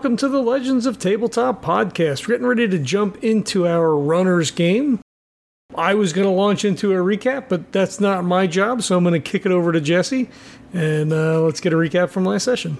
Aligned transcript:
Welcome 0.00 0.16
to 0.16 0.28
the 0.30 0.40
Legends 0.40 0.86
of 0.86 0.98
Tabletop 0.98 1.62
podcast. 1.62 2.26
We're 2.26 2.32
Getting 2.32 2.46
ready 2.46 2.66
to 2.68 2.78
jump 2.78 3.22
into 3.22 3.68
our 3.68 3.94
runners 3.94 4.50
game. 4.50 5.00
I 5.74 5.92
was 5.92 6.14
going 6.14 6.26
to 6.26 6.32
launch 6.32 6.64
into 6.64 6.92
a 6.92 6.96
recap, 6.96 7.50
but 7.50 7.70
that's 7.70 8.00
not 8.00 8.24
my 8.24 8.46
job, 8.46 8.82
so 8.82 8.96
I'm 8.96 9.04
going 9.04 9.12
to 9.12 9.30
kick 9.30 9.44
it 9.44 9.52
over 9.52 9.72
to 9.72 9.80
Jesse 9.82 10.30
and 10.72 11.12
uh, 11.12 11.42
let's 11.42 11.60
get 11.60 11.74
a 11.74 11.76
recap 11.76 12.08
from 12.08 12.24
last 12.24 12.44
session. 12.44 12.78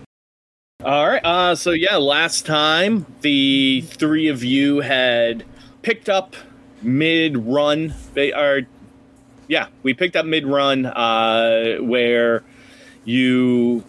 All 0.82 1.06
right. 1.06 1.22
Uh, 1.22 1.54
so 1.54 1.72
yeah, 1.72 1.98
last 1.98 2.46
time 2.46 3.04
the 3.20 3.82
three 3.82 4.28
of 4.28 4.42
you 4.42 4.80
had 4.80 5.44
picked 5.82 6.08
up 6.08 6.36
mid-run. 6.80 7.92
They 8.14 8.32
are, 8.32 8.62
yeah, 9.46 9.66
we 9.82 9.92
picked 9.92 10.16
up 10.16 10.24
mid-run 10.24 10.86
uh, 10.86 11.80
where 11.80 12.44
you 13.04 13.84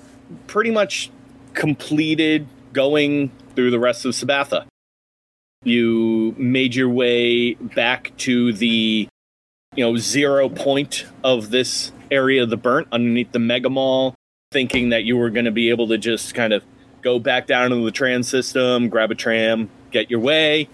pretty 0.47 0.71
much 0.71 1.09
completed 1.53 2.45
going 2.73 3.31
through 3.55 3.71
the 3.71 3.79
rest 3.79 4.05
of 4.05 4.13
Sabatha. 4.13 4.65
You 5.63 6.33
made 6.37 6.73
your 6.73 6.89
way 6.89 7.53
back 7.53 8.15
to 8.17 8.51
the, 8.53 9.07
you 9.75 9.83
know, 9.83 9.97
zero 9.97 10.49
point 10.49 11.05
of 11.23 11.51
this 11.51 11.91
area 12.09 12.43
of 12.43 12.49
the 12.49 12.57
burnt 12.57 12.87
underneath 12.91 13.31
the 13.31 13.39
mega 13.39 13.69
mall, 13.69 14.15
thinking 14.51 14.89
that 14.89 15.03
you 15.03 15.17
were 15.17 15.29
going 15.29 15.45
to 15.45 15.51
be 15.51 15.69
able 15.69 15.87
to 15.89 15.97
just 15.97 16.33
kind 16.33 16.51
of 16.51 16.63
go 17.01 17.19
back 17.19 17.47
down 17.47 17.71
into 17.71 17.85
the 17.85 17.91
tram 17.91 18.23
system, 18.23 18.89
grab 18.89 19.11
a 19.11 19.15
tram, 19.15 19.69
get 19.91 20.09
your 20.09 20.19
way. 20.19 20.67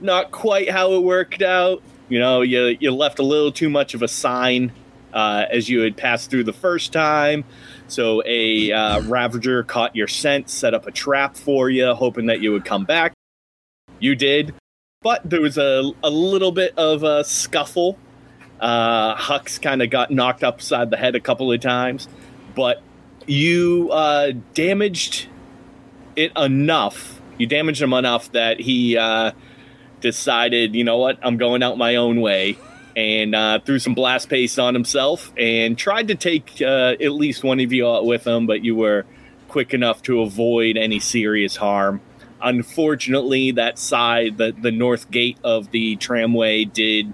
Not 0.00 0.32
quite 0.32 0.68
how 0.70 0.92
it 0.94 1.02
worked 1.02 1.42
out. 1.42 1.82
You 2.08 2.18
know, 2.18 2.42
you 2.42 2.76
you 2.80 2.92
left 2.92 3.20
a 3.20 3.22
little 3.22 3.52
too 3.52 3.70
much 3.70 3.94
of 3.94 4.02
a 4.02 4.08
sign 4.08 4.72
uh, 5.12 5.46
as 5.50 5.68
you 5.68 5.80
had 5.80 5.96
passed 5.96 6.30
through 6.30 6.44
the 6.44 6.52
first 6.52 6.92
time. 6.92 7.44
So 7.92 8.22
a 8.24 8.72
uh, 8.72 9.02
Ravager 9.02 9.64
caught 9.64 9.94
your 9.94 10.08
scent, 10.08 10.48
set 10.48 10.72
up 10.72 10.86
a 10.86 10.90
trap 10.90 11.36
for 11.36 11.68
you, 11.68 11.92
hoping 11.92 12.24
that 12.26 12.40
you 12.40 12.50
would 12.52 12.64
come 12.64 12.86
back. 12.86 13.12
You 14.00 14.14
did, 14.14 14.54
but 15.02 15.28
there 15.28 15.42
was 15.42 15.58
a, 15.58 15.92
a 16.02 16.08
little 16.08 16.52
bit 16.52 16.72
of 16.78 17.02
a 17.02 17.22
scuffle. 17.22 17.98
Uh, 18.58 19.14
Hux 19.16 19.60
kind 19.60 19.82
of 19.82 19.90
got 19.90 20.10
knocked 20.10 20.42
upside 20.42 20.88
the 20.88 20.96
head 20.96 21.14
a 21.14 21.20
couple 21.20 21.52
of 21.52 21.60
times, 21.60 22.08
but 22.54 22.82
you 23.26 23.90
uh, 23.92 24.32
damaged 24.54 25.28
it 26.16 26.32
enough. 26.34 27.20
You 27.36 27.46
damaged 27.46 27.82
him 27.82 27.92
enough 27.92 28.32
that 28.32 28.58
he 28.58 28.96
uh, 28.96 29.32
decided, 30.00 30.74
you 30.74 30.84
know 30.84 30.96
what, 30.96 31.18
I'm 31.22 31.36
going 31.36 31.62
out 31.62 31.76
my 31.76 31.96
own 31.96 32.22
way 32.22 32.56
and 32.96 33.34
uh, 33.34 33.58
threw 33.60 33.78
some 33.78 33.94
blast 33.94 34.28
paste 34.28 34.58
on 34.58 34.74
himself 34.74 35.32
and 35.36 35.78
tried 35.78 36.08
to 36.08 36.14
take 36.14 36.60
uh, 36.60 36.94
at 37.00 37.12
least 37.12 37.44
one 37.44 37.60
of 37.60 37.72
you 37.72 37.88
out 37.88 38.04
with 38.04 38.26
him, 38.26 38.46
but 38.46 38.64
you 38.64 38.76
were 38.76 39.04
quick 39.48 39.74
enough 39.74 40.02
to 40.02 40.20
avoid 40.20 40.76
any 40.76 41.00
serious 41.00 41.56
harm. 41.56 42.00
Unfortunately, 42.40 43.52
that 43.52 43.78
side, 43.78 44.36
the, 44.36 44.52
the 44.52 44.70
north 44.70 45.10
gate 45.10 45.38
of 45.44 45.70
the 45.70 45.96
tramway, 45.96 46.64
did 46.64 47.12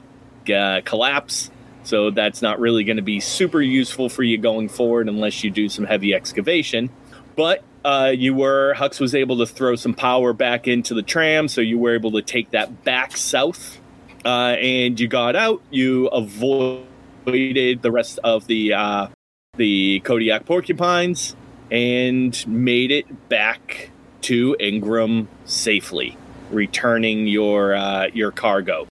uh, 0.52 0.80
collapse. 0.84 1.50
So 1.84 2.10
that's 2.10 2.42
not 2.42 2.60
really 2.60 2.84
going 2.84 2.96
to 2.96 3.02
be 3.02 3.20
super 3.20 3.60
useful 3.60 4.08
for 4.08 4.22
you 4.22 4.38
going 4.38 4.68
forward 4.68 5.08
unless 5.08 5.42
you 5.44 5.50
do 5.50 5.68
some 5.68 5.84
heavy 5.84 6.14
excavation. 6.14 6.90
But 7.36 7.62
uh, 7.84 8.12
you 8.14 8.34
were, 8.34 8.74
Hux 8.74 9.00
was 9.00 9.14
able 9.14 9.38
to 9.38 9.46
throw 9.46 9.76
some 9.76 9.94
power 9.94 10.32
back 10.32 10.66
into 10.66 10.94
the 10.94 11.02
tram, 11.02 11.48
so 11.48 11.60
you 11.60 11.78
were 11.78 11.94
able 11.94 12.12
to 12.12 12.22
take 12.22 12.50
that 12.50 12.84
back 12.84 13.16
south 13.16 13.78
uh, 14.24 14.56
and 14.58 14.98
you 14.98 15.08
got 15.08 15.36
out. 15.36 15.62
You 15.70 16.08
avoided 16.08 17.82
the 17.82 17.90
rest 17.90 18.18
of 18.24 18.46
the 18.46 18.74
uh, 18.74 19.08
the 19.56 20.00
Kodiak 20.00 20.46
porcupines 20.46 21.36
and 21.70 22.46
made 22.46 22.90
it 22.90 23.28
back 23.28 23.90
to 24.22 24.56
Ingram 24.58 25.28
safely, 25.44 26.16
returning 26.50 27.26
your 27.26 27.74
uh, 27.74 28.08
your 28.12 28.30
cargo. 28.30 28.86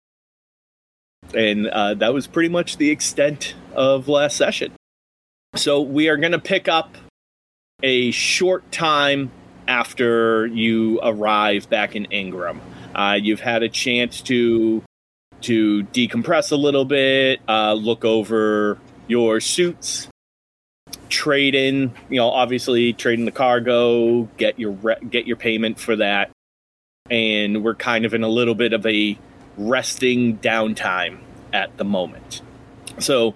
And 1.34 1.68
uh, 1.68 1.96
that 1.96 2.13
was 2.13 2.28
pretty 2.28 2.50
much 2.50 2.78
the 2.78 2.92
extent 2.92 3.56
of 3.74 4.07
last 4.07 4.38
session. 4.38 4.72
So 5.56 5.81
we 5.81 6.09
are 6.09 6.18
going 6.18 6.34
to 6.34 6.40
pick 6.40 6.68
up 6.68 6.97
a 7.81 8.12
short 8.12 8.69
time 8.72 9.31
after 9.68 10.46
you 10.47 11.00
arrive 11.02 11.69
back 11.69 11.96
in 11.96 12.06
Ingram. 12.06 12.62
Uh, 12.94 13.18
you've 13.22 13.40
had 13.40 13.63
a 13.63 13.69
chance 13.69 14.22
to 14.22 14.84
to 15.45 15.83
decompress 15.85 16.51
a 16.51 16.56
little 16.56 16.85
bit, 16.85 17.39
uh, 17.47 17.73
look 17.73 18.03
over 18.03 18.79
your 19.07 19.39
suits, 19.39 20.07
trade 21.09 21.56
in, 21.56 21.94
you 22.09 22.17
know, 22.17 22.29
obviously 22.29 22.94
trade 22.94 23.19
in 23.19 23.25
the 23.25 23.31
cargo, 23.31 24.23
get 24.38 24.59
your 24.59 24.72
re- 24.72 24.97
get 25.09 25.28
your 25.28 25.38
payment 25.38 25.79
for 25.79 25.95
that, 25.95 26.31
and 27.09 27.63
we're 27.63 27.75
kind 27.75 28.06
of 28.06 28.13
in 28.13 28.23
a 28.23 28.28
little 28.28 28.56
bit 28.56 28.73
of 28.73 28.85
a 28.85 29.17
resting 29.57 30.38
downtime 30.39 31.19
at 31.53 31.77
the 31.77 31.85
moment. 31.85 32.41
So, 33.00 33.35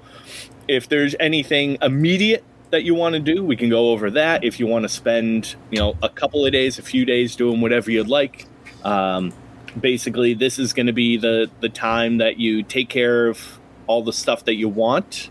if 0.68 0.90
there's 0.90 1.16
anything 1.20 1.78
immediate 1.82 2.44
that 2.72 2.84
you 2.84 2.96
want 2.96 3.14
to 3.14 3.20
do, 3.20 3.44
we 3.44 3.56
can 3.56 3.70
go 3.70 3.92
over 3.92 4.10
that. 4.12 4.44
If 4.44 4.60
you 4.60 4.68
want 4.68 4.84
to 4.84 4.90
spend, 4.90 5.56
you 5.70 5.80
know, 5.80 5.96
a 6.02 6.10
couple 6.10 6.46
of 6.46 6.52
days, 6.52 6.80
a 6.80 6.82
few 6.82 7.06
days 7.06 7.36
doing 7.36 7.62
whatever 7.62 7.92
you'd 7.92 8.08
like, 8.08 8.48
um, 8.84 9.34
basically 9.80 10.34
this 10.34 10.60
is 10.60 10.74
going 10.74 10.88
to 10.88 10.94
be 10.94 11.18
the 11.18 11.50
the 11.60 11.70
time 11.70 12.18
that 12.18 12.38
you 12.38 12.64
take 12.64 12.90
care 12.90 13.28
of 13.28 13.60
all 13.88 14.04
the 14.04 14.14
stuff 14.14 14.46
that 14.46 14.56
you 14.56 14.70
want 14.70 15.30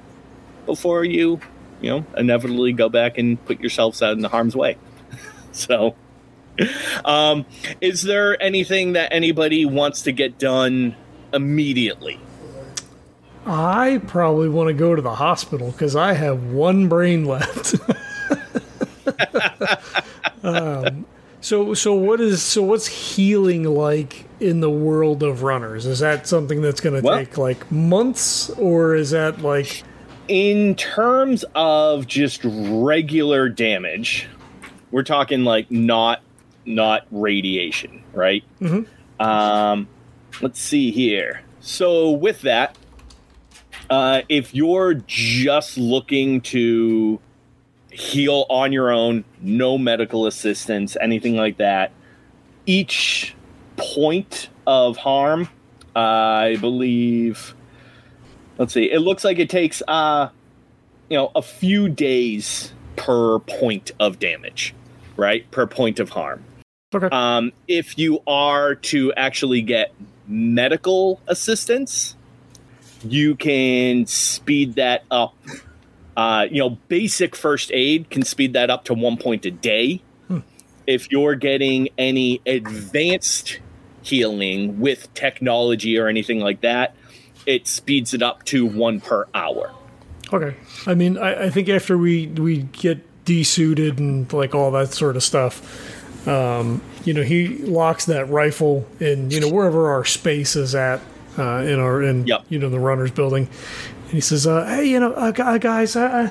before 0.67 1.05
you 1.05 1.41
you 1.81 1.91
know 1.91 2.05
inevitably 2.17 2.73
go 2.73 2.89
back 2.89 3.19
and 3.19 3.43
put 3.47 3.61
yourselves 3.61 4.03
out 4.03 4.13
in 4.13 4.21
the 4.21 4.29
harm's 4.29 4.57
way 4.57 4.77
so 5.53 5.95
um 7.05 7.47
is 7.81 8.03
there 8.03 8.41
anything 8.43 8.93
that 8.93 9.13
anybody 9.13 9.65
wants 9.65 10.03
to 10.03 10.13
get 10.13 10.39
done 10.39 10.95
immediately 11.33 12.21
I 13.51 14.03
probably 14.07 14.51
want 14.51 14.69
to 14.69 14.75
go 14.75 14.95
to 14.95 15.01
the 15.01 15.15
hospital 15.15 15.71
because 15.71 15.97
I 15.97 16.13
have 16.13 16.53
one 16.53 16.87
brain 16.87 17.25
left. 17.25 17.77
um, 20.43 21.07
so, 21.41 21.73
so 21.73 21.95
what 21.95 22.21
is 22.21 22.43
so 22.43 22.63
what's 22.63 22.87
healing 22.87 23.63
like 23.65 24.27
in 24.41 24.61
the 24.61 24.71
world 24.71 25.23
of 25.23 25.43
runners? 25.43 25.87
Is 25.87 25.99
that 26.01 26.27
something 26.27 26.61
that's 26.63 26.81
going 26.81 26.95
to 27.01 27.03
Well- 27.07 27.19
take 27.19 27.39
like 27.39 27.71
months, 27.73 28.51
or 28.51 28.95
is 28.95 29.11
that 29.11 29.43
like 29.43 29.83
in 30.29 30.75
terms 30.75 31.45
of 31.55 32.07
just 32.07 32.43
regular 32.45 33.49
damage 33.49 34.27
we're 34.91 35.03
talking 35.03 35.43
like 35.43 35.71
not 35.71 36.21
not 36.67 37.07
radiation 37.11 38.03
right 38.13 38.45
Mhm. 38.61 38.87
um 39.19 39.89
let's 40.43 40.61
see 40.61 40.91
here 40.91 41.41
so 41.61 42.11
with 42.11 42.43
that 42.43 42.77
uh 43.89 44.21
if 44.29 44.55
you're 44.55 44.95
just 45.07 45.79
looking 45.79 46.43
to 46.43 47.19
heal 47.91 48.45
on 48.51 48.71
your 48.71 48.91
own 48.91 49.25
no 49.41 49.79
medical 49.79 50.27
assistance 50.27 50.95
anything 51.01 51.37
like 51.37 51.57
that 51.57 51.91
each 52.67 53.35
point 53.79 54.49
of 54.67 54.97
harm 54.97 55.49
uh, 55.97 55.99
i 55.99 56.57
believe 56.61 57.55
let's 58.59 58.73
see 58.75 58.91
it 58.91 59.01
looks 59.01 59.25
like 59.25 59.39
it 59.39 59.49
takes 59.49 59.83
uh 59.89 60.29
you 61.09 61.17
know 61.17 61.31
a 61.35 61.43
few 61.43 61.89
days 61.89 62.73
per 62.97 63.39
point 63.41 63.93
of 64.01 64.19
damage 64.19 64.75
right? 65.19 65.51
Per 65.51 65.67
point 65.67 66.01
of 66.01 66.09
harm. 66.09 66.43
Okay? 66.95 67.09
um 67.13 67.53
if 67.67 67.99
you 67.99 68.23
are 68.27 68.75
to 68.75 69.13
actually 69.13 69.61
get 69.61 69.93
medical 70.27 71.21
assistance 71.27 72.17
you 73.05 73.37
can 73.37 74.07
speed 74.07 74.77
that 74.77 75.05
up. 75.11 75.35
Uh 76.17 76.47
you 76.51 76.61
know 76.61 76.71
basic 76.89 77.37
first 77.37 77.71
aid 77.75 78.09
can 78.09 78.23
speed 78.23 78.55
that 78.55 78.71
up 78.71 78.85
to 78.85 78.95
one 78.95 79.19
point 79.19 79.45
a 79.45 79.51
day. 79.51 80.01
If 80.87 81.11
you're 81.13 81.35
getting 81.35 81.91
any 81.99 82.41
advanced 82.47 83.61
healing 84.09 84.81
with 84.81 85.13
technology 85.15 85.99
or 85.99 86.09
anything 86.09 86.41
like 86.41 86.61
that 86.63 86.95
it 87.49 87.67
speeds 87.67 88.13
it 88.13 88.23
up 88.23 88.45
to 88.45 88.67
one 88.67 89.01
per 89.01 89.27
hour. 89.35 89.73
Okay. 90.33 90.55
I 90.87 90.95
mean, 90.95 91.17
I, 91.17 91.47
I 91.47 91.51
think 91.51 91.71
after 91.71 91.97
we 91.97 92.27
we 92.27 92.59
get 92.59 93.03
desuited 93.25 93.99
and 93.99 94.31
like 94.33 94.55
all 94.55 94.71
that 94.73 94.93
sort 94.93 95.17
of 95.17 95.23
stuff, 95.23 96.29
um, 96.29 96.83
you 97.05 97.15
know, 97.15 97.23
he 97.23 97.49
locks 97.65 98.05
that 98.05 98.29
rifle 98.29 98.87
in 99.01 99.31
you 99.31 99.41
know 99.41 99.49
wherever 99.49 99.91
our 99.91 100.05
space 100.05 100.57
is 100.57 100.75
at 100.75 101.01
uh, 101.39 101.63
in 101.63 101.81
our 101.81 102.03
in 102.03 102.27
Yep. 102.27 102.45
you 102.51 102.59
know 102.59 102.69
the 102.69 102.79
runners 102.79 103.11
building, 103.11 103.49
and 104.05 104.13
he 104.13 104.21
says, 104.21 104.47
uh, 104.47 104.67
"Hey, 104.67 104.85
you 104.85 105.01
know, 105.01 105.13
uh, 105.15 105.31
guys, 105.59 105.97
I." 105.97 106.31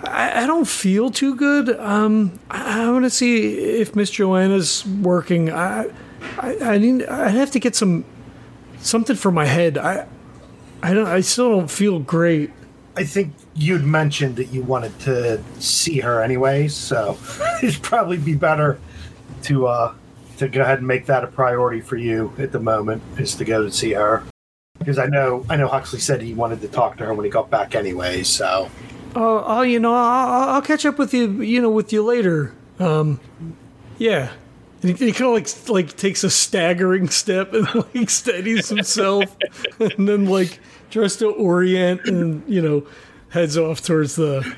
I, 0.00 0.44
I 0.44 0.46
don't 0.46 0.68
feel 0.68 1.10
too 1.10 1.34
good. 1.34 1.70
Um, 1.70 2.38
I, 2.48 2.84
I 2.84 2.90
want 2.92 3.04
to 3.04 3.10
see 3.10 3.58
if 3.80 3.96
Miss 3.96 4.12
Joanna's 4.12 4.86
working. 4.86 5.50
I, 5.50 5.86
I, 6.38 6.58
I 6.60 6.78
need. 6.78 7.04
I 7.06 7.28
have 7.30 7.50
to 7.52 7.58
get 7.58 7.74
some 7.74 8.04
something 8.78 9.16
for 9.16 9.30
my 9.30 9.46
head. 9.46 9.78
I, 9.78 10.06
I 10.82 10.94
don't. 10.94 11.06
I 11.06 11.20
still 11.20 11.50
don't 11.50 11.70
feel 11.70 11.98
great. 12.00 12.50
I 12.96 13.04
think 13.04 13.34
you'd 13.54 13.84
mentioned 13.84 14.36
that 14.36 14.46
you 14.46 14.62
wanted 14.62 14.98
to 15.00 15.42
see 15.60 16.00
her 16.00 16.22
anyway, 16.22 16.68
so 16.68 17.16
it'd 17.62 17.82
probably 17.82 18.16
be 18.16 18.34
better 18.34 18.80
to 19.44 19.66
uh, 19.66 19.94
to 20.38 20.48
go 20.48 20.62
ahead 20.62 20.78
and 20.78 20.86
make 20.86 21.06
that 21.06 21.24
a 21.24 21.28
priority 21.28 21.80
for 21.80 21.96
you 21.96 22.32
at 22.38 22.52
the 22.52 22.60
moment 22.60 23.02
is 23.18 23.34
to 23.36 23.44
go 23.44 23.62
to 23.62 23.70
see 23.70 23.92
her. 23.92 24.24
Because 24.78 24.98
I 24.98 25.06
know 25.06 25.44
I 25.48 25.56
know 25.56 25.68
Huxley 25.68 26.00
said 26.00 26.22
he 26.22 26.34
wanted 26.34 26.60
to 26.60 26.68
talk 26.68 26.96
to 26.98 27.04
her 27.06 27.14
when 27.14 27.24
he 27.24 27.30
got 27.30 27.50
back 27.50 27.74
anyway, 27.74 28.22
so 28.22 28.70
Oh, 29.14 29.42
oh, 29.46 29.62
you 29.62 29.80
know, 29.80 29.94
I'll, 29.94 30.50
I'll 30.50 30.62
catch 30.62 30.84
up 30.86 30.98
with 30.98 31.14
you. 31.14 31.42
You 31.42 31.60
know, 31.60 31.70
with 31.70 31.92
you 31.92 32.04
later. 32.04 32.54
Um, 32.78 33.20
yeah. 33.98 34.32
And 34.82 34.98
he, 34.98 35.06
he 35.06 35.12
kind 35.12 35.36
of 35.36 35.68
like 35.68 35.68
like 35.68 35.96
takes 35.96 36.24
a 36.24 36.30
staggering 36.30 37.08
step 37.08 37.52
and 37.52 37.66
like 37.94 38.10
steadies 38.10 38.68
himself, 38.68 39.36
and 39.80 40.08
then 40.08 40.26
like 40.26 40.60
tries 40.90 41.16
to 41.16 41.28
orient 41.30 42.06
and 42.06 42.42
you 42.48 42.62
know 42.62 42.86
heads 43.30 43.56
off 43.56 43.82
towards 43.82 44.16
the. 44.16 44.56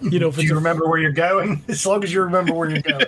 You 0.00 0.18
know, 0.18 0.28
if 0.28 0.36
do 0.36 0.42
you 0.44 0.56
remember 0.56 0.88
where 0.88 0.98
you're 0.98 1.12
going? 1.12 1.62
As 1.68 1.86
long 1.86 2.02
as 2.02 2.12
you 2.12 2.22
remember 2.22 2.52
where 2.54 2.68
you're 2.68 2.82
going. 2.82 3.06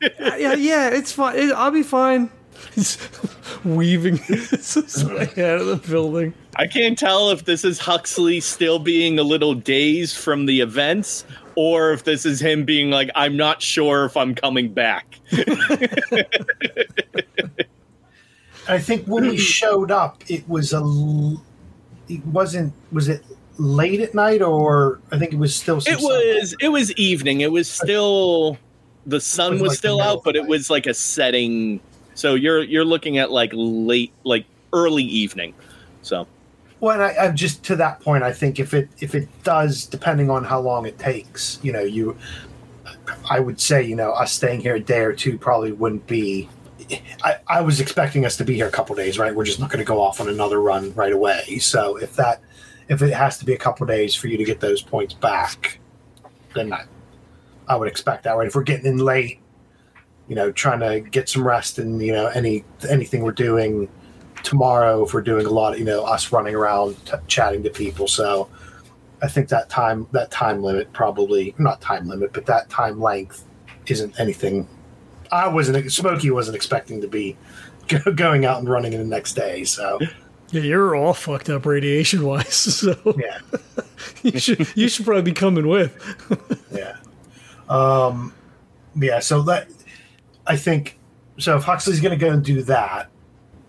yeah, 0.20 0.52
yeah, 0.52 0.90
it's 0.90 1.10
fine. 1.10 1.36
It, 1.38 1.52
I'll 1.52 1.70
be 1.70 1.82
fine. 1.82 2.30
He's 2.74 2.98
weaving 3.64 4.18
his 4.18 5.04
way 5.08 5.22
out 5.22 5.60
of 5.60 5.66
the 5.66 5.80
building. 5.88 6.34
I 6.56 6.66
can't 6.66 6.98
tell 6.98 7.30
if 7.30 7.44
this 7.44 7.64
is 7.64 7.78
Huxley 7.78 8.40
still 8.40 8.78
being 8.78 9.18
a 9.18 9.22
little 9.22 9.54
dazed 9.54 10.16
from 10.16 10.46
the 10.46 10.60
events 10.60 11.24
or 11.56 11.92
if 11.92 12.04
this 12.04 12.26
is 12.26 12.40
him 12.40 12.64
being 12.64 12.90
like, 12.90 13.10
I'm 13.14 13.36
not 13.36 13.62
sure 13.62 14.04
if 14.04 14.16
I'm 14.16 14.34
coming 14.34 14.72
back. 14.72 15.18
I 18.68 18.78
think 18.78 19.06
when 19.06 19.28
we 19.28 19.36
showed 19.38 19.90
up, 19.90 20.22
it 20.28 20.48
was 20.48 20.72
a, 20.72 20.82
It 22.08 22.24
wasn't. 22.26 22.72
Was 22.92 23.08
it 23.08 23.24
late 23.58 24.00
at 24.00 24.14
night, 24.14 24.42
or 24.42 25.00
I 25.12 25.18
think 25.18 25.32
it 25.32 25.38
was 25.38 25.54
still. 25.54 25.78
It 25.86 25.98
was 25.98 26.54
it 26.60 26.68
was 26.68 26.92
evening. 26.92 27.40
It 27.40 27.52
was 27.52 27.70
still 27.70 28.58
the 29.06 29.20
sun 29.20 29.52
was 29.54 29.62
was 29.62 29.70
like 29.70 29.78
still 29.78 30.00
out, 30.00 30.24
but 30.24 30.36
it 30.36 30.46
was 30.46 30.70
like 30.70 30.86
a 30.86 30.94
setting. 30.94 31.80
So 32.14 32.34
you're 32.34 32.62
you're 32.62 32.84
looking 32.84 33.18
at 33.18 33.30
like 33.30 33.50
late 33.54 34.12
like 34.24 34.46
early 34.72 35.04
evening. 35.04 35.54
So 36.02 36.26
Well, 36.84 37.00
I, 37.00 37.16
I 37.18 37.30
just 37.30 37.64
to 37.64 37.76
that 37.76 38.00
point, 38.00 38.24
I 38.24 38.30
think 38.30 38.60
if 38.60 38.74
it 38.74 38.90
if 39.00 39.14
it 39.14 39.26
does, 39.42 39.86
depending 39.86 40.28
on 40.28 40.44
how 40.44 40.60
long 40.60 40.84
it 40.84 40.98
takes, 40.98 41.58
you 41.62 41.72
know, 41.72 41.80
you, 41.80 42.14
I 43.30 43.40
would 43.40 43.58
say, 43.58 43.82
you 43.82 43.96
know, 43.96 44.10
us 44.10 44.32
staying 44.32 44.60
here 44.60 44.74
a 44.74 44.80
day 44.80 45.00
or 45.00 45.14
two 45.14 45.38
probably 45.38 45.72
wouldn't 45.72 46.06
be. 46.06 46.46
I, 47.24 47.36
I 47.48 47.60
was 47.62 47.80
expecting 47.80 48.26
us 48.26 48.36
to 48.36 48.44
be 48.44 48.56
here 48.56 48.68
a 48.68 48.70
couple 48.70 48.94
days, 48.96 49.18
right? 49.18 49.34
We're 49.34 49.46
just 49.46 49.60
not 49.60 49.70
going 49.70 49.78
to 49.78 49.86
go 49.86 49.98
off 49.98 50.20
on 50.20 50.28
another 50.28 50.60
run 50.60 50.92
right 50.92 51.14
away. 51.14 51.56
So 51.56 51.96
if 51.96 52.16
that, 52.16 52.42
if 52.90 53.00
it 53.00 53.14
has 53.14 53.38
to 53.38 53.46
be 53.46 53.54
a 53.54 53.58
couple 53.58 53.86
days 53.86 54.14
for 54.14 54.28
you 54.28 54.36
to 54.36 54.44
get 54.44 54.60
those 54.60 54.82
points 54.82 55.14
back, 55.14 55.78
then 56.54 56.74
I, 56.74 56.84
I 57.66 57.76
would 57.76 57.88
expect 57.88 58.24
that, 58.24 58.32
right? 58.32 58.46
If 58.46 58.54
we're 58.54 58.62
getting 58.62 58.84
in 58.84 58.98
late, 58.98 59.40
you 60.28 60.34
know, 60.34 60.52
trying 60.52 60.80
to 60.80 61.00
get 61.00 61.30
some 61.30 61.48
rest 61.48 61.78
and 61.78 62.02
you 62.02 62.12
know 62.12 62.26
any 62.26 62.62
anything 62.90 63.22
we're 63.22 63.32
doing 63.32 63.88
tomorrow 64.44 65.02
if 65.04 65.12
we're 65.14 65.20
doing 65.22 65.46
a 65.46 65.50
lot 65.50 65.72
of 65.72 65.78
you 65.80 65.84
know 65.84 66.04
us 66.04 66.30
running 66.32 66.54
around 66.54 66.94
t- 67.06 67.12
chatting 67.26 67.62
to 67.64 67.70
people. 67.70 68.06
So 68.08 68.48
i 69.22 69.28
think 69.28 69.48
that 69.48 69.70
time 69.70 70.06
that 70.12 70.30
time 70.30 70.60
limit 70.62 70.92
probably 70.92 71.54
not 71.56 71.80
time 71.80 72.06
limit 72.08 72.32
but 72.32 72.44
that 72.46 72.68
time 72.68 73.00
length 73.00 73.44
isn't 73.86 74.18
anything 74.20 74.68
i 75.32 75.46
wasn't 75.46 75.90
smokey 75.90 76.30
wasn't 76.32 76.54
expecting 76.54 77.00
to 77.00 77.06
be 77.08 77.36
go- 77.88 78.12
going 78.12 78.44
out 78.44 78.58
and 78.58 78.68
running 78.68 78.92
in 78.92 78.98
the 78.98 79.06
next 79.06 79.34
day. 79.34 79.62
So 79.64 79.98
Yeah, 80.50 80.62
you're 80.62 80.94
all 80.96 81.14
fucked 81.14 81.48
up 81.48 81.64
radiation 81.64 82.26
wise, 82.26 82.54
so 82.80 82.94
yeah. 83.16 83.38
you 84.22 84.38
should 84.38 84.66
you 84.76 84.88
should 84.88 85.06
probably 85.06 85.22
be 85.22 85.32
coming 85.32 85.68
with. 85.68 85.94
yeah. 86.72 86.96
Um 87.68 88.34
yeah 88.96 89.20
so 89.20 89.42
that 89.42 89.68
i 90.46 90.56
think 90.56 90.98
so 91.38 91.56
if 91.56 91.62
huxley's 91.62 92.00
going 92.00 92.18
to 92.18 92.22
go 92.26 92.30
and 92.32 92.44
do 92.44 92.62
that 92.62 93.08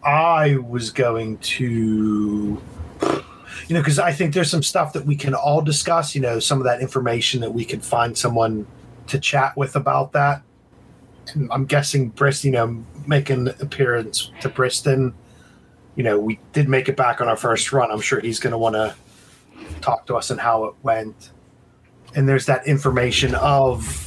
i 0.06 0.56
was 0.58 0.92
going 0.92 1.38
to 1.40 2.62
you 3.02 3.74
know 3.74 3.82
because 3.82 4.00
i 4.00 4.12
think 4.12 4.34
there's 4.34 4.50
some 4.50 4.64
stuff 4.64 4.94
that 4.94 5.06
we 5.06 5.16
can 5.16 5.34
all 5.34 5.62
discuss 5.62 6.16
you 6.16 6.22
know 6.22 6.40
some 6.40 6.60
of 6.60 6.66
that 6.66 6.82
information 6.82 7.42
that 7.42 7.54
we 7.54 7.66
could 7.66 7.84
find 7.84 8.18
someone 8.18 8.66
to 9.08 9.20
chat 9.20 9.56
with 9.56 9.76
about 9.76 10.12
that. 10.14 10.42
And 11.34 11.50
i'm 11.52 11.66
guessing 11.66 12.12
brist 12.12 12.44
you 12.44 12.52
know 12.52 12.84
make 13.08 13.30
an 13.30 13.48
appearance 13.48 14.32
to 14.42 14.50
briston. 14.50 15.14
You 15.96 16.04
know 16.04 16.20
we 16.20 16.40
did 16.54 16.70
make 16.70 16.90
it 16.90 16.98
back 16.98 17.22
on 17.22 17.28
our 17.28 17.38
first 17.38 17.72
run. 17.72 17.92
I'm 17.92 18.02
sure 18.02 18.20
he's 18.20 18.40
going 18.40 18.52
to 18.52 18.58
want 18.58 18.76
to 18.76 18.96
talk 19.82 20.06
to 20.08 20.16
us 20.16 20.30
and 20.30 20.40
how 20.40 20.66
it 20.66 20.76
went. 20.84 21.32
And 22.16 22.28
there's 22.28 22.46
that 22.46 22.68
information 22.68 23.34
of 23.36 24.02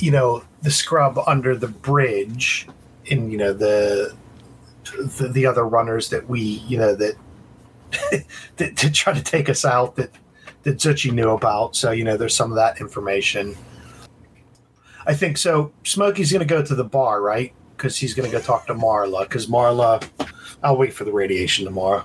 you 0.00 0.10
know 0.10 0.44
the 0.62 0.70
scrub 0.70 1.18
under 1.26 1.56
the 1.56 1.68
bridge 1.68 2.66
and 3.10 3.30
you 3.30 3.38
know 3.38 3.52
the 3.52 4.14
the, 4.84 5.28
the 5.32 5.46
other 5.46 5.66
runners 5.66 6.08
that 6.10 6.28
we 6.28 6.40
you 6.40 6.78
know 6.78 6.94
that, 6.94 7.16
that 8.56 8.76
to 8.76 8.90
try 8.90 9.12
to 9.12 9.22
take 9.22 9.48
us 9.48 9.64
out 9.64 9.96
that 9.96 10.10
that 10.62 10.78
Zuchy 10.78 11.12
knew 11.12 11.30
about 11.30 11.76
so 11.76 11.90
you 11.90 12.04
know 12.04 12.16
there's 12.16 12.34
some 12.34 12.50
of 12.50 12.56
that 12.56 12.80
information 12.80 13.56
I 15.06 15.14
think 15.14 15.36
so 15.36 15.72
Smokey's 15.84 16.32
going 16.32 16.46
to 16.46 16.54
go 16.54 16.62
to 16.62 16.74
the 16.74 16.84
bar 16.84 17.20
right 17.20 17.52
because 17.76 17.96
he's 17.96 18.14
going 18.14 18.30
to 18.30 18.36
go 18.36 18.42
talk 18.42 18.66
to 18.66 18.74
Marla 18.74 19.24
because 19.24 19.46
Marla 19.46 20.06
I'll 20.62 20.76
wait 20.76 20.92
for 20.92 21.04
the 21.04 21.12
radiation 21.12 21.64
tomorrow 21.64 22.04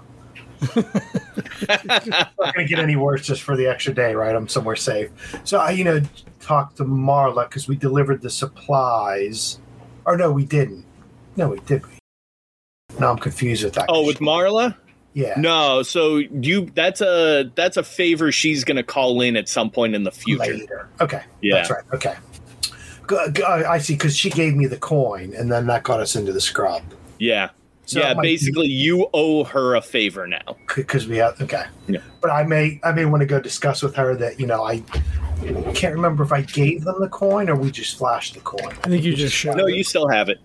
not 0.76 2.36
going 2.38 2.54
to 2.56 2.66
get 2.66 2.80
any 2.80 2.96
worse 2.96 3.26
just 3.26 3.44
for 3.44 3.56
the 3.56 3.66
extra 3.66 3.94
day, 3.94 4.14
right? 4.14 4.36
I'm 4.36 4.48
somewhere 4.48 4.76
safe. 4.76 5.10
So 5.44 5.60
I, 5.60 5.72
you 5.72 5.84
know, 5.84 6.02
talked 6.42 6.78
to 6.78 6.86
Marla 6.86 7.48
because 7.48 7.68
we 7.68 7.76
delivered 7.76 8.22
the 8.22 8.30
supplies. 8.30 9.60
Or 10.06 10.18
no, 10.18 10.32
we 10.32 10.46
didn't. 10.46 10.86
No, 11.36 11.50
we 11.50 11.60
did. 11.62 11.86
We. 11.86 11.99
No, 12.98 13.12
I'm 13.12 13.18
confused 13.18 13.64
with 13.64 13.74
that. 13.74 13.86
Oh, 13.90 14.06
with 14.06 14.20
Marla? 14.20 14.76
yeah. 15.14 15.34
No, 15.38 15.84
so 15.84 16.18
you 16.18 16.70
that's 16.76 17.02
a 17.02 17.52
that's 17.56 17.78
a 17.78 17.84
favor 17.84 18.32
she's 18.32 18.64
gonna 18.64 18.84
call 18.84 19.22
in 19.22 19.36
at 19.36 19.48
some 19.50 19.70
point 19.70 19.96
in 19.96 20.04
the 20.04 20.12
future. 20.12 20.40
later. 20.44 20.90
Okay. 21.02 21.22
Yeah. 21.42 21.56
That's 21.56 21.70
right. 21.70 21.84
Okay. 21.94 22.16
Go- 23.08 23.30
go- 23.32 23.46
I 23.46 23.78
see. 23.80 23.94
Because 23.94 24.16
she 24.16 24.30
gave 24.30 24.56
me 24.56 24.66
the 24.68 24.78
coin, 24.78 25.34
and 25.36 25.52
then 25.52 25.68
that 25.68 25.84
got 25.84 26.00
us 26.00 26.16
into 26.16 26.32
the 26.34 26.42
scrub. 26.42 26.84
Yeah. 27.18 27.50
So 27.86 28.00
yeah, 28.00 28.12
it 28.12 28.18
might 28.18 28.22
basically 28.24 28.68
you 28.68 29.08
owe 29.16 29.44
her 29.46 29.76
a 29.76 29.82
favor 29.82 30.28
now. 30.28 30.58
because 30.76 31.08
we 31.08 31.18
have 31.18 31.42
okay. 31.42 31.64
Yeah. 31.88 32.02
But 32.22 32.30
I 32.32 32.44
may 32.44 32.80
I 32.84 32.92
may 32.92 33.06
want 33.06 33.22
to 33.22 33.26
go 33.26 33.40
discuss 33.40 33.82
with 33.82 33.96
her 33.96 34.16
that 34.16 34.40
you 34.40 34.46
know 34.46 34.64
I 34.64 34.80
can't 35.74 35.96
remember 35.96 36.24
if 36.24 36.32
I 36.32 36.42
gave 36.42 36.84
them 36.84 36.96
the 37.00 37.10
coin 37.10 37.50
or 37.50 37.56
we 37.56 37.72
just 37.72 37.98
flashed 37.98 38.36
the 38.36 38.42
coin. 38.42 38.76
I 38.84 38.90
think 38.90 39.04
you 39.04 39.16
just 39.16 39.36
showed. 39.36 39.58
No, 39.58 39.66
you 39.68 39.84
still 39.84 40.08
have 40.08 40.30
it. 40.30 40.40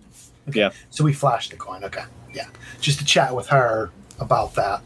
Yeah. 0.53 0.71
So 0.89 1.03
we 1.03 1.13
flashed 1.13 1.51
the 1.51 1.57
coin. 1.57 1.83
Okay. 1.83 2.03
Yeah. 2.35 2.47
Just 2.81 2.99
to 2.99 3.05
chat 3.05 3.35
with 3.35 3.47
her 3.47 3.89
about 4.19 4.53
that. 4.55 4.81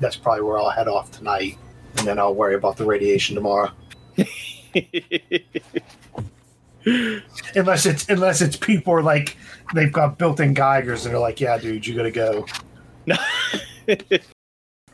That's 0.00 0.16
probably 0.16 0.42
where 0.42 0.58
I'll 0.58 0.70
head 0.70 0.88
off 0.88 1.10
tonight. 1.10 1.58
And 1.98 2.06
then 2.06 2.18
I'll 2.18 2.34
worry 2.34 2.54
about 2.54 2.78
the 2.78 2.86
radiation 2.86 3.34
tomorrow. 3.34 3.70
Unless 7.54 7.86
it's 7.86 8.08
unless 8.08 8.40
it's 8.40 8.56
people 8.56 8.92
are 8.92 9.02
like 9.02 9.36
they've 9.72 9.92
got 9.92 10.18
built-in 10.18 10.52
Geigers 10.52 11.04
and 11.04 11.14
they're 11.14 11.20
like, 11.20 11.40
yeah, 11.40 11.56
dude, 11.56 11.86
you 11.86 11.94
gotta 11.94 12.10
go. 12.10 12.44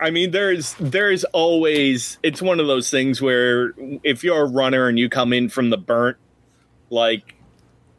I 0.01 0.11
mean, 0.11 0.31
there's 0.31 0.75
there's 0.79 1.25
always 1.25 2.19
it's 2.23 2.43
one 2.43 2.61
of 2.61 2.67
those 2.67 2.91
things 2.91 3.23
where 3.23 3.73
if 4.03 4.23
you're 4.23 4.43
a 4.43 4.49
runner 4.49 4.89
and 4.89 4.99
you 4.99 5.09
come 5.09 5.33
in 5.33 5.49
from 5.49 5.71
the 5.71 5.79
burnt, 5.79 6.19
like 6.91 7.37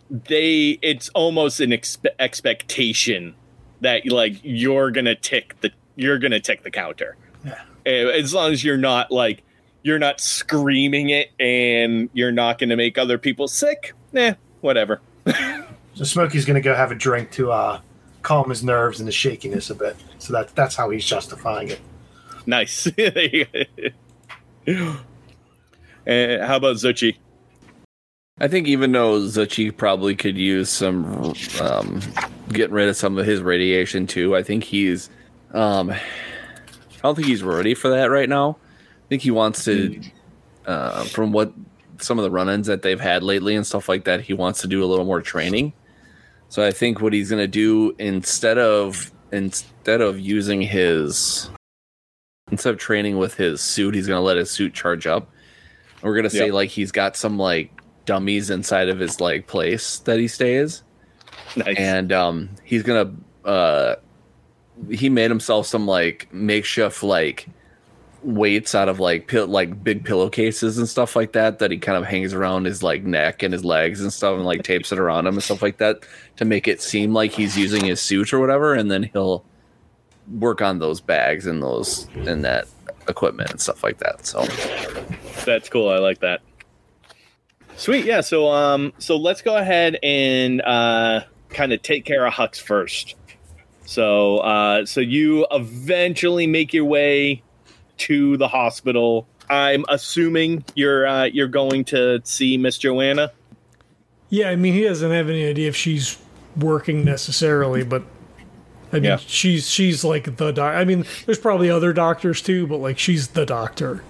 they, 0.10 0.80
it's 0.82 1.10
almost 1.10 1.60
an 1.60 1.72
expe- 1.72 2.08
expectation 2.20 3.36
that 3.82 4.06
like 4.08 4.40
you're 4.44 4.92
gonna 4.92 5.16
tick 5.16 5.60
the 5.62 5.72
you're 5.96 6.20
gonna 6.20 6.40
tick 6.40 6.64
the 6.64 6.72
counter. 6.72 7.16
Yeah. 7.46 7.62
As 7.86 8.34
long 8.34 8.52
as 8.52 8.64
you're 8.64 8.78
not 8.78 9.12
like 9.12 9.44
you're 9.84 10.00
not 10.00 10.20
screaming 10.20 11.10
it 11.10 11.32
and 11.40 12.10
you're 12.14 12.32
not 12.32 12.60
gonna 12.60 12.76
make 12.76 12.98
other 12.98 13.18
people 13.18 13.48
sick. 13.48 13.94
Eh, 14.14 14.34
whatever. 14.62 15.02
So 15.96 16.06
Smokey's 16.06 16.46
gonna 16.46 16.62
go 16.62 16.74
have 16.74 16.92
a 16.94 16.96
drink 16.96 17.30
to 17.32 17.52
uh 17.52 17.82
calm 18.22 18.50
his 18.50 18.64
nerves 18.64 19.00
and 19.00 19.08
the 19.08 19.12
shakiness 19.12 19.70
a 19.70 19.76
bit. 19.76 19.98
So 20.18 20.32
that 20.32 20.56
that's 20.56 20.76
how 20.76 20.90
he's 20.92 21.04
justifying 21.04 21.70
it. 21.70 21.80
Nice. 22.46 22.88
Uh, 24.68 24.94
how 26.46 26.56
about 26.56 26.76
Zuchy? 26.78 27.18
I 28.42 28.48
think 28.48 28.68
even 28.68 28.92
though 28.92 29.20
Zuchy 29.20 29.76
probably 29.76 30.16
could 30.16 30.38
use 30.38 30.70
some 30.70 31.34
um, 31.62 32.02
getting 32.50 32.74
rid 32.74 32.88
of 32.90 32.96
some 32.96 33.18
of 33.18 33.26
his 33.26 33.42
radiation 33.42 34.08
too, 34.08 34.36
I 34.36 34.44
think 34.44 34.64
he's 34.64 35.10
um, 35.54 35.92
I 35.92 36.00
don't 37.04 37.16
think 37.16 37.28
he's 37.28 37.44
ready 37.44 37.74
for 37.74 37.90
that 37.90 38.10
right 38.12 38.30
now. 38.30 38.58
I 38.62 39.08
think 39.10 39.22
he 39.24 39.32
wants 39.32 39.64
to, 39.66 40.00
uh, 40.66 41.04
from 41.06 41.32
what 41.32 41.52
some 42.00 42.20
of 42.20 42.24
the 42.24 42.32
run-ins 42.32 42.68
that 42.68 42.82
they've 42.82 43.00
had 43.00 43.24
lately 43.24 43.56
and 43.56 43.66
stuff 43.66 43.90
like 43.90 44.06
that, 44.06 44.22
he 44.22 44.34
wants 44.34 44.62
to 44.62 44.68
do 44.68 44.84
a 44.84 44.86
little 44.88 45.06
more 45.06 45.22
training. 45.22 45.74
So 46.50 46.66
I 46.66 46.72
think 46.72 47.02
what 47.02 47.12
he's 47.14 47.30
going 47.30 47.42
to 47.42 47.48
do 47.48 47.94
instead 48.00 48.58
of 48.58 49.12
instead 49.32 50.02
of 50.02 50.20
using 50.20 50.62
his 50.62 51.50
instead 52.52 52.74
of 52.74 52.80
training 52.80 53.18
with 53.18 53.36
his 53.36 53.62
suit, 53.62 53.96
he's 53.96 54.08
going 54.08 54.18
to 54.18 54.24
let 54.24 54.38
his 54.38 54.50
suit 54.50 54.74
charge 54.74 55.06
up 55.08 55.30
We're 56.02 56.16
gonna 56.16 56.30
say 56.30 56.46
Yep. 56.46 56.54
like 56.54 56.70
he's 56.70 56.92
got 56.92 57.16
some 57.16 57.38
like 57.38 57.72
dummies 58.10 58.50
inside 58.50 58.90
of 58.90 58.98
his 58.98 59.22
like 59.22 59.46
place 59.46 60.00
that 60.00 60.18
he 60.18 60.28
stays, 60.28 60.82
Nice. 61.56 61.78
and 61.78 62.12
um, 62.12 62.50
he's 62.64 62.82
gonna 62.82 63.14
uh, 63.46 63.96
he 64.90 65.10
made 65.10 65.30
himself 65.30 65.68
some 65.68 65.86
like 65.86 66.28
makeshift 66.34 67.04
like 67.04 67.48
weights 68.24 68.74
out 68.74 68.90
of 68.90 69.00
like 69.00 69.28
pill- 69.28 69.48
like 69.48 69.84
big 69.84 70.04
pillowcases 70.04 70.80
and 70.80 70.90
stuff 70.90 71.16
like 71.16 71.34
that 71.34 71.60
that 71.60 71.70
he 71.72 71.78
kind 71.78 71.98
of 71.98 72.04
hangs 72.04 72.34
around 72.34 72.66
his 72.66 72.82
like 72.82 73.04
neck 73.04 73.44
and 73.44 73.54
his 73.54 73.64
legs 73.64 74.02
and 74.02 74.12
stuff 74.12 74.36
and 74.36 74.44
like 74.44 74.64
tapes 74.64 74.92
it 74.92 74.98
around 75.00 75.28
him 75.28 75.36
and 75.36 75.44
stuff 75.44 75.62
like 75.62 75.78
that 75.78 76.00
to 76.36 76.44
make 76.46 76.68
it 76.68 76.82
seem 76.82 77.14
like 77.14 77.32
he's 77.32 77.56
using 77.58 77.86
his 77.86 78.02
suit 78.02 78.34
or 78.34 78.40
whatever 78.40 78.74
and 78.74 78.90
then 78.92 79.04
he'll 79.04 79.46
work 80.40 80.62
on 80.62 80.80
those 80.80 81.00
bags 81.00 81.46
and 81.46 81.62
those 81.64 82.08
and 82.28 82.44
that 82.44 82.68
equipment 83.08 83.52
and 83.52 83.62
stuff 83.62 83.84
like 83.84 84.00
that 84.00 84.26
so 84.26 84.44
That's 85.46 85.70
cool. 85.70 85.88
I 85.90 86.00
like 86.00 86.20
that. 86.20 86.42
Sweet. 87.80 88.04
Yeah. 88.06 88.20
So 88.22 88.50
um 88.50 88.92
so 89.00 89.16
let's 89.18 89.42
go 89.42 89.56
ahead 89.56 89.98
and 90.04 90.62
uh 90.62 91.22
kind 91.50 91.72
of 91.74 91.82
take 91.82 92.04
care 92.06 92.26
of 92.28 92.34
Hux 92.34 92.60
first. 92.60 93.16
So 93.86 94.40
uh 94.40 94.86
so 94.86 95.00
you 95.02 95.48
eventually 95.50 96.46
make 96.46 96.74
your 96.74 96.84
way 96.86 97.42
to 98.00 98.36
the 98.38 98.50
hospital. 98.50 99.28
I'm 99.50 99.86
assuming 99.88 100.66
you're 100.76 101.08
uh 101.08 101.24
you're 101.24 101.48
going 101.48 101.86
to 101.86 102.20
see 102.26 102.58
Miss 102.58 102.78
Joanna. 102.78 103.32
Yeah, 104.30 104.50
I 104.50 104.58
mean, 104.58 104.74
he 104.74 104.84
doesn't 104.84 105.10
have 105.10 105.30
any 105.30 105.46
idea 105.48 105.70
if 105.70 105.76
she's 105.76 106.18
working 106.58 107.04
necessarily, 107.06 107.84
but 107.84 108.04
I 108.92 108.96
mean, 108.98 109.06
Yeah. 109.06 109.18
she's 109.18 109.70
she's 109.70 110.04
like 110.04 110.36
the 110.36 110.52
doc. 110.52 110.76
I 110.76 110.84
mean, 110.84 111.06
there's 111.26 111.40
probably 111.40 111.70
other 111.70 111.94
doctors 111.94 112.42
too, 112.42 112.68
but 112.68 112.78
like 112.78 113.00
she's 113.00 113.30
the 113.30 113.46
doctor. 113.46 114.04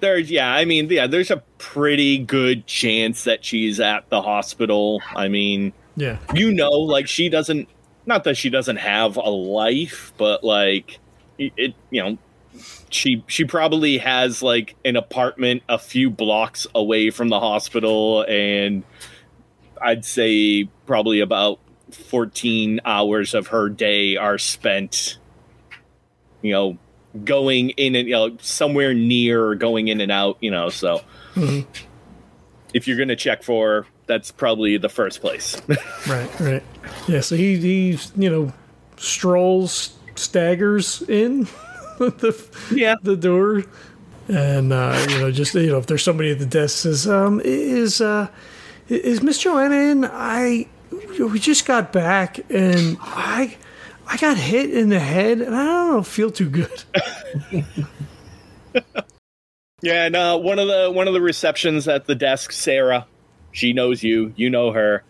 There's 0.00 0.30
yeah, 0.30 0.52
I 0.52 0.64
mean, 0.64 0.88
yeah, 0.90 1.06
there's 1.06 1.30
a 1.30 1.42
pretty 1.58 2.18
good 2.18 2.66
chance 2.66 3.24
that 3.24 3.44
she's 3.44 3.80
at 3.80 4.08
the 4.08 4.22
hospital. 4.22 5.02
I 5.14 5.28
mean, 5.28 5.72
Yeah, 5.96 6.18
you 6.34 6.52
know, 6.52 6.70
like 6.70 7.06
she 7.06 7.28
doesn't 7.28 7.68
not 8.06 8.24
that 8.24 8.36
she 8.36 8.50
doesn't 8.50 8.76
have 8.76 9.16
a 9.16 9.30
life, 9.30 10.12
but 10.16 10.42
like 10.42 10.98
it, 11.38 11.52
it 11.56 11.74
you 11.90 12.02
know, 12.02 12.18
she 12.90 13.24
she 13.26 13.44
probably 13.44 13.98
has 13.98 14.42
like 14.42 14.76
an 14.84 14.96
apartment 14.96 15.62
a 15.68 15.78
few 15.78 16.10
blocks 16.10 16.66
away 16.74 17.10
from 17.10 17.28
the 17.28 17.40
hospital 17.40 18.24
and 18.28 18.82
I'd 19.80 20.04
say 20.04 20.68
probably 20.86 21.20
about 21.20 21.60
14 21.92 22.80
hours 22.84 23.34
of 23.34 23.48
her 23.48 23.68
day 23.68 24.16
are 24.16 24.38
spent 24.38 25.18
you 26.42 26.52
know 26.52 26.78
going 27.24 27.70
in 27.70 27.96
and 27.96 28.06
you 28.08 28.14
know 28.14 28.36
somewhere 28.40 28.94
near 28.94 29.44
or 29.44 29.54
going 29.56 29.88
in 29.88 30.00
and 30.00 30.12
out 30.12 30.36
you 30.40 30.50
know 30.50 30.68
so 30.68 31.00
Mhm. 31.34 31.66
if 32.72 32.86
you're 32.86 32.96
gonna 32.98 33.16
check 33.16 33.42
for 33.42 33.86
that's 34.06 34.30
probably 34.30 34.76
the 34.76 34.88
first 34.88 35.20
place 35.20 35.56
right, 36.08 36.40
right. 36.40 36.62
Yeah, 37.08 37.20
so 37.20 37.36
he 37.36 37.56
he 37.58 37.98
you 38.16 38.30
know 38.30 38.52
strolls, 38.96 39.96
staggers 40.14 41.02
in 41.08 41.48
the 41.98 42.36
yeah 42.72 42.94
the 43.02 43.16
door, 43.16 43.64
and 44.28 44.72
uh, 44.72 45.06
you 45.10 45.18
know 45.18 45.30
just 45.30 45.54
you 45.54 45.66
know 45.68 45.78
if 45.78 45.86
there's 45.86 46.02
somebody 46.02 46.30
at 46.30 46.38
the 46.38 46.46
desk 46.46 46.78
says 46.78 47.08
um 47.08 47.40
is 47.44 48.00
uh 48.00 48.28
is 48.88 49.22
Miss 49.22 49.38
Joanna 49.38 49.74
in? 49.76 50.04
I 50.04 50.66
we 51.18 51.38
just 51.38 51.66
got 51.66 51.92
back 51.92 52.40
and 52.50 52.96
I 53.00 53.56
I 54.10 54.16
got 54.16 54.36
hit 54.36 54.74
in 54.74 54.88
the 54.88 54.98
head 54.98 55.40
and 55.40 55.54
I 55.54 55.64
don't 55.64 56.06
feel 56.06 56.30
too 56.30 56.50
good. 56.50 56.84
Yeah, 59.82 60.04
and 60.04 60.16
uh, 60.16 60.38
one 60.38 60.58
of 60.58 60.68
the 60.68 60.90
one 60.90 61.08
of 61.08 61.14
the 61.14 61.20
receptions 61.20 61.88
at 61.88 62.04
the 62.04 62.14
desk, 62.14 62.52
Sarah, 62.52 63.06
she 63.52 63.72
knows 63.72 64.02
you, 64.02 64.32
you 64.36 64.50
know 64.50 64.72
her, 64.72 65.02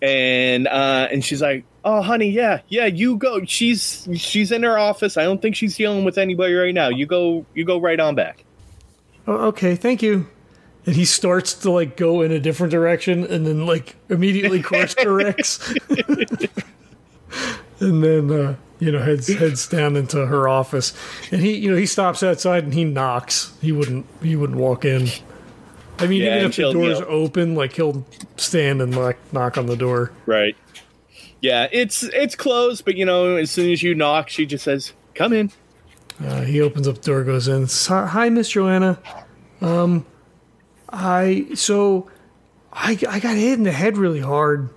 and 0.00 0.68
uh, 0.68 1.08
and 1.10 1.24
she's 1.24 1.42
like, 1.42 1.64
"Oh, 1.84 2.00
honey, 2.00 2.30
yeah, 2.30 2.60
yeah, 2.68 2.86
you 2.86 3.16
go. 3.16 3.44
She's 3.44 4.08
she's 4.14 4.52
in 4.52 4.62
her 4.62 4.78
office. 4.78 5.16
I 5.16 5.24
don't 5.24 5.42
think 5.42 5.56
she's 5.56 5.76
dealing 5.76 6.04
with 6.04 6.16
anybody 6.16 6.54
right 6.54 6.74
now. 6.74 6.90
You 6.90 7.06
go, 7.06 7.44
you 7.54 7.64
go 7.64 7.80
right 7.80 7.98
on 7.98 8.14
back." 8.14 8.44
Oh, 9.26 9.46
okay, 9.48 9.74
thank 9.74 10.02
you. 10.02 10.28
And 10.86 10.94
he 10.94 11.06
starts 11.06 11.54
to 11.54 11.70
like 11.70 11.96
go 11.96 12.20
in 12.20 12.30
a 12.30 12.38
different 12.38 12.70
direction 12.70 13.24
and 13.24 13.46
then 13.46 13.66
like 13.66 13.96
immediately 14.08 14.62
course 14.62 14.94
corrects. 14.94 15.74
and 17.80 18.02
then 18.02 18.30
uh, 18.30 18.56
you 18.78 18.92
know 18.92 19.00
heads 19.00 19.28
heads 19.32 19.66
down 19.68 19.96
into 19.96 20.26
her 20.26 20.48
office. 20.48 20.92
And 21.30 21.40
he 21.40 21.56
you 21.56 21.70
know 21.70 21.76
he 21.76 21.86
stops 21.86 22.22
outside 22.22 22.64
and 22.64 22.74
he 22.74 22.84
knocks. 22.84 23.56
He 23.60 23.72
wouldn't 23.72 24.06
he 24.22 24.36
wouldn't 24.36 24.58
walk 24.58 24.84
in. 24.84 25.08
I 25.98 26.06
mean 26.06 26.22
Yeah, 26.22 26.36
even 26.38 26.50
if 26.50 26.56
the 26.56 26.72
door's 26.72 26.98
you 26.98 27.04
know- 27.04 27.10
open, 27.10 27.54
like 27.54 27.72
he'll 27.74 28.04
stand 28.36 28.82
and 28.82 28.96
like 28.96 29.18
knock 29.32 29.56
on 29.58 29.66
the 29.66 29.76
door. 29.76 30.12
Right. 30.26 30.56
Yeah, 31.40 31.68
it's 31.72 32.02
it's 32.02 32.34
closed, 32.34 32.84
but 32.86 32.94
you 32.96 33.04
know, 33.04 33.36
as 33.36 33.50
soon 33.50 33.70
as 33.70 33.82
you 33.82 33.94
knock, 33.94 34.30
she 34.30 34.46
just 34.46 34.64
says, 34.64 34.94
"Come 35.14 35.34
in." 35.34 35.52
Uh, 36.24 36.40
he 36.40 36.60
opens 36.60 36.88
up 36.88 36.94
the 36.96 37.02
door, 37.02 37.22
goes 37.22 37.48
in. 37.48 37.66
Hi, 37.88 38.30
Miss 38.30 38.48
Joanna. 38.48 38.98
Um, 39.60 40.06
I 40.88 41.48
so 41.54 42.08
I 42.72 42.92
I 43.08 43.20
got 43.20 43.36
hit 43.36 43.58
in 43.58 43.64
the 43.64 43.72
head 43.72 43.98
really 43.98 44.20
hard, 44.20 44.70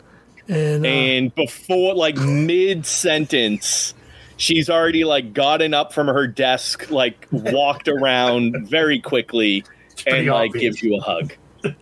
and, 0.48 0.86
uh, 0.86 0.89
And 0.89 1.36
before, 1.36 1.94
like 1.96 2.18
mid 2.18 2.86
sentence, 2.86 3.94
she's 4.38 4.70
already 4.70 5.04
like 5.04 5.34
gotten 5.34 5.74
up 5.74 5.94
from 5.94 6.08
her 6.08 6.27
desk, 6.27 6.89
like 6.89 7.27
walked 7.32 7.88
around 7.88 8.68
very 8.68 9.00
quickly, 9.00 9.63
and 10.06 10.13
pretty 10.13 10.30
like 10.30 10.50
obvious. 10.51 10.62
gives 10.62 10.84
you 10.84 10.98
a 10.98 11.01
hug. 11.01 11.34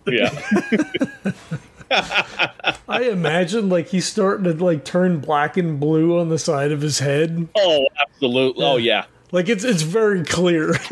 Yeah. 0.07 0.31
I 2.87 3.03
imagine 3.03 3.69
like 3.69 3.87
he's 3.89 4.07
starting 4.07 4.43
to 4.45 4.53
like 4.63 4.83
turn 4.85 5.19
black 5.19 5.57
and 5.57 5.79
blue 5.79 6.19
on 6.19 6.29
the 6.29 6.39
side 6.39 6.71
of 6.71 6.81
his 6.81 6.99
head. 6.99 7.47
oh, 7.55 7.85
absolutely. 8.07 8.65
Oh, 8.65 8.77
yeah. 8.77 9.05
Like 9.31 9.49
it's 9.49 9.63
it's 9.63 9.81
very 9.83 10.23
clear. 10.23 10.75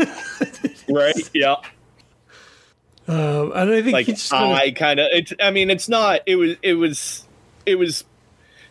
Right. 0.90 1.16
Yeah. 1.34 1.56
um, 3.08 3.54
and 3.56 3.72
I 3.72 3.82
think 3.82 3.94
Like 3.94 4.06
he's 4.08 4.20
just 4.20 4.32
gonna, 4.32 4.54
I 4.54 4.72
kind 4.72 5.00
of. 5.00 5.08
It's. 5.14 5.32
I 5.40 5.50
mean, 5.52 5.70
it's 5.70 5.88
not. 5.88 6.22
It 6.26 6.36
was. 6.36 6.58
It 6.62 6.74
was. 6.74 7.26
It 7.66 7.76
was. 7.76 8.04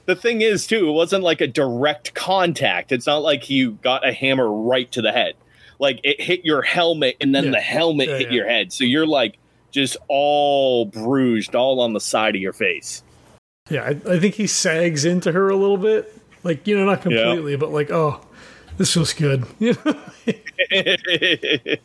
The 0.05 0.17
thing 0.17 0.41
is, 0.43 0.67
too, 0.67 0.89
it 0.89 0.93
wasn't 0.93 1.23
like 1.23 1.41
a 1.41 1.47
direct 1.47 2.13
contact. 2.15 2.91
It's 2.91 3.07
not 3.07 3.23
like 3.23 3.49
you 3.49 3.73
got 3.83 4.07
a 4.07 4.13
hammer 4.13 4.51
right 4.51 4.91
to 4.93 5.01
the 5.03 5.13
head. 5.13 5.35
Like 5.79 6.01
it 6.03 6.21
hit 6.21 6.45
your 6.45 6.63
helmet, 6.63 7.17
and 7.21 7.33
then 7.35 7.45
Yeah. 7.47 7.51
the 7.53 7.61
helmet 7.61 8.09
Yeah, 8.09 8.19
hit 8.19 8.27
yeah. 8.29 8.35
your 8.35 8.49
head. 8.49 8.73
So 8.73 8.83
you're 8.85 9.07
like 9.07 9.37
just 9.71 9.97
all 10.09 10.85
bruised, 10.87 11.55
all 11.55 11.81
on 11.81 11.93
the 11.93 12.01
side 12.01 12.35
of 12.35 12.43
your 12.43 12.53
face. 12.53 13.03
yeah. 13.71 13.85
I, 13.85 13.91
I 14.15 14.19
think 14.19 14.35
he 14.35 14.47
sags 14.49 15.05
into 15.05 15.31
her 15.33 15.49
a 15.49 15.57
little 15.57 15.79
bit. 15.79 16.13
Like 16.43 16.67
you 16.67 16.77
know, 16.77 16.85
not 16.85 17.03
completely, 17.03 17.55
but 17.57 17.71
like 17.71 17.91
oh, 17.93 18.21
this 18.79 18.93
feels 18.93 19.13
good. 19.13 19.45
You 19.61 19.77
know, 19.85 19.97
this 20.43 21.79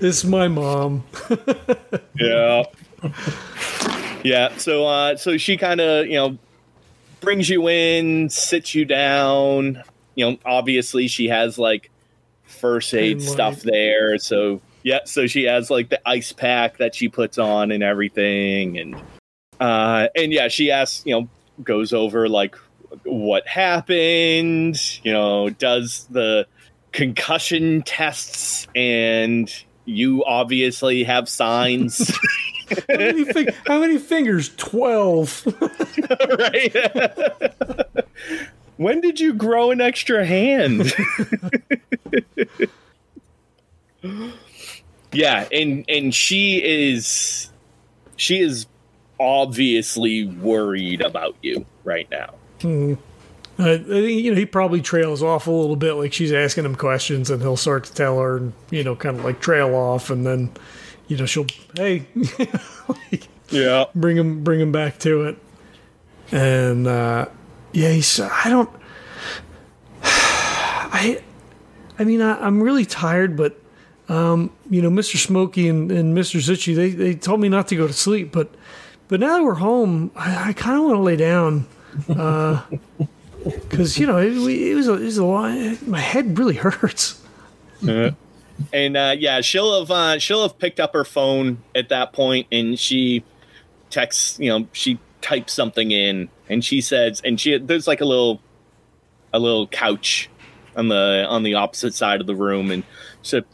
is 0.00 0.24
my 0.24 0.46
mom. 0.48 1.02
yeah. 2.14 2.62
Yeah. 4.22 4.56
So 4.56 4.86
uh 4.86 5.16
so 5.16 5.36
she 5.36 5.56
kind 5.56 5.80
of, 5.80 6.06
you 6.06 6.14
know, 6.14 6.38
brings 7.20 7.48
you 7.48 7.68
in, 7.68 8.30
sits 8.30 8.74
you 8.74 8.84
down. 8.84 9.82
You 10.14 10.30
know, 10.30 10.38
obviously 10.44 11.08
she 11.08 11.28
has 11.28 11.58
like 11.58 11.90
first 12.44 12.92
aid 12.94 13.22
stuff 13.22 13.62
there. 13.62 14.18
So 14.18 14.60
yeah, 14.82 15.00
so 15.04 15.26
she 15.26 15.44
has 15.44 15.70
like 15.70 15.90
the 15.90 16.00
ice 16.08 16.32
pack 16.32 16.78
that 16.78 16.94
she 16.94 17.08
puts 17.08 17.38
on 17.38 17.70
and 17.70 17.82
everything 17.82 18.78
and 18.78 18.96
uh 19.60 20.08
and 20.16 20.32
yeah, 20.32 20.48
she 20.48 20.70
asks, 20.70 21.04
you 21.06 21.20
know, 21.20 21.28
goes 21.62 21.92
over 21.92 22.28
like 22.28 22.56
what 23.04 23.46
happened, 23.46 24.80
you 25.04 25.12
know, 25.12 25.50
does 25.50 26.06
the 26.10 26.46
concussion 26.92 27.82
tests 27.82 28.66
and 28.74 29.64
you 29.88 30.24
obviously 30.24 31.02
have 31.04 31.28
signs 31.28 32.12
How 32.88 32.96
many, 32.96 33.24
fing- 33.24 33.48
how 33.66 33.80
many 33.80 33.98
fingers? 33.98 34.50
Twelve. 34.56 35.46
right? 36.38 36.76
when 38.76 39.00
did 39.00 39.20
you 39.20 39.32
grow 39.34 39.70
an 39.70 39.80
extra 39.80 40.26
hand? 40.26 40.92
yeah, 45.12 45.48
and 45.50 45.84
and 45.88 46.14
she 46.14 46.62
is 46.62 47.50
she 48.16 48.40
is 48.40 48.66
obviously 49.18 50.26
worried 50.26 51.00
about 51.00 51.36
you 51.42 51.64
right 51.84 52.08
now. 52.10 52.34
I, 52.60 52.98
I 53.58 53.76
think 53.78 54.22
you 54.24 54.30
know 54.30 54.36
he 54.36 54.46
probably 54.46 54.80
trails 54.80 55.22
off 55.22 55.46
a 55.46 55.50
little 55.50 55.74
bit, 55.76 55.94
like 55.94 56.12
she's 56.12 56.32
asking 56.32 56.64
him 56.64 56.76
questions, 56.76 57.28
and 57.30 57.42
he'll 57.42 57.56
start 57.56 57.84
to 57.84 57.92
tell 57.94 58.18
her, 58.20 58.36
and 58.36 58.52
you 58.70 58.84
know, 58.84 58.94
kind 58.94 59.18
of 59.18 59.24
like 59.24 59.40
trail 59.40 59.74
off, 59.74 60.10
and 60.10 60.24
then 60.24 60.52
you 61.08 61.16
know 61.16 61.26
she'll 61.26 61.46
hey, 61.76 62.06
like, 62.88 63.26
Yeah. 63.50 63.86
bring 63.94 64.16
him 64.16 64.44
bring 64.44 64.60
him 64.60 64.70
back 64.70 64.98
to 65.00 65.22
it, 65.24 65.38
and 66.30 66.86
uh, 66.86 67.26
yeah, 67.72 67.90
he's 67.90 68.20
I 68.20 68.48
don't 68.48 68.70
I 70.02 71.20
I 71.98 72.04
mean 72.04 72.22
I, 72.22 72.38
I'm 72.44 72.62
really 72.62 72.84
tired, 72.84 73.36
but 73.36 73.60
um, 74.08 74.50
you 74.70 74.80
know, 74.80 74.88
Mr. 74.90 75.16
Smokey 75.16 75.68
and, 75.68 75.90
and 75.92 76.16
Mr. 76.16 76.38
Zuchy, 76.40 76.74
they, 76.74 76.90
they 76.90 77.14
told 77.14 77.40
me 77.40 77.48
not 77.50 77.68
to 77.68 77.76
go 77.76 77.86
to 77.86 77.92
sleep, 77.92 78.32
but 78.32 78.54
but 79.08 79.20
now 79.20 79.36
that 79.38 79.42
we're 79.44 79.54
home, 79.54 80.10
I, 80.14 80.50
I 80.50 80.52
kind 80.52 80.78
of 80.78 80.84
want 80.84 80.96
to 80.96 81.00
lay 81.02 81.16
down. 81.16 81.66
Because, 83.44 83.98
you 83.98 84.06
know, 84.06 84.18
it, 84.18 84.32
it, 84.32 84.74
was 84.74 84.88
a, 84.88 84.94
it 84.94 85.04
was 85.04 85.18
a 85.18 85.24
lot. 85.24 85.86
My 85.86 86.00
head 86.00 86.38
really 86.38 86.54
hurts. 86.56 87.22
and 88.72 88.96
uh, 88.96 89.14
yeah, 89.18 89.40
she'll 89.40 89.80
have 89.80 89.90
uh, 89.90 90.18
she'll 90.18 90.42
have 90.42 90.58
picked 90.58 90.80
up 90.80 90.92
her 90.92 91.04
phone 91.04 91.62
at 91.74 91.88
that 91.90 92.12
point, 92.12 92.46
and 92.50 92.78
she 92.78 93.24
texts. 93.90 94.38
You 94.38 94.48
know, 94.50 94.68
she 94.72 94.98
types 95.20 95.52
something 95.52 95.90
in, 95.90 96.28
and 96.48 96.64
she 96.64 96.80
says, 96.80 97.22
and 97.24 97.40
she 97.40 97.58
there's 97.58 97.86
like 97.86 98.00
a 98.00 98.04
little 98.04 98.40
a 99.32 99.38
little 99.38 99.66
couch 99.68 100.28
on 100.76 100.88
the 100.88 101.26
on 101.28 101.42
the 101.42 101.54
opposite 101.54 101.94
side 101.94 102.20
of 102.20 102.26
the 102.26 102.34
room, 102.34 102.70
and 102.70 102.82
she 103.22 103.30
said, 103.30 103.44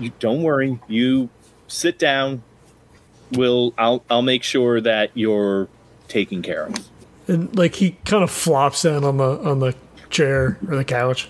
"You 0.00 0.12
don't 0.18 0.42
worry, 0.42 0.78
you 0.88 1.28
sit 1.68 1.98
down. 1.98 2.42
We'll 3.32 3.74
I'll 3.76 4.04
I'll 4.08 4.22
make 4.22 4.42
sure 4.42 4.80
that 4.80 5.10
you're 5.14 5.68
taken 6.08 6.42
care 6.42 6.66
of." 6.66 6.88
And 7.26 7.56
like 7.56 7.74
he 7.74 7.92
kind 8.04 8.22
of 8.22 8.30
flops 8.30 8.82
down 8.82 9.04
on 9.04 9.16
the 9.16 9.38
on 9.42 9.60
the 9.60 9.74
chair 10.10 10.58
or 10.68 10.76
the 10.76 10.84
couch 10.84 11.28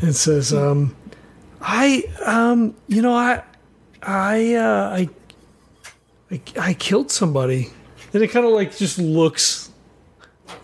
and 0.00 0.16
says 0.16 0.54
um 0.54 0.96
i 1.60 2.02
um 2.24 2.74
you 2.88 3.02
know 3.02 3.14
i 3.14 3.42
i 4.02 4.54
uh 4.54 4.90
i 4.90 5.08
i, 6.30 6.40
I 6.58 6.74
killed 6.74 7.10
somebody. 7.10 7.68
And 8.12 8.22
it 8.22 8.28
kind 8.28 8.44
of 8.46 8.52
like 8.52 8.76
just 8.76 8.98
looks 8.98 9.70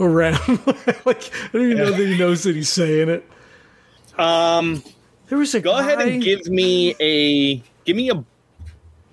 around. 0.01 0.41
Like 1.05 1.31
i 1.33 1.49
don't 1.53 1.63
even 1.63 1.77
know 1.79 1.93
that 1.93 2.07
he 2.07 2.19
knows 2.19 2.43
that 2.45 2.57
he's 2.57 2.69
saying 2.69 3.09
it. 3.09 3.31
Um, 4.19 4.83
there 5.29 5.39
was 5.39 5.55
a 5.55 5.61
go 5.61 5.77
ahead 5.79 6.01
and 6.01 6.21
give 6.21 6.47
me 6.47 6.97
a 6.99 7.63
give 7.85 7.97
me 7.97 8.11
a 8.11 8.25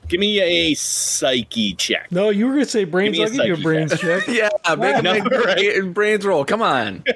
give 0.07 0.19
me 0.19 0.39
a 0.41 0.73
psyche 0.75 1.73
check. 1.75 2.11
no 2.11 2.29
you 2.29 2.45
were 2.47 2.53
gonna 2.53 2.65
say 2.65 2.83
brains 2.83 3.17
Give 3.17 3.27
i'll 3.27 3.33
me 3.33 3.39
a 3.39 3.47
give 3.47 3.57
you 3.57 3.61
a 3.61 3.63
brains 3.63 3.99
check 3.99 4.25
Yeah, 4.27 4.49
make, 4.77 5.03
No, 5.03 5.13
make, 5.13 5.25
right. 5.25 5.93
brains 5.93 6.25
roll. 6.25 6.45
Come 6.45 6.61
on. 6.61 7.03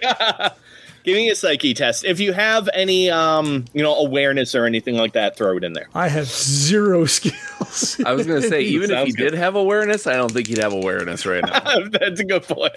Give 1.03 1.15
me 1.15 1.29
a 1.29 1.35
psyche 1.35 1.73
test. 1.73 2.03
If 2.03 2.19
you 2.19 2.33
have 2.33 2.67
any, 2.73 3.09
um, 3.09 3.63
you 3.73 3.81
know, 3.81 3.95
awareness 3.95 4.53
or 4.53 4.65
anything 4.65 4.95
like 4.97 5.13
that, 5.13 5.37
throw 5.37 5.55
it 5.55 5.63
in 5.63 5.71
there. 5.71 5.87
i 5.95 6.09
have 6.09 6.25
zero 6.25 7.05
skills 7.05 7.97
I 8.05 8.11
was 8.11 8.27
gonna 8.27 8.41
say, 8.41 8.63
even 8.63 8.91
if 8.91 8.97
Sounds 8.97 9.07
he 9.07 9.13
good. 9.13 9.29
did 9.31 9.33
have 9.39 9.55
awareness, 9.55 10.05
I 10.05 10.13
don't 10.17 10.29
think 10.33 10.47
he'd 10.47 10.57
have 10.57 10.73
awareness 10.73 11.25
right 11.25 11.41
now. 11.45 11.87
That's 11.91 12.19
a 12.19 12.25
good 12.25 12.43
point. 12.43 12.73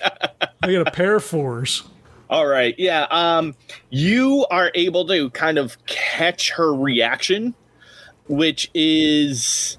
i 0.62 0.72
got 0.72 0.86
a 0.86 0.90
pair 0.92 1.16
of 1.16 1.24
fours 1.24 1.82
All 2.28 2.46
right, 2.46 2.76
yeah. 2.78 3.08
Um, 3.10 3.56
you 3.90 4.46
are 4.48 4.70
able 4.76 5.08
to 5.08 5.30
kind 5.30 5.58
of 5.58 5.84
catch 5.86 6.50
her 6.52 6.72
reaction, 6.72 7.52
which 8.28 8.70
is 8.74 9.76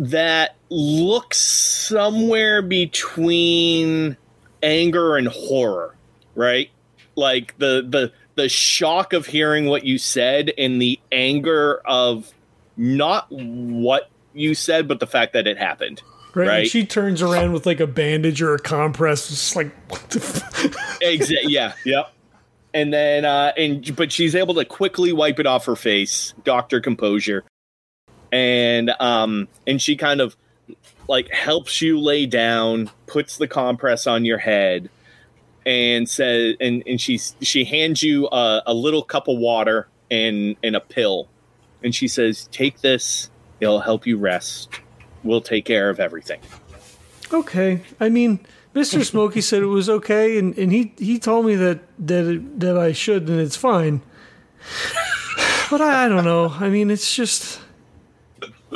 that 0.00 0.56
looks 0.70 1.38
somewhere 1.38 2.62
between 2.62 4.16
anger 4.62 5.16
and 5.16 5.28
horror, 5.28 5.94
right? 6.34 6.70
Like 7.16 7.56
the 7.58 7.84
the 7.86 8.12
the 8.34 8.48
shock 8.48 9.12
of 9.12 9.26
hearing 9.26 9.66
what 9.66 9.84
you 9.84 9.98
said 9.98 10.52
and 10.56 10.80
the 10.80 10.98
anger 11.12 11.82
of 11.84 12.32
not 12.78 13.26
what 13.30 14.08
you 14.32 14.54
said, 14.54 14.88
but 14.88 15.00
the 15.00 15.06
fact 15.06 15.34
that 15.34 15.46
it 15.46 15.58
happened. 15.58 16.02
right, 16.34 16.48
Right. 16.48 16.58
And 16.60 16.68
she 16.68 16.86
turns 16.86 17.20
around 17.20 17.52
with 17.52 17.66
like 17.66 17.80
a 17.80 17.86
bandage 17.86 18.40
or 18.40 18.54
a 18.54 18.58
compress 18.58 19.28
just 19.28 19.54
like 19.54 19.70
what 19.90 20.08
the 20.08 20.20
f- 20.20 21.00
Exa- 21.02 21.36
yeah, 21.44 21.74
yep. 21.84 22.10
And 22.72 22.92
then, 22.94 23.24
uh, 23.26 23.52
and 23.56 23.94
but 23.96 24.12
she's 24.12 24.34
able 24.34 24.54
to 24.54 24.64
quickly 24.64 25.12
wipe 25.12 25.40
it 25.40 25.46
off 25.46 25.66
her 25.66 25.76
face, 25.76 26.32
doctor 26.44 26.80
composure, 26.80 27.44
and 28.32 28.90
um, 29.00 29.48
and 29.66 29.80
she 29.80 29.96
kind 29.96 30.20
of 30.20 30.36
like 31.08 31.28
helps 31.30 31.82
you 31.82 31.98
lay 31.98 32.26
down, 32.26 32.90
puts 33.06 33.36
the 33.36 33.48
compress 33.48 34.06
on 34.06 34.24
your 34.24 34.38
head, 34.38 34.90
and 35.66 36.08
says, 36.08 36.56
and 36.60 36.82
and 36.86 37.00
she's 37.00 37.34
she 37.40 37.64
hands 37.64 38.02
you 38.02 38.26
a, 38.28 38.62
a 38.66 38.74
little 38.74 39.02
cup 39.02 39.28
of 39.28 39.38
water 39.38 39.88
and 40.10 40.56
and 40.62 40.76
a 40.76 40.80
pill, 40.80 41.28
and 41.82 41.94
she 41.94 42.08
says, 42.08 42.48
"Take 42.52 42.80
this; 42.80 43.30
it'll 43.60 43.80
help 43.80 44.06
you 44.06 44.16
rest. 44.16 44.80
We'll 45.22 45.42
take 45.42 45.64
care 45.64 45.90
of 45.90 46.00
everything." 46.00 46.40
Okay. 47.32 47.82
I 48.00 48.08
mean, 48.08 48.40
Mr. 48.74 49.04
Smokey 49.10 49.40
said 49.40 49.62
it 49.62 49.66
was 49.66 49.88
okay, 49.88 50.38
and, 50.38 50.56
and 50.58 50.72
he, 50.72 50.92
he 50.98 51.18
told 51.18 51.46
me 51.46 51.54
that 51.56 51.80
that 51.98 52.26
it, 52.26 52.60
that 52.60 52.76
I 52.76 52.92
should, 52.92 53.28
and 53.28 53.40
it's 53.40 53.56
fine. 53.56 54.02
But 55.70 55.80
I, 55.80 56.06
I 56.06 56.08
don't 56.08 56.24
know. 56.24 56.48
I 56.48 56.68
mean, 56.68 56.90
it's 56.90 57.14
just, 57.14 57.59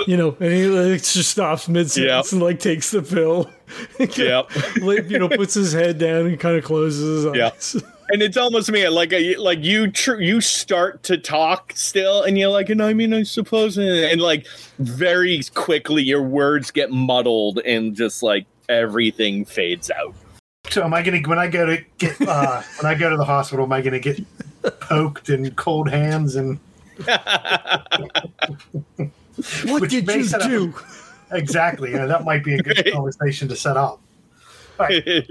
you 0.07 0.17
know, 0.17 0.37
and 0.41 0.53
he 0.53 0.67
like, 0.67 1.03
just 1.03 1.31
stops 1.31 1.69
mid 1.69 1.91
sentence 1.91 2.27
Yep. 2.31 2.33
and 2.33 2.43
like 2.43 2.59
takes 2.61 2.91
the 2.91 3.03
pill. 3.03 3.51
Yep. 3.99 4.51
like, 4.83 5.09
you 5.11 5.19
know, 5.19 5.29
puts 5.29 5.55
his 5.55 5.73
head 5.73 5.99
down 5.99 6.27
and 6.27 6.39
kind 6.39 6.57
of 6.57 6.65
closes 6.65 7.25
his 7.25 7.35
Yeah. 7.37 7.47
eyes. 7.47 7.75
and 8.11 8.23
it's 8.23 8.37
almost 8.37 8.71
me 8.71 8.87
like 8.89 9.13
a, 9.13 9.35
like 9.37 9.65
you 9.65 9.91
tr- 9.91 10.21
you 10.21 10.41
start 10.41 11.03
to 11.05 11.17
talk 11.17 11.73
still 11.75 12.23
and 12.23 12.37
you're 12.39 12.51
like 12.51 12.69
and 12.69 12.83
i 12.83 12.93
mean 12.93 13.15
i 13.15 13.23
suppose 13.23 13.79
and, 13.79 13.89
and 13.89 14.21
like 14.21 14.47
very 14.79 15.41
quickly 15.55 16.03
your 16.03 16.21
words 16.23 16.71
get 16.71 16.91
muddled 16.91 17.61
and 17.61 17.97
just 17.97 18.23
like 18.23 18.45
everything 18.69 19.43
fades 19.47 19.91
out 19.91 20.15
So 20.69 20.85
am 20.85 20.93
I 20.93 21.01
gonna 21.03 21.21
when 21.27 21.39
I 21.39 21.49
go 21.49 21.65
to 21.65 21.83
get 21.97 22.21
uh, 22.21 22.61
when 22.81 22.93
I 22.93 22.95
go 22.95 23.09
to 23.09 23.17
the 23.17 23.25
hospital? 23.25 23.65
Am 23.65 23.73
I 23.73 23.81
gonna 23.81 23.99
get 24.01 24.21
poked 24.81 25.31
and 25.31 25.57
cold 25.57 25.89
hands 25.89 26.37
and 26.37 26.59
What 29.65 29.89
did 29.89 29.93
you 29.93 30.15
it 30.15 30.33
a- 30.35 30.49
do? 30.49 30.75
exactly? 31.33 31.91
You 31.91 31.99
know, 31.99 32.09
that 32.09 32.25
might 32.25 32.45
be 32.45 32.55
a 32.55 32.63
good 32.63 32.89
conversation 32.93 33.49
to 33.49 33.57
set 33.57 33.77
up. 33.77 34.01
All 34.79 34.87
right. 34.87 35.27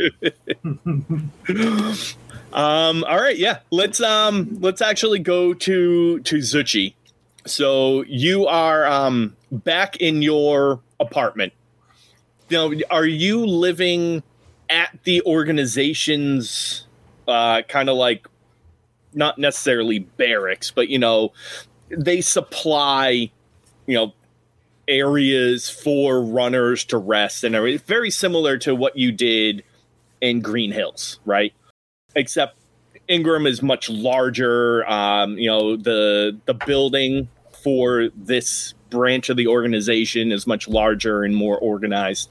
um 2.53 3.03
all 3.03 3.19
right 3.19 3.37
yeah 3.37 3.59
let's 3.71 3.99
um 3.99 4.57
let's 4.61 4.81
actually 4.81 5.19
go 5.19 5.53
to 5.53 6.19
to 6.19 6.37
zuchy 6.37 6.93
so 7.45 8.03
you 8.03 8.45
are 8.45 8.85
um 8.85 9.35
back 9.51 9.97
in 9.97 10.21
your 10.21 10.79
apartment 10.99 11.51
now 12.51 12.71
are 12.91 13.05
you 13.05 13.45
living 13.45 14.21
at 14.69 14.97
the 15.03 15.21
organization's 15.23 16.85
uh 17.27 17.63
kind 17.63 17.89
of 17.89 17.97
like 17.97 18.27
not 19.15 19.39
necessarily 19.39 19.99
barracks 19.99 20.69
but 20.71 20.89
you 20.89 20.99
know 20.99 21.33
they 21.89 22.21
supply 22.21 23.31
you 23.85 23.95
know 23.95 24.13
areas 24.87 25.69
for 25.69 26.21
runners 26.21 26.83
to 26.85 26.97
rest 26.97 27.43
and 27.43 27.55
everything 27.55 27.85
very 27.85 28.11
similar 28.11 28.57
to 28.57 28.75
what 28.75 28.97
you 28.97 29.11
did 29.11 29.63
in 30.19 30.41
green 30.41 30.71
hills 30.71 31.19
right 31.25 31.53
except 32.15 32.57
Ingram 33.07 33.45
is 33.45 33.61
much 33.61 33.89
larger. 33.89 34.89
Um, 34.89 35.37
you 35.37 35.49
know, 35.49 35.75
the 35.75 36.39
the 36.45 36.53
building 36.53 37.27
for 37.63 38.09
this 38.15 38.73
branch 38.89 39.29
of 39.29 39.37
the 39.37 39.47
organization 39.47 40.31
is 40.31 40.47
much 40.47 40.67
larger 40.67 41.23
and 41.23 41.35
more 41.35 41.57
organized. 41.57 42.29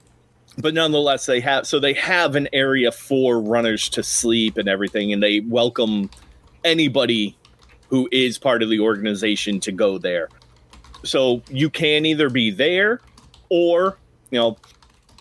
But 0.58 0.74
nonetheless, 0.74 1.26
they 1.26 1.40
have 1.40 1.66
so 1.66 1.78
they 1.78 1.94
have 1.94 2.36
an 2.36 2.48
area 2.52 2.92
for 2.92 3.40
runners 3.40 3.88
to 3.90 4.02
sleep 4.02 4.56
and 4.56 4.68
everything, 4.68 5.12
and 5.12 5.22
they 5.22 5.40
welcome 5.40 6.10
anybody 6.64 7.36
who 7.88 8.08
is 8.10 8.38
part 8.38 8.62
of 8.62 8.70
the 8.70 8.80
organization 8.80 9.60
to 9.60 9.72
go 9.72 9.98
there. 9.98 10.28
So 11.04 11.42
you 11.50 11.70
can 11.70 12.06
either 12.06 12.30
be 12.30 12.50
there 12.50 13.00
or, 13.48 13.98
you 14.30 14.38
know, 14.38 14.56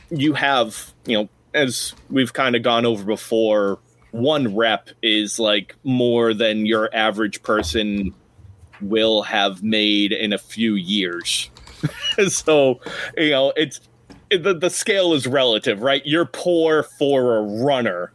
you 0.10 0.34
have, 0.34 0.94
you 1.06 1.18
know, 1.18 1.30
as 1.54 1.94
we've 2.10 2.34
kind 2.34 2.56
of 2.56 2.64
gone 2.64 2.86
over 2.86 3.04
before, 3.04 3.80
one 4.12 4.56
rep 4.56 4.90
is 5.02 5.40
like 5.40 5.76
more 5.84 6.34
than 6.34 6.66
your 6.66 6.90
average 6.94 7.42
person 7.44 8.14
will 8.82 9.22
have 9.24 9.64
made 9.64 10.12
in 10.12 10.34
a 10.34 10.38
few 10.38 10.76
years. 10.76 11.50
so, 12.28 12.80
you 13.18 13.32
know, 13.32 13.54
it's 13.56 13.80
the, 14.30 14.54
the 14.54 14.70
scale 14.70 15.14
is 15.14 15.28
relative, 15.28 15.82
right? 15.82 16.02
You're 16.06 16.26
poor 16.26 16.84
for 16.84 17.38
a 17.38 17.42
runner, 17.42 18.14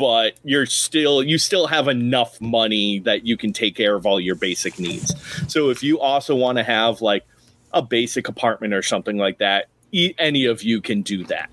but 0.00 0.32
you're 0.44 0.64
still 0.64 1.22
you 1.22 1.36
still 1.36 1.66
have 1.66 1.86
enough 1.86 2.40
money 2.40 3.00
that 3.00 3.26
you 3.26 3.36
can 3.36 3.52
take 3.52 3.76
care 3.76 3.94
of 3.94 4.06
all 4.06 4.18
your 4.18 4.34
basic 4.34 4.78
needs. 4.78 5.14
So 5.46 5.68
if 5.68 5.82
you 5.82 6.00
also 6.00 6.34
want 6.34 6.56
to 6.56 6.64
have 6.64 7.02
like 7.02 7.26
a 7.74 7.82
basic 7.82 8.26
apartment 8.26 8.72
or 8.72 8.80
something 8.80 9.18
like 9.18 9.38
that, 9.38 9.66
e- 9.92 10.14
any 10.18 10.46
of 10.46 10.62
you 10.62 10.80
can 10.80 11.02
do 11.02 11.22
that. 11.24 11.50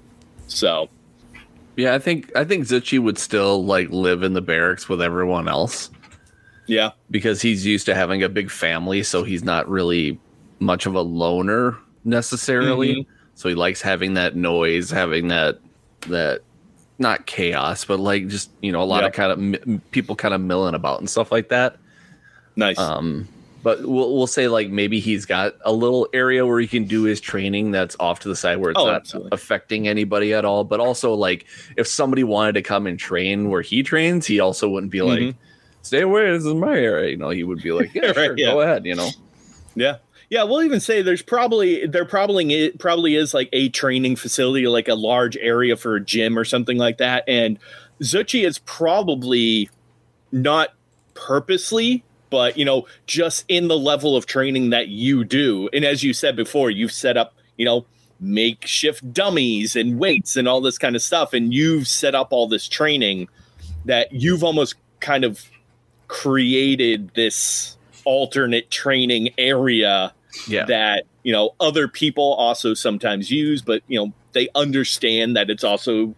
So, 0.47 0.88
Yeah, 1.75 1.93
I 1.93 1.99
think 1.99 2.31
I 2.38 2.45
think 2.45 2.63
Zuchy 2.63 2.99
would 2.99 3.17
still 3.17 3.65
like 3.65 3.89
live 3.89 4.23
in 4.23 4.31
the 4.31 4.41
barracks 4.41 4.88
with 4.88 5.01
everyone 5.01 5.49
else 5.49 5.91
yeah. 6.67 6.91
because 7.12 7.41
he's 7.41 7.65
used 7.65 7.86
to 7.88 7.95
having 7.95 8.23
a 8.23 8.29
big 8.29 8.49
family, 8.49 9.03
so 9.03 9.25
he's 9.25 9.43
not 9.43 9.67
really 9.69 10.17
much 10.60 10.86
of 10.86 10.95
a 10.95 11.01
loner 11.01 11.77
necessarily. 12.05 12.95
Mhm. 12.95 13.05
So 13.36 13.49
he 13.49 13.55
likes 13.55 13.81
having 13.81 14.13
that 14.13 14.38
noise, 14.38 14.89
having 14.89 15.27
that 15.27 15.60
that 16.07 16.41
not 16.99 17.25
chaos, 17.25 17.86
but 17.86 17.99
like 17.99 18.27
just 18.27 18.49
you 18.62 18.71
know 18.71 18.81
a 18.81 18.86
lot 18.86 19.03
Yep. 19.03 19.10
of 19.12 19.15
kind 19.15 19.31
of 19.31 19.39
mi- 19.67 19.79
people 19.91 20.15
kind 20.15 20.33
of 20.33 20.41
milling 20.41 20.73
about 20.75 20.99
and 20.99 21.10
stuff 21.10 21.31
like 21.31 21.49
that. 21.49 21.77
Nice. 22.55 22.77
Um, 22.79 23.27
but 23.63 23.81
we'll 23.86 24.15
we'll 24.15 24.27
say 24.27 24.47
like 24.47 24.69
maybe 24.69 24.99
he's 24.99 25.25
got 25.25 25.55
a 25.65 25.71
little 25.73 26.07
area 26.13 26.45
where 26.45 26.60
he 26.60 26.67
can 26.67 26.86
do 26.86 27.03
his 27.03 27.19
training 27.19 27.71
that's 27.71 27.95
off 27.99 28.19
to 28.21 28.29
the 28.29 28.36
side 28.36 28.57
where 28.57 28.71
it's 28.71 28.79
Oh, 28.79 28.86
not 28.86 28.95
absolutely. 28.95 29.29
affecting 29.33 29.88
anybody 29.88 30.33
at 30.33 30.45
all. 30.45 30.63
But 30.63 30.79
also 30.79 31.13
like 31.13 31.45
if 31.75 31.88
somebody 31.88 32.23
wanted 32.23 32.53
to 32.53 32.62
come 32.62 32.88
and 32.88 32.97
train 32.97 33.49
where 33.49 33.62
he 33.62 33.83
trains, 33.83 34.25
he 34.25 34.39
also 34.39 34.69
wouldn't 34.69 34.91
be 34.91 35.01
like, 35.01 35.19
Mhm. 35.19 35.36
"Stay 35.81 36.01
away, 36.01 36.31
this 36.31 36.45
is 36.45 36.53
my 36.53 36.77
area." 36.77 37.10
You 37.12 37.17
know, 37.17 37.29
he 37.29 37.43
would 37.43 37.62
be 37.62 37.71
like, 37.73 37.91
"Yeah, 37.95 38.07
Right, 38.07 38.15
sure, 38.15 38.38
yeah. 38.38 38.51
go 38.53 38.62
ahead." 38.62 38.86
You 38.86 38.95
know, 38.95 39.10
Yeah. 39.75 39.97
Yeah, 40.29 40.43
we'll 40.43 40.63
even 40.63 40.81
say 40.81 41.01
there's 41.01 41.21
probably 41.21 41.87
there 41.87 42.03
probably 42.03 42.71
probably 42.71 43.15
is 43.15 43.33
like 43.33 43.49
a 43.53 43.69
training 43.69 44.17
facility, 44.17 44.67
like 44.67 44.89
a 44.89 44.95
large 44.95 45.37
area 45.37 45.77
for 45.77 45.95
a 45.95 46.01
gym 46.01 46.37
or 46.37 46.43
something 46.43 46.77
like 46.77 46.97
that. 46.97 47.23
And 47.27 47.57
Zuchy 48.01 48.45
is 48.45 48.59
probably 48.59 49.69
not 50.31 50.73
purposely, 51.13 52.03
but 52.29 52.57
you 52.57 52.65
know, 52.65 52.87
just 53.05 53.45
in 53.47 53.69
the 53.69 53.77
level 53.77 54.17
of 54.17 54.25
training 54.25 54.71
that 54.71 54.89
you 54.89 55.23
do. 55.23 55.69
And 55.71 55.85
as 55.85 56.03
you 56.03 56.13
said 56.13 56.35
before, 56.35 56.69
you've 56.69 56.91
set 56.91 57.15
up, 57.15 57.33
you 57.55 57.63
know, 57.63 57.85
makeshift 58.19 59.13
dummies 59.13 59.77
and 59.77 59.97
weights 59.97 60.35
and 60.35 60.45
all 60.45 60.59
this 60.59 60.77
kind 60.77 60.95
of 60.97 61.01
stuff, 61.01 61.33
and 61.33 61.53
you've 61.53 61.87
set 61.87 62.15
up 62.15 62.29
all 62.31 62.49
this 62.49 62.67
training 62.67 63.29
that 63.85 64.11
you've 64.11 64.43
almost 64.43 64.75
kind 64.99 65.23
of 65.23 65.45
created 66.09 67.11
this 67.15 67.77
alternate 68.03 68.69
training 68.71 69.29
area 69.37 70.13
yeah, 70.47 70.65
that 70.65 71.05
you 71.23 71.31
know 71.31 71.51
other 71.59 71.87
people 71.87 72.33
also 72.33 72.73
sometimes 72.73 73.29
use 73.31 73.61
but 73.61 73.81
you 73.87 73.99
know 73.99 74.13
they 74.33 74.47
understand 74.55 75.35
that 75.35 75.49
it's 75.49 75.63
also 75.63 76.13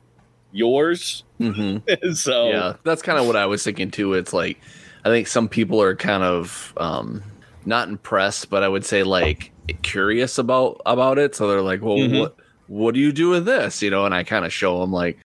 yours 0.52 1.24
hmm 1.38 1.78
so 2.14 2.50
yeah. 2.50 2.74
That's 2.84 3.02
kind 3.02 3.18
of 3.18 3.26
what 3.26 3.36
I 3.36 3.46
was 3.46 3.64
thinking 3.64 3.92
too. 3.92 4.14
It's 4.14 4.34
like 4.34 4.58
I 5.06 5.10
think 5.10 5.28
some 5.28 5.48
people 5.48 5.82
are 5.82 5.96
kind 5.96 6.24
of 6.24 6.74
um, 6.78 7.24
not 7.66 7.88
impressed, 7.88 8.50
but 8.50 8.64
I 8.64 8.68
would 8.68 8.86
say 8.86 9.04
like 9.04 9.52
curious 9.82 10.38
about 10.38 10.82
about 10.86 11.18
it. 11.18 11.36
So 11.36 11.48
they're 11.48 11.62
like, 11.62 11.82
"Well, 11.82 11.98
Mhm. 11.98 12.20
what 12.20 12.36
what 12.68 12.94
do 12.94 13.00
you 13.00 13.12
do 13.12 13.30
with 13.30 13.46
this?" 13.46 13.82
You 13.82 13.90
know, 13.90 14.06
and 14.06 14.14
I 14.14 14.24
kind 14.24 14.46
of 14.46 14.52
show 14.54 14.82
them 14.82 14.92
like, 14.92 15.20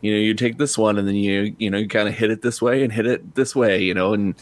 you 0.00 0.12
know, 0.12 0.18
you 0.18 0.34
take 0.34 0.58
this 0.58 0.78
one 0.78 0.98
and 0.98 1.06
then 1.08 1.16
you 1.16 1.54
you 1.58 1.70
know 1.70 1.78
you 1.78 1.88
kind 1.88 2.08
of 2.08 2.14
hit 2.14 2.30
it 2.30 2.42
this 2.42 2.62
way 2.62 2.82
and 2.84 2.92
hit 2.92 3.06
it 3.06 3.34
this 3.34 3.56
way, 3.56 3.82
you 3.82 3.94
know, 3.94 4.14
and 4.14 4.34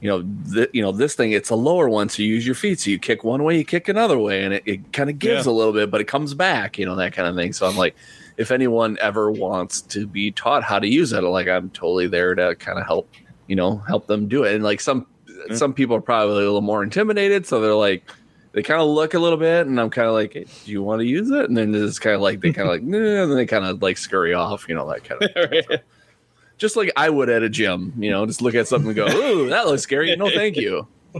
you 0.00 0.08
know, 0.08 0.24
th- 0.52 0.70
you 0.72 0.82
know 0.82 0.92
this 0.92 1.14
thing 1.14 1.32
it's 1.32 1.50
a 1.50 1.54
lower 1.54 1.88
one, 1.88 2.08
so 2.08 2.22
you 2.22 2.34
use 2.34 2.46
your 2.46 2.54
feet. 2.54 2.80
So 2.80 2.90
you 2.90 2.98
kick 2.98 3.22
one 3.24 3.42
way, 3.44 3.58
you 3.58 3.64
kick 3.64 3.88
another 3.88 4.18
way, 4.18 4.42
and 4.44 4.54
it, 4.54 4.62
it 4.66 4.92
kind 4.92 5.10
of 5.10 5.18
gives 5.18 5.44
a 5.46 5.52
little 5.52 5.72
bit, 5.72 5.90
but 5.90 6.00
it 6.00 6.04
comes 6.08 6.34
back, 6.34 6.78
you 6.78 6.86
know, 6.86 6.96
that 6.96 7.12
kind 7.12 7.28
of 7.28 7.36
thing. 7.36 7.52
So 7.52 7.68
I'm 7.68 7.76
like, 7.76 7.94
if 8.36 8.50
anyone 8.50 8.96
ever 9.00 9.30
wants 9.30 9.82
to 9.82 10.06
be 10.06 10.30
taught 10.32 10.62
how 10.62 10.78
to 10.78 10.86
use 10.88 11.12
it, 11.12 11.20
like 11.22 11.48
I'm 11.48 11.70
totally 11.70 12.06
there 12.08 12.34
to 12.34 12.54
kind 12.56 12.78
of 12.78 12.86
help, 12.86 13.10
you 13.46 13.56
know, 13.56 13.76
help 13.86 14.06
them 14.06 14.26
do 14.28 14.44
it. 14.44 14.54
And 14.54 14.64
like 14.64 14.80
some 14.80 15.06
Mm. 15.48 15.56
some 15.56 15.72
people 15.72 15.96
are 15.96 16.02
probably 16.02 16.34
a 16.42 16.46
little 16.46 16.60
more 16.60 16.82
intimidated, 16.82 17.46
so 17.46 17.60
they're 17.62 17.74
like 17.74 18.04
they 18.52 18.62
kind 18.62 18.80
of 18.80 18.88
look 18.88 19.14
a 19.14 19.18
little 19.18 19.38
bit, 19.38 19.66
and 19.66 19.80
I'm 19.80 19.88
kind 19.88 20.06
of 20.08 20.12
like, 20.12 20.34
hey, 20.34 20.44
do 20.64 20.70
you 20.72 20.82
want 20.82 21.00
to 21.00 21.06
use 21.06 21.30
it? 21.30 21.46
And 21.48 21.56
then 21.56 21.74
it's 21.74 21.98
kind 21.98 22.14
of 22.16 22.20
like 22.20 22.40
they 22.40 22.52
kind 22.52 22.68
of 22.68 22.74
like, 22.74 22.82
nah, 22.82 22.98
and 22.98 23.30
then 23.30 23.36
they 23.36 23.46
kind 23.46 23.64
of 23.64 23.80
like 23.80 23.96
scurry 23.96 24.34
off, 24.34 24.68
you 24.68 24.74
know, 24.74 24.86
that 24.90 25.04
kind 25.04 25.22
of 25.22 25.80
just 26.60 26.76
like 26.76 26.92
I 26.96 27.10
would 27.10 27.28
at 27.30 27.42
a 27.42 27.48
gym, 27.48 27.94
you 27.98 28.10
know, 28.10 28.26
just 28.26 28.42
look 28.42 28.54
at 28.54 28.68
something 28.68 28.88
and 28.88 28.96
go, 28.96 29.06
ooh, 29.16 29.48
that 29.48 29.66
looks 29.66 29.82
scary. 29.82 30.14
No, 30.14 30.30
thank 30.30 30.56
you. 30.56 30.86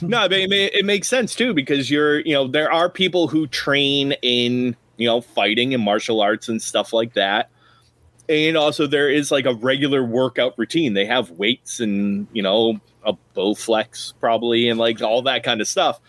no 0.00 0.18
I 0.18 0.28
mean, 0.28 0.50
it, 0.50 0.74
it 0.74 0.84
makes 0.86 1.08
sense 1.08 1.34
too 1.34 1.52
because 1.52 1.90
you're 1.90 2.20
you 2.20 2.32
know 2.32 2.48
there 2.48 2.72
are 2.72 2.88
people 2.88 3.28
who 3.28 3.46
train 3.46 4.12
in 4.22 4.74
you 4.96 5.06
know 5.06 5.20
fighting 5.20 5.74
and 5.74 5.82
martial 5.82 6.22
arts 6.22 6.48
and 6.48 6.62
stuff 6.62 6.94
like 6.94 7.12
that 7.12 7.50
and 8.30 8.56
also 8.56 8.86
there 8.86 9.10
is 9.10 9.30
like 9.30 9.44
a 9.44 9.52
regular 9.52 10.02
workout 10.02 10.54
routine 10.56 10.94
they 10.94 11.04
have 11.04 11.30
weights 11.32 11.80
and 11.80 12.26
you 12.32 12.42
know 12.42 12.80
a 13.04 13.12
bow 13.34 13.54
flex 13.54 14.14
probably 14.20 14.70
and 14.70 14.78
like 14.78 15.02
all 15.02 15.20
that 15.20 15.42
kind 15.42 15.60
of 15.60 15.68
stuff 15.68 16.00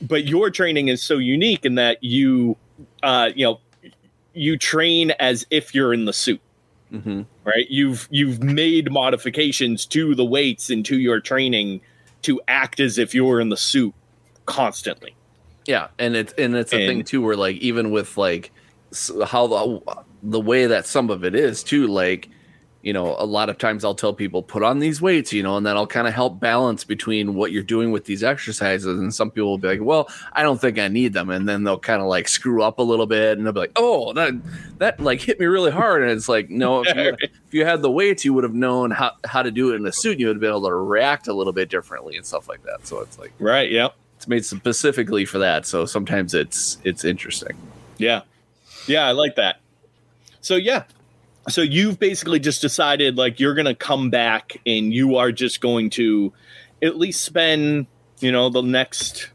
but 0.00 0.24
your 0.24 0.50
training 0.50 0.86
is 0.86 1.02
so 1.02 1.18
unique 1.18 1.64
in 1.64 1.74
that 1.74 1.98
you 2.04 2.56
uh 3.02 3.30
you 3.34 3.44
know 3.44 3.60
you 4.34 4.56
train 4.56 5.10
as 5.12 5.44
if 5.50 5.74
you're 5.74 5.92
in 5.92 6.04
the 6.04 6.12
suit 6.12 6.40
hmm 7.02 7.22
right? 7.44 7.66
You've 7.70 8.08
you've 8.10 8.42
made 8.42 8.90
modifications 8.90 9.86
to 9.86 10.14
the 10.14 10.24
weights 10.24 10.70
and 10.70 10.84
to 10.86 10.98
your 10.98 11.20
training 11.20 11.80
to 12.22 12.40
act 12.48 12.80
as 12.80 12.98
if 12.98 13.14
you're 13.14 13.40
in 13.40 13.48
the 13.50 13.56
suit 13.56 13.94
constantly. 14.46 15.14
Yeah, 15.66 15.88
and 15.98 16.14
it's 16.16 16.32
and 16.34 16.54
it's 16.56 16.72
a 16.72 16.76
And- 16.76 16.88
thing 16.88 17.04
too 17.04 17.22
where 17.22 17.36
like 17.36 17.56
even 17.56 17.90
with 17.90 18.16
like 18.16 18.50
how 19.26 19.46
the 19.46 19.80
the 20.22 20.40
way 20.40 20.66
that 20.66 20.86
some 20.86 21.10
of 21.10 21.24
it 21.24 21.34
is 21.34 21.62
too 21.62 21.86
like 21.86 22.28
you 22.84 22.92
know 22.92 23.16
a 23.18 23.24
lot 23.24 23.48
of 23.48 23.56
times 23.56 23.82
I'll 23.82 23.94
tell 23.94 24.12
people 24.12 24.42
put 24.42 24.62
on 24.62 24.78
these 24.78 25.00
weights 25.00 25.32
you 25.32 25.42
know 25.42 25.56
and 25.56 25.64
that'll 25.64 25.86
kind 25.86 26.06
of 26.06 26.12
help 26.12 26.38
balance 26.38 26.84
between 26.84 27.34
what 27.34 27.50
you're 27.50 27.62
doing 27.62 27.90
with 27.90 28.04
these 28.04 28.22
exercises 28.22 28.98
and 28.98 29.12
some 29.12 29.30
people 29.30 29.50
will 29.50 29.58
be 29.58 29.68
like 29.68 29.80
well 29.80 30.08
I 30.34 30.42
don't 30.42 30.60
think 30.60 30.78
I 30.78 30.88
need 30.88 31.14
them 31.14 31.30
and 31.30 31.48
then 31.48 31.64
they'll 31.64 31.78
kind 31.78 32.02
of 32.02 32.08
like 32.08 32.28
screw 32.28 32.62
up 32.62 32.78
a 32.78 32.82
little 32.82 33.06
bit 33.06 33.38
and 33.38 33.46
they'll 33.46 33.54
be 33.54 33.60
like 33.60 33.72
oh 33.76 34.12
that 34.12 34.34
that 34.78 35.00
like 35.00 35.22
hit 35.22 35.40
me 35.40 35.46
really 35.46 35.70
hard 35.70 36.02
and 36.02 36.10
it's 36.10 36.28
like 36.28 36.50
no 36.50 36.84
if 36.84 36.94
you, 36.94 37.16
if 37.20 37.54
you 37.54 37.64
had 37.64 37.80
the 37.80 37.90
weights 37.90 38.24
you 38.24 38.34
would 38.34 38.44
have 38.44 38.54
known 38.54 38.90
how 38.90 39.12
how 39.24 39.42
to 39.42 39.50
do 39.50 39.72
it 39.72 39.76
in 39.76 39.86
a 39.86 39.92
suit 39.92 40.20
you 40.20 40.26
would 40.26 40.36
have 40.36 40.40
been 40.40 40.50
able 40.50 40.68
to 40.68 40.74
react 40.74 41.26
a 41.26 41.32
little 41.32 41.54
bit 41.54 41.70
differently 41.70 42.16
and 42.16 42.26
stuff 42.26 42.48
like 42.48 42.62
that 42.64 42.86
so 42.86 43.00
it's 43.00 43.18
like 43.18 43.32
right 43.38 43.72
yeah 43.72 43.88
it's 44.16 44.28
made 44.28 44.44
specifically 44.44 45.24
for 45.24 45.38
that 45.38 45.64
so 45.64 45.86
sometimes 45.86 46.34
it's 46.34 46.78
it's 46.84 47.04
interesting. 47.04 47.56
Yeah. 47.96 48.22
Yeah 48.86 49.06
i 49.06 49.12
like 49.12 49.36
that. 49.36 49.60
So 50.42 50.56
yeah 50.56 50.84
so 51.48 51.60
you've 51.60 51.98
basically 51.98 52.38
just 52.38 52.60
decided 52.62 53.16
like 53.16 53.40
you're 53.40 53.54
gonna 53.54 53.74
come 53.74 54.10
back 54.10 54.56
and 54.66 54.92
you 54.92 55.16
are 55.16 55.32
just 55.32 55.60
going 55.60 55.90
to 55.90 56.32
at 56.82 56.96
least 56.96 57.22
spend 57.22 57.86
you 58.20 58.32
know 58.32 58.48
the 58.48 58.62
next 58.62 59.30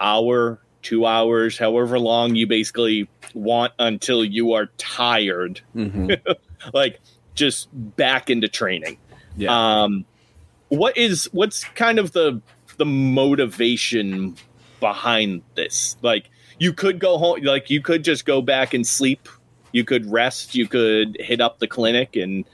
hour 0.00 0.60
two 0.82 1.04
hours 1.04 1.58
however 1.58 1.98
long 1.98 2.34
you 2.34 2.46
basically 2.46 3.08
want 3.34 3.72
until 3.78 4.24
you 4.24 4.52
are 4.52 4.66
tired. 4.78 5.60
Mm-hmm. 5.74 6.12
like 6.72 7.00
just 7.34 7.68
back 7.72 8.30
into 8.30 8.48
training. 8.48 8.98
Yeah. 9.36 9.82
Um 9.82 10.04
what 10.68 10.96
is 10.96 11.28
what's 11.32 11.64
kind 11.64 11.98
of 11.98 12.12
the 12.12 12.40
the 12.76 12.86
motivation 12.86 14.36
behind 14.80 15.42
this? 15.54 15.96
Like 16.02 16.30
you 16.58 16.72
could 16.72 16.98
go 16.98 17.18
home 17.18 17.42
like 17.42 17.70
you 17.70 17.82
could 17.82 18.04
just 18.04 18.24
go 18.24 18.40
back 18.40 18.74
and 18.74 18.86
sleep 18.86 19.28
you 19.72 19.84
could 19.84 20.10
rest 20.10 20.54
you 20.54 20.66
could 20.66 21.16
hit 21.20 21.40
up 21.40 21.58
the 21.58 21.66
clinic 21.66 22.16
and 22.16 22.44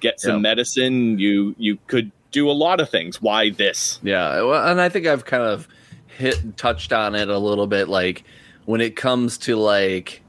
get 0.00 0.20
some 0.20 0.34
Yeah. 0.36 0.40
medicine 0.40 1.18
you 1.18 1.54
you 1.58 1.78
could 1.86 2.12
do 2.32 2.50
a 2.50 2.52
lot 2.52 2.80
of 2.80 2.90
things 2.90 3.22
why 3.22 3.50
this 3.50 3.98
Yeah, 4.02 4.42
well, 4.42 4.68
and 4.68 4.80
I 4.80 4.88
think 4.88 5.06
I've 5.06 5.24
kind 5.24 5.42
of 5.42 5.66
hit 6.18 6.56
touched 6.56 6.92
on 6.92 7.14
it 7.14 7.28
a 7.28 7.38
little 7.38 7.66
bit. 7.66 7.88
Like 7.88 8.24
when 8.66 8.80
it 8.80 8.96
comes 8.96 9.38
to 9.38 9.56
like 9.56 10.22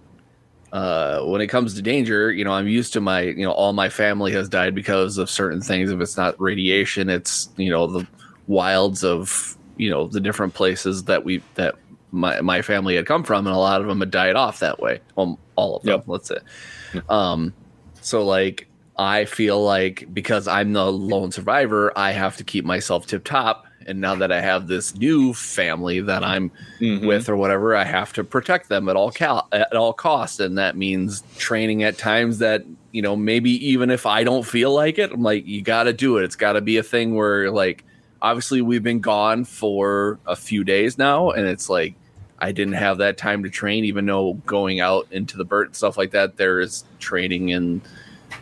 uh 0.72 1.22
when 1.22 1.42
it 1.42 1.48
comes 1.48 1.74
to 1.76 1.82
danger, 1.82 2.32
you 2.32 2.44
know, 2.46 2.52
I'm 2.52 2.68
used 2.68 2.94
to 2.94 3.02
my 3.02 3.22
you 3.22 3.46
know 3.46 3.52
all 3.52 3.74
my 3.74 3.90
family 3.90 4.32
has 4.34 4.48
died 4.50 4.76
because 4.76 5.18
of 5.18 5.30
certain 5.30 5.62
things. 5.62 5.92
If 5.92 6.00
it's 6.00 6.18
not 6.18 6.40
radiation, 6.40 7.10
it's 7.10 7.50
you 7.58 7.70
know 7.70 7.88
the 7.88 8.08
wilds 8.48 9.04
of 9.04 9.58
you 9.78 9.90
know 9.90 10.08
the 10.08 10.20
different 10.20 10.54
places 10.54 11.06
that 11.06 11.24
we 11.26 11.42
that 11.56 11.76
my 12.12 12.42
my 12.42 12.62
family 12.62 12.96
had 12.96 13.06
come 13.06 13.24
from, 13.24 13.46
and 13.48 13.56
a 13.56 13.60
lot 13.60 13.82
of 13.82 13.88
them 13.88 14.00
had 14.00 14.12
died 14.12 14.36
off 14.36 14.60
that 14.60 14.80
way. 14.80 15.00
Well, 15.16 15.38
all 15.56 15.78
of 15.78 15.84
them, 15.84 15.92
Yep. 15.96 16.04
let's 16.08 16.28
say. 16.30 16.38
Um, 17.10 17.54
so 18.02 18.26
like 18.26 18.68
I 18.98 19.26
feel 19.26 19.64
like 19.64 20.08
because 20.14 20.48
I'm 20.48 20.74
the 20.74 20.92
lone 20.92 21.32
survivor, 21.32 21.92
I 21.96 22.12
have 22.12 22.38
to 22.38 22.44
keep 22.44 22.66
myself 22.66 23.06
tip 23.08 23.24
top. 23.24 23.66
And 23.86 24.02
now 24.02 24.16
that 24.16 24.34
I 24.34 24.42
have 24.42 24.68
this 24.68 24.96
new 24.98 25.34
family 25.34 26.02
that 26.02 26.22
I'm 26.22 26.52
Mhm. 26.82 27.08
with 27.08 27.30
or 27.30 27.38
whatever, 27.38 27.74
I 27.74 27.86
have 27.86 28.12
to 28.14 28.24
protect 28.26 28.68
them 28.68 28.90
at 28.90 28.98
all 28.98 29.12
cal- 29.12 29.48
at 29.54 29.74
all 29.76 29.94
costs, 29.94 30.40
and 30.42 30.58
that 30.58 30.76
means 30.76 31.24
training 31.38 31.84
at 31.84 31.98
times 31.98 32.40
that 32.40 32.64
you 32.92 33.02
know 33.02 33.16
maybe 33.16 33.52
even 33.70 33.90
if 33.90 34.06
I 34.06 34.24
don't 34.26 34.44
feel 34.46 34.74
like 34.74 34.98
it, 34.98 35.12
I'm 35.14 35.24
like 35.24 35.48
you 35.48 35.62
got 35.62 35.84
to 35.84 35.94
do 35.94 36.18
it. 36.18 36.24
It's 36.26 36.36
got 36.36 36.54
to 36.54 36.62
be 36.62 36.76
a 36.78 36.84
thing 36.84 37.16
where 37.16 37.50
like 37.52 37.86
obviously 38.22 38.62
we've 38.62 38.84
been 38.84 39.00
gone 39.00 39.46
for 39.46 40.20
a 40.26 40.36
few 40.36 40.64
days 40.64 40.98
now, 40.98 41.32
and 41.32 41.46
it's 41.48 41.70
like 41.70 41.96
I 42.40 42.52
didn't 42.52 42.74
have 42.76 43.00
that 43.00 43.18
time 43.18 43.44
to 43.44 43.50
train, 43.50 43.86
even 43.86 44.06
though 44.06 44.34
going 44.46 44.80
out 44.80 45.08
into 45.12 45.38
the 45.38 45.46
burnt 45.46 45.70
and 45.70 45.76
stuff 45.76 45.98
like 45.98 46.12
that, 46.12 46.38
there 46.38 46.60
is 46.60 46.84
training 47.00 47.52
and 47.54 47.82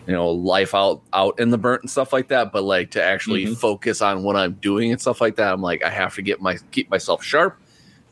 you 0.08 0.14
know 0.14 0.30
life 0.32 0.74
out 0.76 1.02
out 1.14 1.40
in 1.40 1.50
the 1.52 1.58
burnt 1.58 1.84
and 1.84 1.90
stuff 1.90 2.12
like 2.12 2.28
that. 2.30 2.52
But 2.52 2.64
like 2.64 2.92
to 2.92 3.04
actually 3.04 3.46
Mhm. 3.46 3.58
focus 3.58 4.02
on 4.02 4.24
what 4.24 4.36
I'm 4.36 4.54
doing 4.54 4.92
and 4.92 5.00
stuff 5.00 5.22
like 5.22 5.36
that, 5.38 5.54
I'm 5.54 5.62
like 5.62 5.84
I 5.84 5.90
have 5.90 6.16
to 6.16 6.22
get 6.22 6.42
my 6.42 6.58
keep 6.72 6.90
myself 6.90 7.24
sharp. 7.24 7.58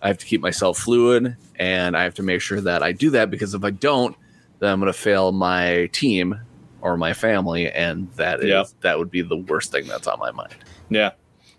I 0.01 0.07
have 0.07 0.17
to 0.17 0.25
keep 0.25 0.41
myself 0.41 0.77
fluid, 0.79 1.35
and 1.57 1.95
I 1.97 2.03
have 2.03 2.13
to 2.15 2.23
make 2.23 2.41
sure 2.41 2.59
that 2.61 2.83
I 2.83 2.91
do 2.91 3.09
that 3.11 3.29
because 3.31 3.53
if 3.53 3.63
I 3.63 3.69
don't, 3.69 4.15
then 4.59 4.71
I'm 4.71 4.79
going 4.79 4.91
to 4.91 4.97
fail 4.97 5.31
my 5.31 5.87
team 5.93 6.39
or 6.81 6.97
my 6.97 7.13
family, 7.13 7.71
and 7.71 8.11
that 8.17 8.41
is 8.41 8.45
Yeah. 8.47 8.63
that 8.81 8.99
would 8.99 9.09
be 9.09 9.21
the 9.21 9.37
worst 9.37 9.71
thing 9.71 9.87
that's 9.87 10.05
on 10.07 10.19
my 10.19 10.31
mind. 10.31 10.53
Yeah. 10.89 11.11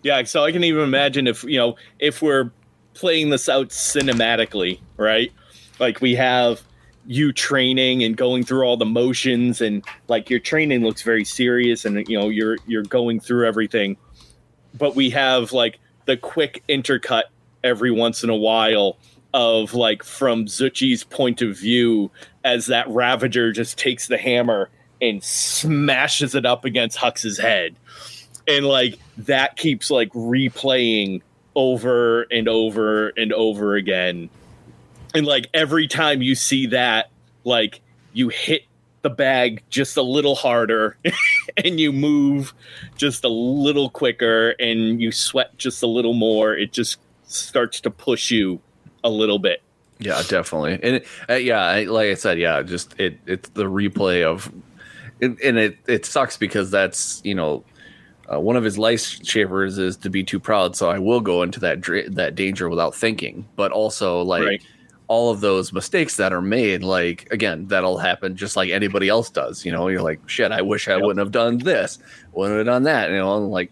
Yeah. 0.05 0.21
So 0.25 0.45
I 0.45 0.51
can 0.51 0.63
even 0.63 0.83
imagine 0.83 1.25
if, 1.25 1.43
you 1.43 1.57
know, 1.57 1.77
if 1.97 2.21
we're 2.21 2.51
playing 2.93 3.31
this 3.31 3.49
out 3.49 3.69
cinematically, 3.69 4.79
right? 4.97 5.31
Like 5.79 5.99
we 5.99 6.13
have 6.13 6.61
you 7.07 7.33
training 7.33 8.03
and 8.03 8.15
going 8.15 8.43
through 8.43 8.63
all 8.63 8.77
the 8.77 8.85
motions 8.85 9.61
and 9.61 9.83
like 10.07 10.29
your 10.29 10.39
training 10.39 10.83
looks 10.83 11.01
very 11.01 11.25
serious 11.25 11.85
and 11.85 12.07
you 12.07 12.19
know 12.19 12.29
you're 12.29 12.57
you're 12.65 12.81
going 12.81 13.19
through 13.19 13.45
everything 13.47 13.95
but 14.75 14.95
we 14.95 15.11
have 15.11 15.51
like 15.51 15.77
the 16.05 16.17
quick 16.17 16.63
intercut 16.67 17.23
every 17.63 17.91
once 17.91 18.23
in 18.23 18.31
a 18.31 18.35
while 18.35 18.97
of 19.35 19.75
like 19.75 20.03
from 20.03 20.45
Zuchy's 20.45 21.03
point 21.03 21.43
of 21.43 21.55
view 21.55 22.09
as 22.43 22.67
that 22.67 22.87
Ravager 22.89 23.51
just 23.51 23.77
takes 23.77 24.07
the 24.07 24.17
hammer 24.17 24.69
and 24.99 25.23
smashes 25.23 26.33
it 26.33 26.45
up 26.45 26.65
against 26.65 26.97
Hux's 26.97 27.37
head. 27.37 27.75
And 28.47 28.65
like 28.65 28.99
that 29.19 29.57
keeps 29.57 29.89
like 29.89 30.11
replaying 30.13 31.21
over 31.55 32.23
and 32.23 32.47
over 32.47 33.09
and 33.09 33.33
over 33.33 33.75
again. 33.75 34.29
And 35.13 35.25
like 35.25 35.47
every 35.53 35.87
time 35.87 36.21
you 36.21 36.35
see 36.35 36.67
that, 36.67 37.09
like 37.43 37.81
you 38.13 38.29
hit 38.29 38.63
the 39.01 39.09
bag 39.09 39.61
just 39.69 39.97
a 39.97 40.01
little 40.01 40.35
harder 40.35 40.97
and 41.63 41.79
you 41.79 41.91
move 41.91 42.53
just 42.97 43.23
a 43.23 43.29
little 43.29 43.89
quicker 43.89 44.55
and 44.59 44.99
you 45.01 45.11
sweat 45.11 45.55
just 45.57 45.83
a 45.83 45.87
little 45.87 46.13
more. 46.13 46.55
It 46.55 46.71
just 46.71 46.97
starts 47.27 47.79
to 47.81 47.91
push 47.91 48.31
you 48.31 48.59
a 49.03 49.09
little 49.09 49.39
bit. 49.39 49.61
Yeah, 49.99 50.21
definitely. 50.27 50.79
And 50.81 51.03
uh, 51.29 51.35
yeah, 51.35 51.85
like 51.87 52.09
I 52.09 52.15
said, 52.15 52.39
yeah, 52.39 52.61
just 52.63 52.99
it 52.99 53.17
it's 53.25 53.49
the 53.49 53.65
replay 53.65 54.23
of 54.23 54.51
and, 55.21 55.39
and 55.39 55.57
it 55.57 55.77
it 55.87 56.05
sucks 56.05 56.35
because 56.35 56.71
that's, 56.71 57.21
you 57.23 57.35
know, 57.35 57.63
uh, 58.33 58.39
one 58.39 58.55
of 58.55 58.63
his 58.63 58.77
life 58.77 58.99
lifesavers 58.99 59.77
is 59.79 59.97
to 59.97 60.09
be 60.09 60.23
too 60.23 60.39
proud, 60.39 60.75
so 60.75 60.89
I 60.89 60.99
will 60.99 61.21
go 61.21 61.43
into 61.43 61.59
that 61.61 61.81
dra- 61.81 62.09
that 62.11 62.35
danger 62.35 62.69
without 62.69 62.95
thinking. 62.95 63.47
But 63.55 63.71
also, 63.71 64.21
like 64.21 64.43
Right. 64.43 64.61
all 65.07 65.29
of 65.31 65.41
those 65.41 65.71
mistakes 65.71 66.17
that 66.17 66.33
are 66.33 66.41
made, 66.41 66.83
like 66.83 67.27
again, 67.31 67.67
that'll 67.67 67.97
happen 67.97 68.35
just 68.35 68.55
like 68.55 68.69
anybody 68.71 69.09
else 69.09 69.29
does. 69.29 69.63
You 69.65 69.71
know, 69.71 69.87
you're 69.87 70.01
like, 70.01 70.19
shit, 70.27 70.51
I 70.51 70.61
wish 70.61 70.87
I 70.87 70.93
Yep. 70.93 71.01
wouldn't 71.01 71.19
have 71.19 71.31
done 71.31 71.57
this, 71.59 71.99
wouldn't 72.33 72.57
have 72.57 72.65
done 72.65 72.83
that. 72.83 73.09
You 73.11 73.17
know, 73.17 73.37
and 73.37 73.49
like 73.51 73.71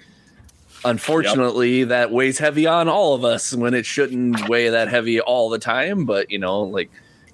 unfortunately, 0.85 1.85
that 1.85 2.11
weighs 2.11 2.37
heavy 2.37 2.67
on 2.67 2.87
all 2.89 3.13
of 3.15 3.23
us 3.23 3.53
when 3.53 3.73
it 3.73 3.85
shouldn't 3.85 4.47
weigh 4.47 4.69
that 4.69 4.89
heavy 4.89 5.19
all 5.21 5.49
the 5.49 5.59
time. 5.59 6.05
But 6.05 6.29
you 6.29 6.39
know, 6.39 6.61
like 6.63 6.91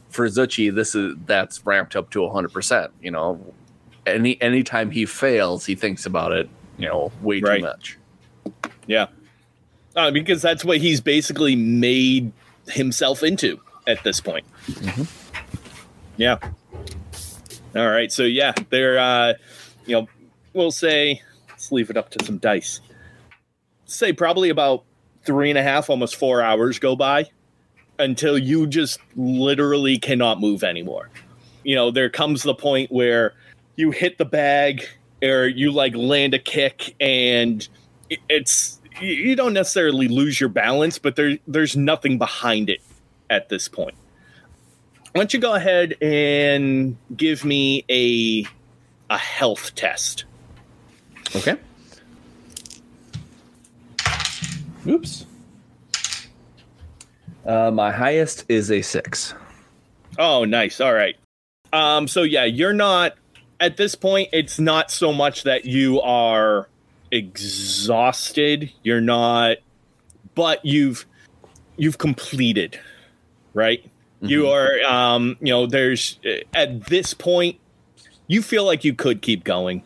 for 0.10 0.28
Zuchy, 0.28 0.74
this 0.74 0.96
is 0.96 1.16
that's 1.26 1.66
ramped 1.66 1.96
up 1.96 2.10
to 2.12 2.30
hundred 2.30 2.54
percent. 2.54 2.92
You 3.02 3.12
know, 3.12 3.54
any 4.06 4.42
anytime 4.42 4.92
he 4.92 5.06
fails, 5.06 5.66
he 5.66 5.76
thinks 5.76 6.06
about 6.06 6.32
it. 6.32 6.50
You 6.80 6.88
know, 6.88 7.12
way 7.22 7.40
Right. 7.42 7.58
too 7.60 7.66
much. 7.66 7.98
Yeah. 8.88 9.08
Uh, 9.96 10.10
because 10.12 10.42
that's 10.42 10.64
what 10.66 10.78
he's 10.80 11.02
basically 11.02 11.56
made 11.56 12.32
himself 12.68 13.22
into 13.22 13.60
at 13.86 14.04
this 14.04 14.22
point. 14.22 14.46
Yeah. 16.18 16.38
All 17.76 17.88
right. 17.90 18.12
So 18.12 18.24
yeah, 18.24 18.54
they're 18.70 18.98
uh 18.98 19.34
you 19.86 19.96
know, 20.02 20.08
we'll 20.54 20.72
say 20.72 21.22
let's 21.50 21.72
leave 21.72 21.90
it 21.90 21.98
up 21.98 22.10
to 22.12 22.26
some 22.26 22.38
dice. 22.38 22.82
Say 23.86 24.14
probably 24.14 24.50
about 24.50 24.84
three 25.24 25.50
and 25.50 25.58
a 25.58 25.64
half, 25.64 25.90
almost 25.90 26.16
four 26.16 26.42
hours 26.42 26.80
go 26.80 26.96
by 26.96 27.26
until 27.98 28.38
you 28.38 28.68
just 28.68 29.00
literally 29.16 29.98
cannot 29.98 30.40
move 30.40 30.64
anymore. 30.64 31.10
You 31.64 31.76
know, 31.76 31.92
there 31.92 32.10
comes 32.10 32.44
the 32.44 32.54
point 32.56 32.92
where 32.92 33.34
you 33.76 33.92
hit 33.92 34.18
the 34.18 34.26
bag 34.26 34.88
or 35.24 35.48
you 35.48 35.72
like 35.72 35.96
land 35.96 36.34
a 36.34 36.40
kick 36.40 36.96
and 37.00 37.68
it's 38.30 38.80
you- 39.02 39.36
don't 39.36 39.54
necessarily 39.54 40.08
lose 40.08 40.40
your 40.40 40.50
balance, 40.50 41.00
but 41.00 41.16
there 41.16 41.38
there's 41.48 41.76
nothing 41.76 42.18
behind 42.18 42.70
it 42.70 42.82
at 43.30 43.50
this 43.50 43.68
point. 43.68 43.96
Why 45.14 45.22
don't 45.22 45.34
you 45.34 45.40
go 45.40 45.54
ahead 45.56 45.96
and 46.02 46.98
give 47.16 47.44
me 47.46 47.84
a 47.90 48.46
a 49.10 49.18
health 49.18 49.74
test? 49.76 50.26
Okay. 51.36 51.56
Oops. 54.88 55.26
Uh, 57.46 57.72
my 57.72 57.92
highest 57.92 58.46
is 58.50 58.72
a 58.72 58.82
six. 58.82 59.34
Oh, 60.18 60.46
nice. 60.46 60.80
All 60.82 60.94
right. 60.94 61.16
Um, 61.74 62.08
so 62.08 62.24
yeah, 62.24 62.46
you're 62.46 62.74
not 62.74 63.14
at 63.60 63.78
this 63.78 63.96
point. 63.96 64.30
It's 64.32 64.60
not 64.60 64.92
so 64.92 65.14
much 65.14 65.44
that 65.44 65.66
you 65.66 66.02
are 66.02 66.68
exhausted. 67.12 68.72
You're 68.84 69.02
not, 69.02 69.58
but 70.36 70.64
you've 70.66 71.06
you've 71.78 71.98
completed, 71.98 72.80
right? 73.54 73.84
You 74.22 74.48
are, 74.50 74.82
um, 74.86 75.38
you 75.40 75.54
know, 75.54 75.66
there's 75.66 76.20
at 76.54 76.88
this 76.88 77.14
point, 77.14 77.58
you 78.28 78.42
feel 78.42 78.66
like 78.66 78.84
you 78.84 78.94
could 78.94 79.22
keep 79.22 79.46
going, 79.46 79.82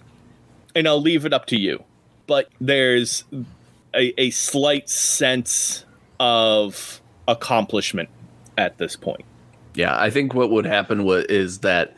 and 0.74 0.88
I'll 0.88 1.02
leave 1.02 1.26
it 1.26 1.34
up 1.34 1.46
to 1.48 1.60
you. 1.60 1.84
But 2.26 2.50
there's 2.60 3.26
a, 3.94 4.20
a 4.20 4.32
slight 4.32 4.90
sense 4.90 5.86
of 6.20 7.00
accomplishment 7.28 8.10
at 8.58 8.78
this 8.80 8.96
point. 8.96 9.26
Yeah, 9.76 9.96
I 10.00 10.10
think 10.10 10.34
what 10.34 10.50
would 10.50 10.66
happen 10.66 11.04
wa- 11.04 11.24
is 11.30 11.60
that 11.60 11.96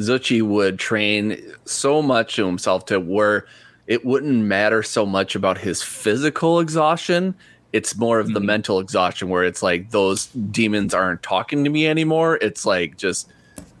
Zuchy 0.00 0.42
would 0.42 0.78
train 0.78 1.40
so 1.64 2.02
much 2.02 2.36
to 2.36 2.46
himself 2.46 2.86
to 2.86 2.98
where 2.98 3.46
it 3.86 4.04
wouldn't 4.04 4.44
matter 4.44 4.82
so 4.82 5.04
much 5.06 5.34
about 5.34 5.58
his 5.58 5.82
physical 5.82 6.60
exhaustion. 6.60 7.34
It's 7.72 7.96
more 7.96 8.18
of 8.18 8.32
the 8.32 8.40
Mhm. 8.40 8.44
mental 8.46 8.80
exhaustion 8.80 9.28
where 9.28 9.44
it's 9.44 9.62
like 9.62 9.90
those 9.90 10.26
demons 10.26 10.94
aren't 10.94 11.22
talking 11.22 11.64
to 11.64 11.70
me 11.70 11.86
anymore. 11.86 12.38
It's 12.40 12.66
like 12.66 12.96
just, 12.96 13.28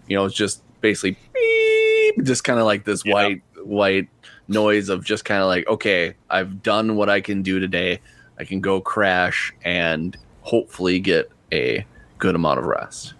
you 0.08 0.16
know, 0.16 0.24
it's 0.24 0.34
just 0.34 0.62
basically 0.80 1.16
beep, 1.34 2.24
just 2.24 2.44
kind 2.44 2.58
of 2.58 2.66
like 2.66 2.84
this 2.84 3.04
Yeah. 3.04 3.14
white, 3.14 3.42
white 3.64 4.08
noise 4.48 4.88
of 4.88 5.04
just 5.04 5.24
kind 5.24 5.42
of 5.42 5.48
like, 5.48 5.68
okay, 5.68 6.14
I've 6.28 6.62
done 6.62 6.96
what 6.96 7.08
I 7.10 7.20
can 7.20 7.42
do 7.42 7.60
today. 7.60 8.00
I 8.38 8.44
can 8.44 8.60
go 8.60 8.80
crash 8.80 9.52
and 9.64 10.16
hopefully 10.42 10.98
get 10.98 11.30
a 11.52 11.84
good 12.18 12.34
amount 12.34 12.58
of 12.58 12.64
rest. 12.64 13.14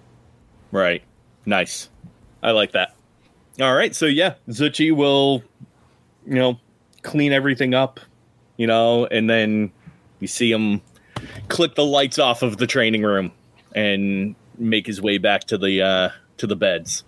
Right. 0.73 1.03
Nice. 1.47 1.89
I 2.43 2.53
like 2.53 2.73
that. 2.73 2.95
All 3.61 3.75
right. 3.75 3.95
So 3.95 4.07
yeah, 4.07 4.35
Zuchy 4.49 4.95
will, 4.95 5.43
you 6.27 6.35
know, 6.35 6.59
clean 7.03 7.33
everything 7.33 7.75
up, 7.75 8.01
you 8.57 8.67
know, 8.67 9.07
and 9.07 9.29
then 9.29 9.73
you 10.21 10.27
see 10.27 10.51
him 10.51 10.81
click 11.49 11.75
the 11.75 11.85
lights 11.85 12.19
off 12.19 12.43
of 12.43 12.57
the 12.57 12.67
training 12.67 13.03
room 13.03 13.33
and 13.75 14.35
make 14.59 14.87
his 14.87 15.01
way 15.01 15.19
back 15.19 15.45
to 15.45 15.59
the 15.59 15.83
uh 15.83 16.09
to 16.39 16.47
the 16.47 16.57
beds. 16.57 17.05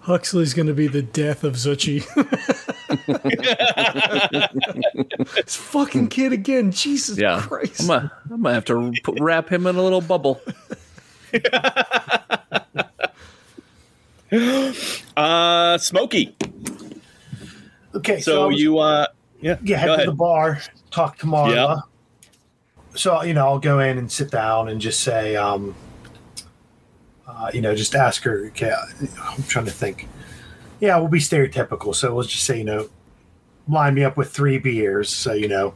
Huxley's 0.00 0.54
going 0.54 0.68
to 0.68 0.74
be 0.74 0.86
the 0.86 1.02
death 1.02 1.42
of 1.42 1.54
Zuchy. 1.54 2.04
this 5.34 5.56
fucking 5.56 6.08
kid 6.10 6.32
again. 6.32 6.70
Jesus 6.70 7.18
Yeah, 7.18 7.42
Christ. 7.42 7.80
I'm 7.80 7.88
gonna, 7.88 8.12
I'm 8.30 8.42
gonna 8.42 8.54
have 8.54 8.64
to 8.66 8.92
wrap 9.18 9.48
him 9.48 9.66
in 9.66 9.74
a 9.74 9.82
little 9.82 10.00
bubble. 10.00 10.40
Uh 14.32 15.78
Smokey. 15.78 16.34
Okay, 17.94 18.20
So, 18.20 18.44
I 18.44 18.46
was- 18.48 18.60
you 18.60 18.78
uh 18.78 19.06
yeah, 19.40 19.56
yeah, 19.62 19.76
head 19.78 19.86
go 19.86 19.92
to 19.92 19.94
ahead. 20.02 20.08
the 20.08 20.12
bar, 20.14 20.60
talk 20.90 21.18
to 21.18 21.26
Marla. 21.26 21.54
Yeah. 21.54 21.76
So 22.94 23.22
you 23.22 23.34
know, 23.34 23.46
I'll 23.46 23.58
go 23.58 23.78
in 23.80 23.98
and 23.98 24.10
sit 24.10 24.30
down 24.30 24.68
and 24.68 24.80
just 24.80 25.00
say, 25.00 25.36
um, 25.36 25.74
uh, 27.28 27.50
you 27.52 27.60
know, 27.60 27.74
just 27.74 27.94
ask 27.94 28.22
her. 28.24 28.46
Okay, 28.46 28.72
I'm 29.22 29.42
trying 29.44 29.66
to 29.66 29.70
think. 29.70 30.08
Yeah, 30.80 30.96
we'll 30.98 31.08
be 31.08 31.18
stereotypical. 31.20 31.94
So 31.94 32.14
we'll 32.14 32.24
just 32.24 32.44
say, 32.44 32.58
you 32.58 32.64
know, 32.64 32.88
line 33.68 33.94
me 33.94 34.04
up 34.04 34.16
with 34.16 34.30
three 34.32 34.58
beers. 34.58 35.10
So 35.10 35.32
you 35.34 35.48
know, 35.48 35.74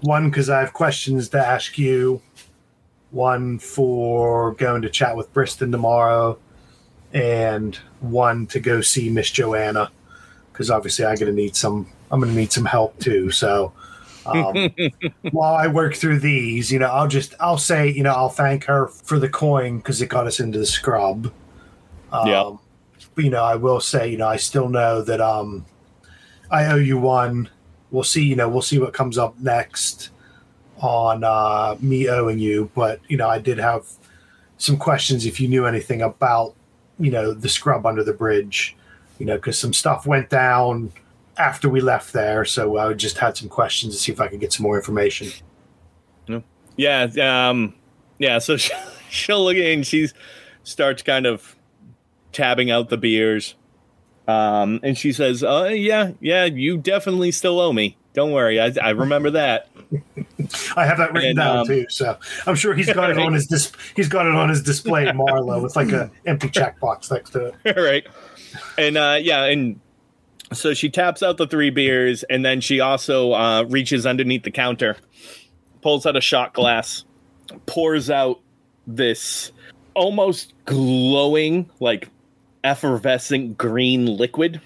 one 0.00 0.28
because 0.28 0.50
I 0.50 0.60
have 0.60 0.72
questions 0.72 1.28
to 1.30 1.38
ask 1.44 1.78
you. 1.78 2.20
One 3.10 3.58
for 3.58 4.52
going 4.54 4.82
to 4.82 4.90
chat 4.90 5.16
with 5.16 5.32
Briston 5.32 5.70
tomorrow, 5.72 6.36
and 7.12 7.76
one 8.00 8.46
to 8.48 8.60
go 8.60 8.80
see 8.80 9.08
Miss 9.08 9.30
Joanna 9.30 9.90
because 10.52 10.70
obviously 10.70 11.04
I'm 11.04 11.16
gonna 11.16 11.32
need 11.32 11.54
some. 11.56 11.86
I'm 12.10 12.20
gonna 12.20 12.32
need 12.32 12.52
some 12.52 12.64
help 12.64 12.98
too. 12.98 13.30
So 13.30 13.72
um, 14.26 14.70
while 15.30 15.54
I 15.54 15.66
work 15.68 15.94
through 15.94 16.18
these, 16.18 16.70
you 16.70 16.78
know, 16.78 16.88
I'll 16.88 17.08
just 17.08 17.34
I'll 17.40 17.58
say, 17.58 17.88
you 17.88 18.02
know, 18.02 18.12
I'll 18.12 18.28
thank 18.28 18.64
her 18.64 18.88
for 18.88 19.18
the 19.18 19.28
coin 19.28 19.78
because 19.78 20.02
it 20.02 20.08
got 20.08 20.26
us 20.26 20.40
into 20.40 20.58
the 20.58 20.66
scrub. 20.66 21.32
Um, 22.12 22.26
Yeah. 22.28 22.56
But 23.14 23.24
you 23.24 23.30
know, 23.30 23.44
I 23.44 23.56
will 23.56 23.80
say, 23.80 24.08
you 24.08 24.16
know, 24.16 24.28
I 24.28 24.36
still 24.36 24.68
know 24.68 25.02
that 25.02 25.20
um, 25.20 25.64
I 26.50 26.66
owe 26.66 26.76
you 26.76 26.98
one. 26.98 27.48
We'll 27.90 28.04
see. 28.04 28.24
You 28.24 28.36
know, 28.36 28.48
we'll 28.48 28.62
see 28.62 28.78
what 28.78 28.92
comes 28.92 29.18
up 29.18 29.38
next 29.38 30.10
on 30.78 31.24
uh, 31.24 31.76
me 31.80 32.08
owing 32.08 32.38
you. 32.38 32.70
But 32.74 33.00
you 33.08 33.16
know, 33.16 33.28
I 33.28 33.38
did 33.38 33.58
have 33.58 33.86
some 34.58 34.76
questions 34.76 35.24
if 35.24 35.40
you 35.40 35.48
knew 35.48 35.66
anything 35.66 36.02
about 36.02 36.54
you 36.98 37.10
know 37.10 37.32
the 37.32 37.48
scrub 37.48 37.86
under 37.86 38.04
the 38.04 38.12
bridge. 38.12 38.76
You 39.18 39.26
know, 39.26 39.36
because 39.36 39.58
some 39.58 39.72
stuff 39.72 40.06
went 40.06 40.30
down 40.30 40.92
after 41.36 41.68
we 41.68 41.80
left 41.80 42.12
there. 42.12 42.44
So 42.44 42.76
I 42.76 42.92
just 42.92 43.18
had 43.18 43.36
some 43.36 43.48
questions 43.48 43.94
to 43.94 44.00
see 44.00 44.12
if 44.12 44.20
I 44.20 44.28
could 44.28 44.38
get 44.38 44.52
some 44.52 44.62
more 44.62 44.76
information. 44.76 45.28
Yeah, 46.78 47.08
um, 47.20 47.74
yeah. 48.18 48.38
So 48.38 48.56
she, 48.56 48.72
she'll 49.10 49.44
look 49.44 49.56
in. 49.56 49.82
She 49.82 50.08
starts 50.62 51.02
kind 51.02 51.26
of 51.26 51.56
tabbing 52.32 52.70
out 52.70 52.88
the 52.88 52.96
beers, 52.96 53.56
um, 54.26 54.80
and 54.82 54.96
she 54.96 55.12
says, 55.12 55.42
"Uh, 55.42 55.70
yeah, 55.74 56.12
yeah, 56.20 56.46
you 56.46 56.78
definitely 56.78 57.32
still 57.32 57.60
owe 57.60 57.72
me. 57.72 57.98
Don't 58.14 58.32
worry, 58.32 58.60
I, 58.60 58.72
I 58.82 58.90
remember 58.90 59.30
that. 59.30 59.68
I 60.76 60.86
have 60.86 60.98
that 60.98 61.12
written 61.12 61.30
And, 61.30 61.38
down 61.38 61.58
um, 61.58 61.66
too, 61.66 61.86
so 61.88 62.16
I'm 62.46 62.54
sure 62.54 62.74
he's 62.74 62.92
got 62.92 63.10
it 63.10 63.18
on 63.18 63.32
his 63.32 63.46
dis- 63.46 63.72
he's 63.96 64.08
got 64.08 64.26
it 64.26 64.34
on 64.34 64.48
his 64.48 64.62
display 64.62 65.06
at 65.08 65.16
Marlowe 65.16 65.62
with 65.62 65.76
like 65.76 65.92
an 65.92 66.10
empty 66.26 66.48
checkbox 66.48 67.10
next 67.10 67.30
to 67.30 67.52
it. 67.64 67.76
right. 67.76 68.06
And 68.76 68.96
uh, 68.96 69.18
yeah, 69.20 69.44
and 69.44 69.80
so 70.52 70.74
she 70.74 70.88
taps 70.88 71.22
out 71.22 71.36
the 71.36 71.46
three 71.46 71.70
beers, 71.70 72.22
and 72.24 72.44
then 72.44 72.60
she 72.60 72.80
also 72.80 73.32
uh, 73.32 73.64
reaches 73.64 74.06
underneath 74.06 74.44
the 74.44 74.50
counter, 74.50 74.96
pulls 75.82 76.06
out 76.06 76.16
a 76.16 76.20
shot 76.20 76.54
glass, 76.54 77.04
pours 77.66 78.10
out 78.10 78.40
this 78.86 79.52
almost 79.94 80.54
glowing, 80.64 81.68
like 81.80 82.08
effervescent 82.64 83.56
green 83.56 84.06
liquid 84.06 84.60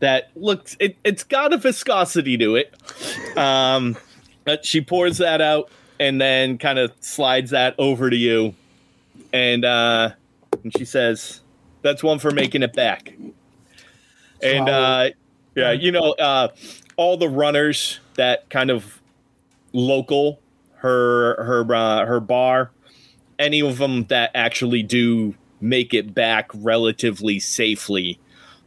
that 0.00 0.30
looks 0.36 0.76
it, 0.80 0.96
it's 1.04 1.24
got 1.24 1.52
a 1.52 1.56
viscosity 1.56 2.36
to 2.36 2.56
it. 2.56 2.74
Um, 3.36 3.96
she 4.62 4.80
pours 4.80 5.18
that 5.18 5.40
out 5.40 5.70
and 5.98 6.20
then 6.20 6.58
kind 6.58 6.78
of 6.78 6.92
slides 7.00 7.50
that 7.50 7.74
over 7.78 8.10
to 8.10 8.16
you, 8.16 8.54
and 9.32 9.64
uh, 9.64 10.10
and 10.62 10.76
she 10.76 10.84
says, 10.84 11.40
"That's 11.82 12.02
one 12.02 12.18
for 12.18 12.30
making 12.30 12.62
it 12.62 12.72
back." 12.72 13.14
And 14.42 14.68
uh, 14.68 15.10
yeah, 15.54 15.72
you 15.72 15.92
know, 15.92 16.12
uh, 16.12 16.48
all 16.96 17.16
the 17.16 17.28
runners 17.28 18.00
that 18.14 18.48
kind 18.50 18.70
of 18.70 19.00
local 19.72 20.40
her 20.76 21.42
her 21.42 21.74
uh, 21.74 22.06
her 22.06 22.20
bar, 22.20 22.70
any 23.38 23.60
of 23.60 23.78
them 23.78 24.04
that 24.04 24.30
actually 24.34 24.82
do 24.82 25.34
make 25.60 25.94
it 25.94 26.14
back 26.14 26.50
relatively 26.54 27.38
safely, 27.40 28.18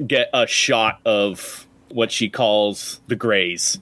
get 0.05 0.29
a 0.33 0.47
shot 0.47 0.99
of 1.05 1.67
what 1.89 2.11
she 2.11 2.29
calls 2.29 3.01
the 3.07 3.15
grays. 3.15 3.79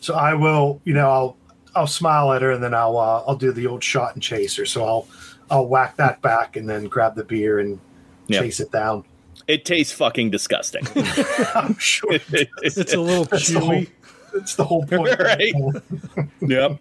So 0.00 0.14
I 0.14 0.34
will, 0.34 0.80
you 0.84 0.94
know, 0.94 1.10
I'll 1.10 1.36
I'll 1.74 1.86
smile 1.86 2.32
at 2.32 2.42
her 2.42 2.50
and 2.52 2.62
then 2.62 2.74
I'll 2.74 2.96
uh, 2.96 3.22
I'll 3.26 3.36
do 3.36 3.52
the 3.52 3.66
old 3.66 3.82
shot 3.84 4.14
and 4.14 4.22
chase 4.22 4.56
her. 4.56 4.64
So 4.66 4.84
I'll 4.84 5.08
I'll 5.50 5.66
whack 5.66 5.96
that 5.96 6.22
back 6.22 6.56
and 6.56 6.68
then 6.68 6.84
grab 6.86 7.14
the 7.16 7.24
beer 7.24 7.58
and 7.58 7.78
Yeah. 8.28 8.40
chase 8.40 8.60
it 8.60 8.70
down. 8.72 9.04
It 9.48 9.64
tastes 9.64 9.92
fucking 9.92 10.30
disgusting. 10.30 10.82
I'm 11.54 11.76
sure 11.78 12.10
It's 12.62 12.92
a 12.94 13.00
little 13.00 13.24
That's 13.24 13.48
the 13.48 13.60
whole- 13.60 13.70
chewy. 13.70 13.90
that's 14.34 14.54
the 14.56 14.64
whole 14.64 14.84
point. 14.86 15.18
Right. 15.20 15.52
yep. 16.40 16.80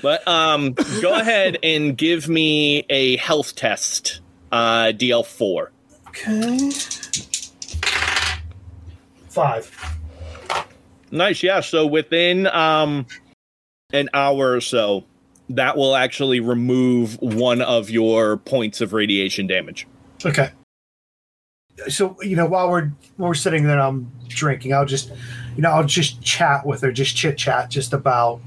But 0.00 0.26
um, 0.28 0.74
go 1.02 1.14
ahead 1.18 1.58
and 1.64 1.96
give 1.98 2.28
me 2.28 2.84
a 2.88 3.16
health 3.16 3.56
test, 3.56 4.20
uh, 4.52 4.92
DL 4.94 5.26
four. 5.26 5.72
Okay. 6.08 6.70
Five. 9.28 9.97
Nice, 11.10 11.42
yeah. 11.42 11.60
So 11.60 11.86
within 11.86 12.46
um 12.48 13.06
an 13.92 14.08
hour 14.12 14.52
or 14.52 14.60
so, 14.60 15.04
that 15.48 15.76
will 15.76 15.96
actually 15.96 16.40
remove 16.40 17.20
one 17.20 17.62
of 17.62 17.88
your 17.90 18.36
points 18.36 18.80
of 18.80 18.92
radiation 18.92 19.46
damage. 19.46 19.86
Okay. 20.24 20.50
So 21.88 22.20
you 22.22 22.36
know, 22.36 22.46
while 22.46 22.70
we're 22.70 22.90
while 23.16 23.28
we're 23.30 23.34
sitting 23.34 23.64
there, 23.64 23.80
I'm 23.80 24.10
drinking. 24.28 24.74
I'll 24.74 24.84
just, 24.84 25.10
you 25.56 25.62
know, 25.62 25.70
I'll 25.70 25.84
just 25.84 26.20
chat 26.22 26.66
with 26.66 26.82
her, 26.82 26.92
just 26.92 27.16
chit 27.16 27.38
chat, 27.38 27.70
just 27.70 27.92
about, 27.92 28.40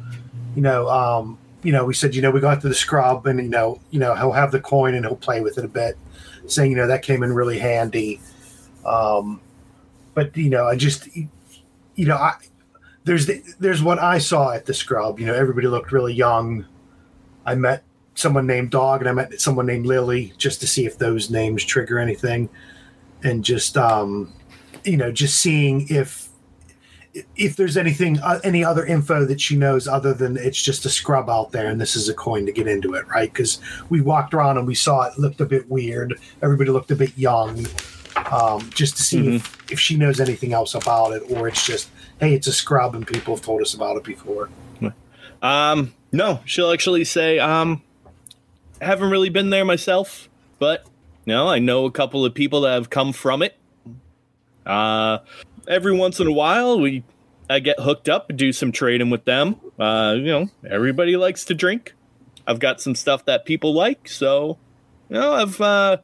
you 0.55 0.61
know, 0.61 0.89
um, 0.89 1.37
you 1.63 1.71
know, 1.71 1.85
we 1.85 1.93
said, 1.93 2.13
you 2.13 2.21
know, 2.21 2.31
we 2.31 2.39
got 2.39 2.61
to 2.61 2.67
the 2.67 2.75
scrub, 2.75 3.25
and 3.25 3.39
you 3.39 3.49
know, 3.49 3.79
you 3.89 3.99
know, 3.99 4.15
he'll 4.15 4.31
have 4.31 4.51
the 4.51 4.59
coin 4.59 4.95
and 4.95 5.05
he'll 5.05 5.15
play 5.15 5.41
with 5.41 5.57
it 5.57 5.65
a 5.65 5.69
bit, 5.69 5.97
saying, 6.45 6.71
you 6.71 6.77
know, 6.77 6.87
that 6.87 7.03
came 7.03 7.23
in 7.23 7.33
really 7.33 7.57
handy. 7.57 8.19
Um, 8.85 9.41
but 10.13 10.35
you 10.35 10.49
know, 10.49 10.65
I 10.65 10.75
just, 10.75 11.07
you 11.15 12.05
know, 12.05 12.17
I 12.17 12.35
there's 13.03 13.25
the, 13.25 13.41
there's 13.59 13.81
what 13.81 13.99
I 13.99 14.17
saw 14.17 14.51
at 14.51 14.65
the 14.65 14.73
scrub. 14.73 15.19
You 15.19 15.27
know, 15.27 15.33
everybody 15.33 15.67
looked 15.67 15.91
really 15.91 16.13
young. 16.13 16.65
I 17.45 17.55
met 17.55 17.83
someone 18.15 18.45
named 18.45 18.71
Dog 18.71 19.01
and 19.01 19.09
I 19.09 19.13
met 19.13 19.41
someone 19.41 19.65
named 19.65 19.85
Lily 19.85 20.33
just 20.37 20.59
to 20.61 20.67
see 20.67 20.85
if 20.85 20.97
those 20.97 21.29
names 21.29 21.63
trigger 21.63 21.97
anything, 21.97 22.49
and 23.23 23.43
just 23.43 23.77
um, 23.77 24.33
you 24.83 24.97
know, 24.97 25.11
just 25.11 25.39
seeing 25.39 25.87
if 25.89 26.29
if 27.35 27.57
there's 27.57 27.75
anything 27.75 28.19
uh, 28.19 28.39
any 28.43 28.63
other 28.63 28.85
info 28.85 29.25
that 29.25 29.41
she 29.41 29.57
knows 29.57 29.87
other 29.87 30.13
than 30.13 30.37
it's 30.37 30.61
just 30.61 30.85
a 30.85 30.89
scrub 30.89 31.29
out 31.29 31.51
there 31.51 31.69
and 31.69 31.81
this 31.81 31.95
is 31.95 32.07
a 32.07 32.13
coin 32.13 32.45
to 32.45 32.51
get 32.51 32.67
into 32.67 32.93
it, 32.93 33.05
right? 33.07 33.33
Because 33.33 33.59
we 33.89 33.99
walked 33.99 34.33
around 34.33 34.57
and 34.57 34.65
we 34.65 34.75
saw 34.75 35.01
it 35.03 35.17
looked 35.17 35.41
a 35.41 35.45
bit 35.45 35.69
weird. 35.69 36.17
Everybody 36.41 36.69
looked 36.69 36.91
a 36.91 36.95
bit 36.95 37.17
young. 37.17 37.65
Um, 38.31 38.69
just 38.69 38.95
to 38.97 39.03
see 39.03 39.35
if, 39.35 39.71
if 39.71 39.79
she 39.79 39.97
knows 39.97 40.21
anything 40.21 40.53
else 40.53 40.73
about 40.73 41.11
it, 41.11 41.23
or 41.31 41.47
it's 41.49 41.65
just, 41.65 41.89
hey, 42.21 42.35
it's 42.35 42.47
a 42.47 42.53
scrub 42.53 42.95
and 42.95 43.05
people 43.05 43.35
have 43.35 43.43
told 43.43 43.61
us 43.61 43.73
about 43.73 43.97
it 43.97 44.03
before. 44.03 44.49
Um, 45.41 45.95
no, 46.11 46.41
she'll 46.45 46.71
actually 46.71 47.03
say, 47.03 47.39
um, 47.39 47.81
haven't 48.79 49.09
really 49.09 49.29
been 49.29 49.49
there 49.49 49.65
myself, 49.65 50.29
but 50.59 50.85
no, 51.25 51.47
I 51.47 51.57
know 51.57 51.85
a 51.85 51.91
couple 51.91 52.23
of 52.23 52.35
people 52.35 52.61
that 52.61 52.73
have 52.73 52.91
come 52.91 53.11
from 53.11 53.41
it. 53.41 53.57
Uh, 54.65 55.17
every 55.67 55.95
once 55.97 56.19
in 56.19 56.27
a 56.27 56.31
while, 56.31 56.79
we 56.79 57.03
I 57.49 57.59
get 57.59 57.79
hooked 57.79 58.07
up 58.07 58.29
and 58.29 58.37
do 58.37 58.53
some 58.53 58.71
trading 58.71 59.09
with 59.09 59.25
them. 59.25 59.55
Uh, 59.79 60.13
you 60.17 60.25
know, 60.25 60.49
everybody 60.69 61.17
likes 61.17 61.43
to 61.45 61.55
drink. 61.55 61.93
I've 62.45 62.59
got 62.59 62.79
some 62.79 62.93
stuff 62.93 63.25
that 63.25 63.45
people 63.45 63.73
like, 63.73 64.07
so 64.07 64.59
you 65.09 65.15
know, 65.15 65.33
I've 65.33 65.59
uh, 65.59 65.97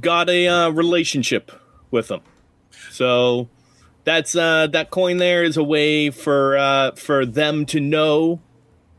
got 0.00 0.28
a 0.28 0.48
uh, 0.48 0.70
relationship 0.70 1.52
with 1.90 2.08
them. 2.08 2.20
So 2.90 3.48
that's 4.04 4.34
uh, 4.34 4.66
that 4.68 4.90
coin 4.90 5.18
there 5.18 5.44
is 5.44 5.56
a 5.56 5.62
way 5.64 6.10
for 6.10 6.56
uh, 6.56 6.92
for 6.92 7.24
them 7.26 7.66
to 7.66 7.80
know 7.80 8.40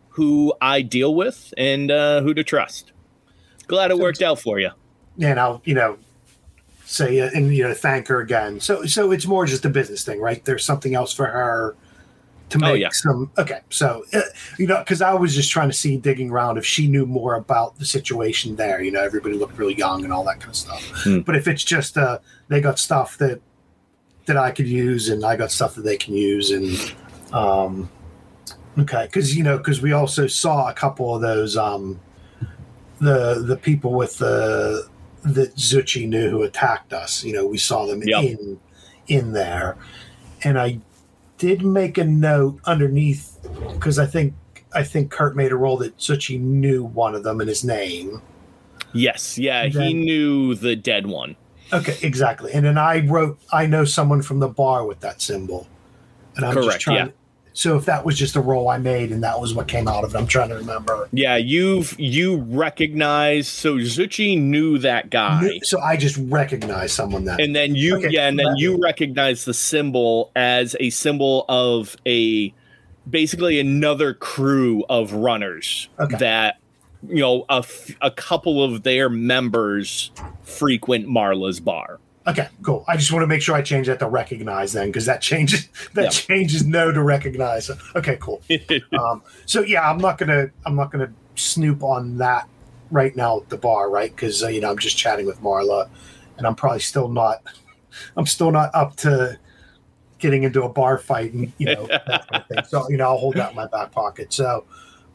who 0.09 0.53
I 0.61 0.81
deal 0.81 1.13
with 1.15 1.53
and 1.57 1.89
uh, 1.91 2.21
who 2.21 2.33
to 2.33 2.43
trust. 2.43 2.91
Glad 3.67 3.91
it 3.91 3.97
worked 3.97 4.21
out 4.21 4.39
for 4.39 4.59
you. 4.59 4.71
and 5.21 5.39
I'll 5.39 5.61
you 5.65 5.73
know 5.73 5.97
say 6.85 7.19
uh, 7.19 7.29
and 7.33 7.55
you 7.55 7.63
know 7.63 7.73
thank 7.73 8.07
her 8.07 8.19
again. 8.21 8.59
So 8.59 8.85
so 8.85 9.11
it's 9.11 9.25
more 9.25 9.45
just 9.45 9.65
a 9.65 9.69
business 9.69 10.03
thing, 10.03 10.19
right? 10.19 10.43
There's 10.45 10.63
something 10.65 10.93
else 10.95 11.13
for 11.13 11.25
her 11.27 11.75
to 12.49 12.59
make 12.59 12.69
Oh, 12.69 12.73
yeah. 12.73 12.89
some. 12.91 13.31
Okay, 13.37 13.61
so 13.69 14.05
uh, 14.13 14.21
you 14.59 14.67
know 14.67 14.77
because 14.79 15.01
I 15.01 15.13
was 15.13 15.33
just 15.33 15.49
trying 15.51 15.69
to 15.69 15.73
see 15.75 15.97
digging 15.97 16.29
around 16.29 16.57
if 16.57 16.65
she 16.65 16.87
knew 16.87 17.05
more 17.05 17.35
about 17.35 17.79
the 17.79 17.85
situation 17.85 18.55
there. 18.57 18.81
You 18.81 18.91
know, 18.91 19.01
everybody 19.01 19.35
looked 19.35 19.57
really 19.57 19.75
young 19.75 20.03
and 20.03 20.13
all 20.13 20.23
that 20.25 20.39
kind 20.39 20.51
of 20.51 20.55
stuff. 20.55 20.83
Hmm. 21.03 21.19
But 21.21 21.35
if 21.35 21.47
it's 21.47 21.63
just 21.63 21.97
uh 21.97 22.19
they 22.49 22.61
got 22.61 22.77
stuff 22.77 23.17
that 23.17 23.41
that 24.25 24.37
I 24.37 24.51
could 24.51 24.67
use 24.67 25.09
and 25.09 25.25
I 25.25 25.35
got 25.35 25.51
stuff 25.51 25.75
that 25.75 25.81
they 25.83 25.97
can 25.97 26.13
use 26.13 26.51
and 26.51 26.95
um 27.33 27.89
okay 28.79 29.05
because 29.05 29.35
you 29.35 29.43
know 29.43 29.57
because 29.57 29.81
we 29.81 29.91
also 29.91 30.27
saw 30.27 30.69
a 30.69 30.73
couple 30.73 31.15
of 31.15 31.21
those 31.21 31.57
um 31.57 31.99
the 32.99 33.43
the 33.45 33.57
people 33.57 33.91
with 33.91 34.17
the 34.17 34.87
that 35.23 35.55
Zuchy 35.55 36.07
knew 36.07 36.29
who 36.29 36.43
attacked 36.43 36.93
us. 36.93 37.23
You 37.23 37.33
know, 37.33 37.45
we 37.45 37.57
saw 37.57 37.85
them 37.85 38.01
Yep. 38.03 38.23
in 38.23 38.59
in 39.07 39.33
there, 39.33 39.77
and 40.43 40.59
I 40.59 40.79
did 41.37 41.63
make 41.63 41.97
a 41.97 42.03
note 42.03 42.59
underneath 42.65 43.37
because 43.73 43.99
I 43.99 44.05
think 44.05 44.33
I 44.73 44.83
think 44.83 45.11
Kurt 45.11 45.35
made 45.35 45.51
a 45.51 45.55
roll 45.55 45.77
that 45.77 45.97
Zuchy 45.97 46.39
knew 46.39 46.83
one 46.83 47.15
of 47.15 47.23
them 47.23 47.39
and 47.39 47.49
his 47.49 47.63
name. 47.63 48.21
Yes, 48.93 49.37
yeah, 49.37 49.67
he 49.67 49.93
knew 49.93 50.55
the 50.55 50.75
dead 50.75 51.07
one. 51.07 51.35
Okay, 51.73 51.97
exactly. 52.01 52.53
And 52.53 52.65
then 52.65 52.77
I 52.77 53.05
wrote, 53.05 53.39
I 53.51 53.65
know 53.65 53.85
someone 53.85 54.21
from 54.21 54.39
the 54.39 54.47
bar 54.47 54.85
with 54.85 54.99
that 55.01 55.21
symbol, 55.21 55.67
and 56.35 56.45
I'm 56.45 56.55
just 56.55 56.79
trying. 56.79 57.07
yeah. 57.07 57.11
So 57.55 57.77
if 57.77 57.85
that 57.85 58.03
was 58.03 58.17
just 58.17 58.35
a 58.35 58.41
roll 58.41 58.67
I 58.67 58.79
made 58.79 59.11
and 59.11 59.23
that 59.23 59.39
was 59.39 59.53
what 59.53 59.67
came 59.67 59.87
out 59.87 60.03
of 60.03 60.15
it, 60.15 60.17
I'm 60.17 60.25
trying 60.25 60.49
to 60.49 60.55
remember. 60.55 61.07
Yeah, 61.11 61.35
you've 61.35 61.97
you 61.99 62.37
recognize 62.37 63.47
so 63.47 63.75
Zuchy 63.75 64.39
knew 64.41 64.79
that 64.79 65.11
guy. 65.11 65.59
So 65.61 65.79
I 65.79 65.95
just 65.95 66.17
recognize 66.17 66.91
someone 66.91 67.25
that. 67.25 67.39
And 67.39 67.55
then 67.55 67.75
you 67.75 67.97
Okay, 67.97 68.09
yeah, 68.09 68.27
and 68.27 68.39
then 68.39 68.55
you 68.57 68.81
recognize 68.81 69.45
the 69.45 69.53
symbol 69.53 70.31
as 70.35 70.75
a 70.79 70.89
symbol 70.89 71.45
of 71.47 71.95
a 72.07 72.51
basically 73.07 73.59
another 73.59 74.15
crew 74.15 74.83
of 74.89 75.13
runners 75.13 75.89
Okay. 75.99 76.17
that 76.17 76.55
you 77.07 77.19
know 77.21 77.45
a, 77.49 77.57
f- 77.57 77.91
a 78.01 78.11
couple 78.11 78.63
of 78.63 78.83
their 78.83 79.09
members 79.09 80.11
frequent 80.43 81.07
Marla's 81.07 81.59
bar. 81.59 81.99
Okay, 82.25 82.47
cool. 82.61 82.85
I 82.87 82.95
just 82.95 83.11
want 83.11 83.23
to 83.23 83.27
make 83.27 83.41
sure 83.41 83.53
I 83.53 83.61
change 83.61 83.87
that 83.87 83.99
to 83.99 84.07
recognize 84.07 84.71
then, 84.71 84.87
because 84.87 85.05
that 85.07 85.21
changes 85.21 85.67
that 85.93 86.03
Yeah. 86.03 86.09
changes 86.09 86.65
no 86.65 86.91
to 86.91 87.03
recognize. 87.03 87.69
Okay, 87.95 88.17
cool. 88.21 88.41
um, 88.99 89.21
so 89.45 89.61
yeah, 89.61 89.89
I'm 89.89 89.97
not 89.97 90.17
gonna 90.17 90.49
I'm 90.65 90.75
not 90.75 90.91
gonna 90.91 91.11
snoop 91.35 91.83
on 91.83 92.17
that 92.19 92.47
right 92.91 93.15
now 93.15 93.39
at 93.41 93.49
the 93.49 93.57
bar, 93.57 93.89
right? 93.89 94.15
Because 94.15 94.41
uh, 94.43 94.47
you 94.47 94.61
know 94.61 94.71
I'm 94.71 94.77
just 94.77 94.97
chatting 94.97 95.25
with 95.25 95.41
Marla, 95.41 95.89
and 96.37 96.47
I'm 96.47 96.55
probably 96.55 96.79
still 96.79 97.09
not 97.09 97.41
I'm 98.15 98.25
still 98.25 98.51
not 98.51 98.71
up 98.73 98.95
to 98.97 99.37
getting 100.19 100.43
into 100.43 100.63
a 100.63 100.69
bar 100.69 100.97
fight 100.97 101.33
and 101.33 101.51
you 101.57 101.65
know 101.75 101.85
that 101.87 102.05
kind 102.29 102.41
of 102.43 102.47
thing. 102.47 102.63
So 102.65 102.89
you 102.89 102.95
know 102.95 103.09
I'll 103.09 103.17
hold 103.17 103.35
that 103.35 103.49
in 103.49 103.55
my 103.57 103.67
back 103.67 103.91
pocket. 103.91 104.31
So 104.31 104.63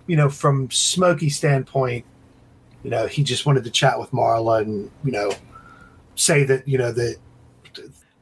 you 0.08 0.16
know 0.16 0.28
from 0.28 0.68
Smokey 0.70 1.28
standpoint, 1.30 2.04
you 2.82 2.90
know 2.90 3.06
he 3.06 3.22
just 3.22 3.46
wanted 3.46 3.62
to 3.64 3.70
chat 3.70 3.98
with 4.00 4.10
Marla 4.10 4.62
and 4.62 4.90
you 5.04 5.12
know 5.12 5.30
say 6.16 6.42
that 6.44 6.66
you 6.66 6.76
know 6.78 6.90
that 6.90 7.16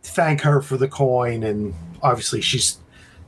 thank 0.03 0.41
her 0.43 0.61
for 0.61 0.77
the 0.77 0.89
coin 0.89 1.43
and 1.43 1.75
obviously 2.03 2.41
she's 2.41 2.79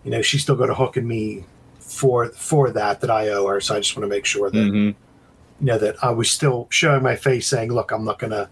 you 0.04 0.12
know, 0.12 0.22
she's 0.22 0.42
still 0.42 0.54
got 0.54 0.70
a 0.70 0.74
hook 0.74 0.96
in 0.96 1.06
me 1.06 1.44
for 1.80 2.28
for 2.28 2.70
that 2.70 3.00
that 3.00 3.10
I 3.10 3.28
owe 3.28 3.46
her. 3.48 3.60
So 3.60 3.74
I 3.74 3.80
just 3.80 3.94
want 3.96 4.04
to 4.04 4.08
make 4.08 4.24
sure 4.24 4.48
that 4.48 4.56
Mhm. 4.56 4.94
you 5.60 5.66
know 5.66 5.76
that 5.76 5.96
I 6.02 6.10
was 6.10 6.30
still 6.30 6.66
showing 6.70 7.02
my 7.02 7.16
face, 7.16 7.46
saying, 7.48 7.72
"Look, 7.72 7.90
I'm 7.90 8.04
not 8.04 8.18
gonna 8.18 8.48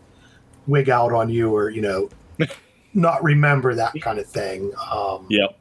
wig 0.66 0.90
out 0.90 1.12
on 1.12 1.30
you," 1.30 1.54
or 1.54 1.70
you 1.70 1.80
know, 1.80 2.08
not 2.94 3.22
remember 3.22 3.74
that 3.74 3.94
kind 4.02 4.18
of 4.18 4.26
thing. 4.26 4.72
Um, 4.90 5.26
Yep. 5.30 5.56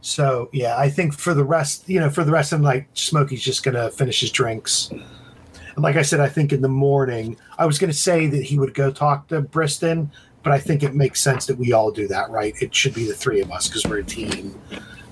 So 0.00 0.48
yeah, 0.52 0.76
I 0.76 0.88
think 0.88 1.12
for 1.12 1.34
the 1.34 1.44
rest, 1.44 1.88
you 1.88 2.00
know, 2.00 2.10
for 2.10 2.24
the 2.24 2.32
rest 2.32 2.52
of 2.52 2.60
the 2.60 2.64
night, 2.64 2.86
Smokey's 2.94 3.42
just 3.42 3.62
gonna 3.62 3.90
finish 3.90 4.20
his 4.20 4.30
drinks. 4.30 4.90
And 4.90 5.82
like 5.82 5.96
I 5.96 6.02
said, 6.02 6.20
I 6.20 6.28
think 6.28 6.52
in 6.52 6.60
the 6.60 6.68
morning, 6.68 7.36
I 7.58 7.66
was 7.66 7.78
gonna 7.78 7.92
say 7.92 8.26
that 8.26 8.42
he 8.42 8.58
would 8.58 8.74
go 8.74 8.90
talk 8.90 9.28
to 9.28 9.42
Briston, 9.42 10.10
but 10.42 10.52
I 10.52 10.58
think 10.58 10.82
it 10.82 10.94
makes 10.94 11.20
sense 11.20 11.46
that 11.46 11.58
we 11.58 11.72
all 11.72 11.90
do 11.90 12.08
that, 12.08 12.30
right? 12.30 12.54
It 12.60 12.74
should 12.74 12.94
be 12.94 13.06
the 13.06 13.14
three 13.14 13.40
of 13.40 13.50
us 13.50 13.68
because 13.68 13.84
we're 13.84 13.98
a 13.98 14.04
team, 14.04 14.60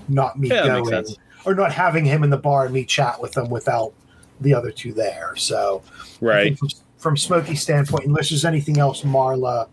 not 0.07 0.39
me 0.39 0.49
Yeah, 0.49 0.67
going 0.67 1.05
or 1.45 1.55
not 1.55 1.71
having 1.71 2.05
him 2.05 2.23
in 2.23 2.29
the 2.29 2.37
bar 2.37 2.65
and 2.65 2.73
me 2.73 2.83
chat 2.83 3.21
with 3.21 3.33
them 3.33 3.49
without 3.49 3.93
the 4.41 4.53
other 4.53 4.71
two 4.71 4.93
there. 4.93 5.35
So 5.35 5.81
Right. 6.21 6.57
From, 6.57 6.69
from 6.97 7.17
Smokey's 7.17 7.61
standpoint, 7.61 8.05
unless 8.05 8.29
there's 8.29 8.45
anything 8.45 8.79
else 8.79 9.03
Marla 9.03 9.69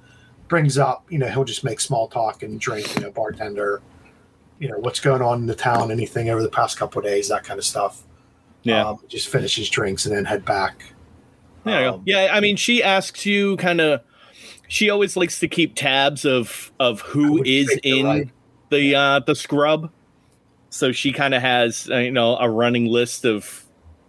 brings 0.49 0.79
up, 0.79 1.05
you 1.11 1.19
know, 1.19 1.29
he'll 1.29 1.45
just 1.45 1.65
make 1.65 1.81
small 1.81 2.09
talk 2.09 2.43
and 2.43 2.61
drink, 2.61 2.95
you 2.95 3.03
know, 3.03 3.11
bartender, 3.11 3.81
you 4.59 4.69
know, 4.69 4.79
what's 4.79 5.01
going 5.01 5.23
on 5.23 5.41
in 5.41 5.47
the 5.47 5.55
town, 5.55 5.91
anything 5.91 6.31
over 6.31 6.43
the 6.43 6.49
past 6.49 6.79
couple 6.79 7.01
of 7.01 7.05
days, 7.05 7.29
that 7.29 7.45
kind 7.45 7.59
of 7.59 7.65
stuff. 7.65 8.03
Yeah. 8.63 8.89
Um, 8.89 9.01
just 9.09 9.29
finish 9.29 9.57
his 9.57 9.69
drinks 9.69 10.07
and 10.07 10.17
then 10.17 10.25
head 10.25 10.45
back. 10.45 10.95
Go. 11.65 11.95
Um, 11.95 12.03
Yeah, 12.07 12.29
I 12.33 12.41
mean, 12.41 12.57
she 12.57 12.83
asks 12.83 13.27
you 13.27 13.57
kind 13.57 13.81
of. 13.81 14.01
She 14.69 14.89
always 14.89 15.17
likes 15.17 15.41
to 15.41 15.49
keep 15.49 15.75
tabs 15.75 16.25
of 16.25 16.73
of 16.81 17.01
who 17.03 17.43
is 17.45 17.79
in 17.83 18.07
right. 18.07 18.31
the 18.71 18.95
uh, 18.95 19.21
the 19.21 19.35
scrub. 19.35 19.91
So 20.71 20.91
she 20.91 21.13
kind 21.13 21.35
of 21.35 21.43
has 21.43 21.89
uh, 21.91 21.99
you 21.99 22.11
know 22.11 22.37
a 22.39 22.49
running 22.49 22.87
list 22.87 23.25
of 23.27 23.65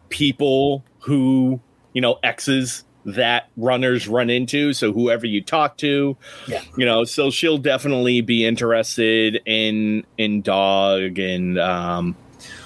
people 0.09 0.83
who 0.99 1.59
you 1.93 2.01
know 2.01 2.17
exes 2.23 2.84
that 3.05 3.49
runners 3.55 4.07
run 4.07 4.29
into. 4.29 4.73
So 4.73 4.91
whoever 4.91 5.25
you 5.27 5.41
talk 5.41 5.77
to, 5.77 6.17
Yeah. 6.47 6.61
you 6.75 6.85
know, 6.85 7.03
so 7.03 7.29
she'll 7.29 7.57
definitely 7.59 8.21
be 8.21 8.45
interested 8.45 9.41
in 9.45 10.03
in 10.17 10.41
dog 10.41 11.19
and 11.19 11.59
um 11.59 12.15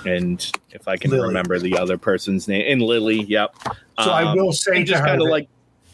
and 0.06 0.50
if 0.72 0.88
I 0.88 0.96
can 0.98 1.12
Lily. 1.12 1.28
remember 1.28 1.60
the 1.60 1.78
other 1.78 1.98
person's 1.98 2.48
name 2.48 2.62
in 2.66 2.80
Lily. 2.80 3.22
Yep. 3.24 3.56
So 4.02 4.12
I 4.12 4.24
Um, 4.24 4.38
will 4.38 4.54
say 4.54 4.76
to 4.80 4.84
just 4.86 5.02
her, 5.02 5.08
kind 5.08 5.22
of 5.22 5.28
like 5.28 5.48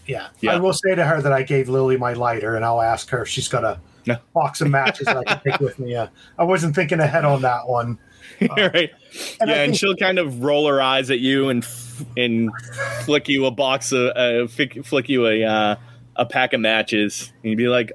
yeah, 0.08 0.28
Yeah. 0.42 0.54
I 0.54 0.58
will 0.60 0.74
say 0.74 0.94
to 0.94 1.04
her 1.04 1.20
that 1.24 1.34
I 1.34 1.42
gave 1.42 1.68
Lily 1.68 1.98
my 1.98 2.14
lighter, 2.14 2.56
and 2.56 2.64
I'll 2.64 2.82
ask 2.82 3.10
her 3.10 3.24
if 3.24 3.28
she's 3.28 3.48
got 3.48 3.64
a 3.64 3.80
Yeah. 4.06 4.18
box 4.36 4.62
of 4.62 4.70
matches 4.70 5.08
I 5.08 5.24
can 5.24 5.42
take 5.44 5.60
with 5.60 5.80
me. 5.80 5.92
Yeah, 5.94 6.10
I 6.38 6.44
wasn't 6.44 6.76
thinking 6.76 7.00
ahead 7.00 7.26
on 7.26 7.42
that 7.42 7.68
one. 7.68 7.98
right. 8.58 8.92
And 9.42 9.50
I 9.50 9.56
yeah, 9.56 9.64
and 9.64 9.76
she'll 9.76 9.96
kind 9.96 10.20
of 10.20 10.44
roll 10.44 10.68
her 10.68 10.80
eyes 10.80 11.10
at 11.10 11.20
you 11.20 11.50
and 11.50 11.66
and 12.18 12.50
flick 13.04 13.28
you 13.28 13.46
a 13.46 13.52
box 13.52 13.92
of 13.92 14.12
uh, 14.16 14.48
flick, 14.48 14.86
flick 14.86 15.10
you 15.10 15.28
a 15.28 15.44
uh, 15.44 15.76
a 16.16 16.26
pack 16.26 16.54
of 16.54 16.62
matches, 16.62 17.32
and 17.44 17.50
you'd 17.52 17.58
be 17.58 17.68
like, 17.68 17.92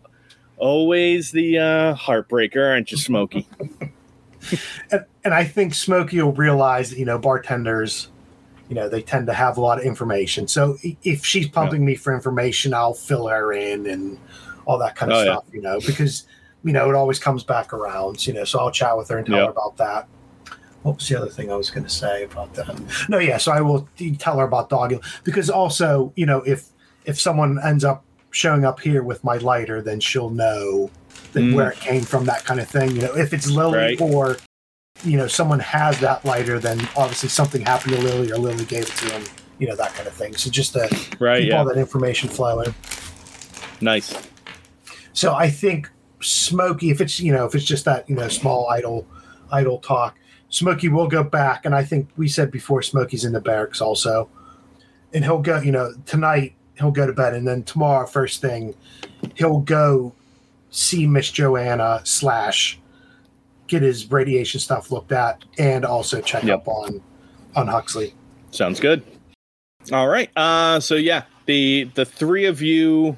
"Always 0.56 1.32
the 1.32 1.58
uh, 1.58 1.94
heartbreaker, 1.94 2.70
aren't 2.70 2.90
you, 2.90 2.98
Smokey?" 2.98 3.46
and, 4.90 5.04
and 5.24 5.34
I 5.34 5.44
think 5.44 5.74
Smokey 5.74 6.20
will 6.22 6.32
realize 6.32 6.90
that 6.90 6.98
you 6.98 7.04
know 7.04 7.18
bartenders, 7.18 8.08
you 8.68 8.74
know, 8.74 8.88
they 8.88 9.02
tend 9.02 9.26
to 9.26 9.32
have 9.34 9.56
a 9.56 9.60
lot 9.60 9.78
of 9.78 9.84
information. 9.84 10.48
So 10.48 10.76
if 10.82 11.24
she's 11.24 11.48
pumping 11.48 11.84
me 11.84 11.94
for 11.94 12.14
information, 12.14 12.74
I'll 12.74 12.94
fill 12.94 13.26
her 13.28 13.52
in 13.52 13.86
and 13.86 14.18
all 14.66 14.78
that 14.78 14.96
kind 14.96 15.12
of 15.12 15.18
Oh, 15.18 15.22
yeah. 15.22 15.32
stuff. 15.32 15.44
You 15.52 15.62
know, 15.62 15.80
because 15.80 16.26
you 16.64 16.72
know 16.72 16.88
it 16.90 16.94
always 16.94 17.18
comes 17.18 17.42
back 17.42 17.72
around. 17.72 18.26
You 18.26 18.34
know, 18.34 18.44
so 18.44 18.58
I'll 18.58 18.70
chat 18.70 18.96
with 18.96 19.08
her 19.08 19.18
and 19.18 19.26
tell 19.26 19.36
Yeah. 19.38 19.44
her 19.46 19.50
about 19.50 19.76
that. 19.78 20.08
What 20.82 20.96
was 20.96 21.08
the 21.08 21.16
other 21.16 21.28
thing 21.28 21.52
I 21.52 21.56
was 21.56 21.70
going 21.70 21.84
to 21.84 21.90
say 21.90 22.24
about 22.24 22.54
that? 22.54 22.80
No, 23.08 23.18
yeah. 23.18 23.36
So 23.36 23.52
I 23.52 23.60
will 23.60 23.86
tell 24.18 24.38
her 24.38 24.44
about 24.44 24.70
dog 24.70 24.94
because 25.24 25.50
also, 25.50 26.12
you 26.16 26.26
know, 26.26 26.38
if 26.42 26.68
if 27.04 27.20
someone 27.20 27.58
ends 27.62 27.84
up 27.84 28.04
showing 28.30 28.64
up 28.64 28.80
here 28.80 29.02
with 29.02 29.22
my 29.24 29.36
lighter, 29.38 29.82
then 29.82 30.00
she'll 30.00 30.30
know 30.30 30.90
that 31.32 31.40
Mm. 31.40 31.54
where 31.54 31.70
it 31.70 31.78
came 31.80 32.02
from, 32.02 32.24
that 32.26 32.44
kind 32.44 32.60
of 32.60 32.68
thing. 32.68 32.92
You 32.92 33.02
know, 33.02 33.16
if 33.16 33.32
it's 33.34 33.48
Lily 33.50 33.78
Right. 33.78 34.00
or 34.00 34.36
you 35.04 35.16
know 35.16 35.26
someone 35.26 35.60
has 35.60 35.98
that 36.00 36.24
lighter, 36.24 36.58
then 36.58 36.78
obviously 36.96 37.28
something 37.28 37.60
happened 37.62 37.94
to 37.96 38.00
Lily 38.02 38.30
or 38.32 38.36
Lily 38.38 38.64
gave 38.64 38.82
it 38.84 38.88
to 38.96 39.12
him. 39.12 39.22
You 39.58 39.68
know 39.68 39.76
that 39.76 39.92
kind 39.94 40.06
of 40.08 40.14
thing. 40.14 40.34
So 40.36 40.50
just 40.50 40.72
to 40.72 40.88
Right? 41.18 41.42
keep 41.42 41.50
Yeah. 41.50 41.58
all 41.58 41.64
that 41.66 41.76
information 41.76 42.28
flowing. 42.30 42.74
Nice. 43.82 44.14
So 45.12 45.34
I 45.34 45.50
think 45.50 45.90
Smokey, 46.22 46.90
if 46.90 47.00
it's 47.00 47.18
you 47.20 47.32
know 47.32 47.44
if 47.46 47.54
it's 47.54 47.64
just 47.64 47.84
that 47.86 48.08
you 48.08 48.14
know 48.16 48.28
small 48.28 48.68
idle 48.70 49.06
idle 49.50 49.78
talk, 49.78 50.16
Smokey 50.50 50.88
will 50.88 51.08
go 51.08 51.22
back, 51.22 51.64
and 51.64 51.74
I 51.74 51.84
think 51.84 52.08
we 52.16 52.28
said 52.28 52.50
before 52.50 52.82
Smokey's 52.82 53.24
in 53.24 53.32
the 53.32 53.40
barracks 53.40 53.80
also, 53.80 54.28
and 55.14 55.24
he'll 55.24 55.40
go 55.40 55.60
you 55.60 55.72
know 55.72 55.92
tonight 56.06 56.54
he'll 56.78 56.90
go 56.90 57.06
to 57.06 57.12
bed, 57.12 57.34
and 57.34 57.46
then 57.46 57.62
tomorrow 57.62 58.06
first 58.06 58.40
thing 58.40 58.74
he'll 59.36 59.60
go 59.60 60.12
see 60.70 61.06
Miss 61.06 61.30
Joanna 61.30 62.00
slash 62.04 62.78
get 63.68 63.82
his 63.82 64.10
radiation 64.10 64.58
stuff 64.60 64.90
looked 64.90 65.12
at, 65.12 65.44
and 65.58 65.84
also 65.84 66.20
check 66.20 66.42
Yep. 66.44 66.58
up 66.60 66.68
on 66.68 67.00
on 67.54 67.66
Huxley. 67.68 68.14
Sounds 68.50 68.80
good. 68.80 69.02
All 69.92 70.08
right. 70.08 70.30
Uh 70.36 70.80
so 70.80 70.96
yeah, 70.96 71.22
the 71.46 71.88
the 71.94 72.04
three 72.04 72.44
of 72.46 72.60
you 72.60 73.16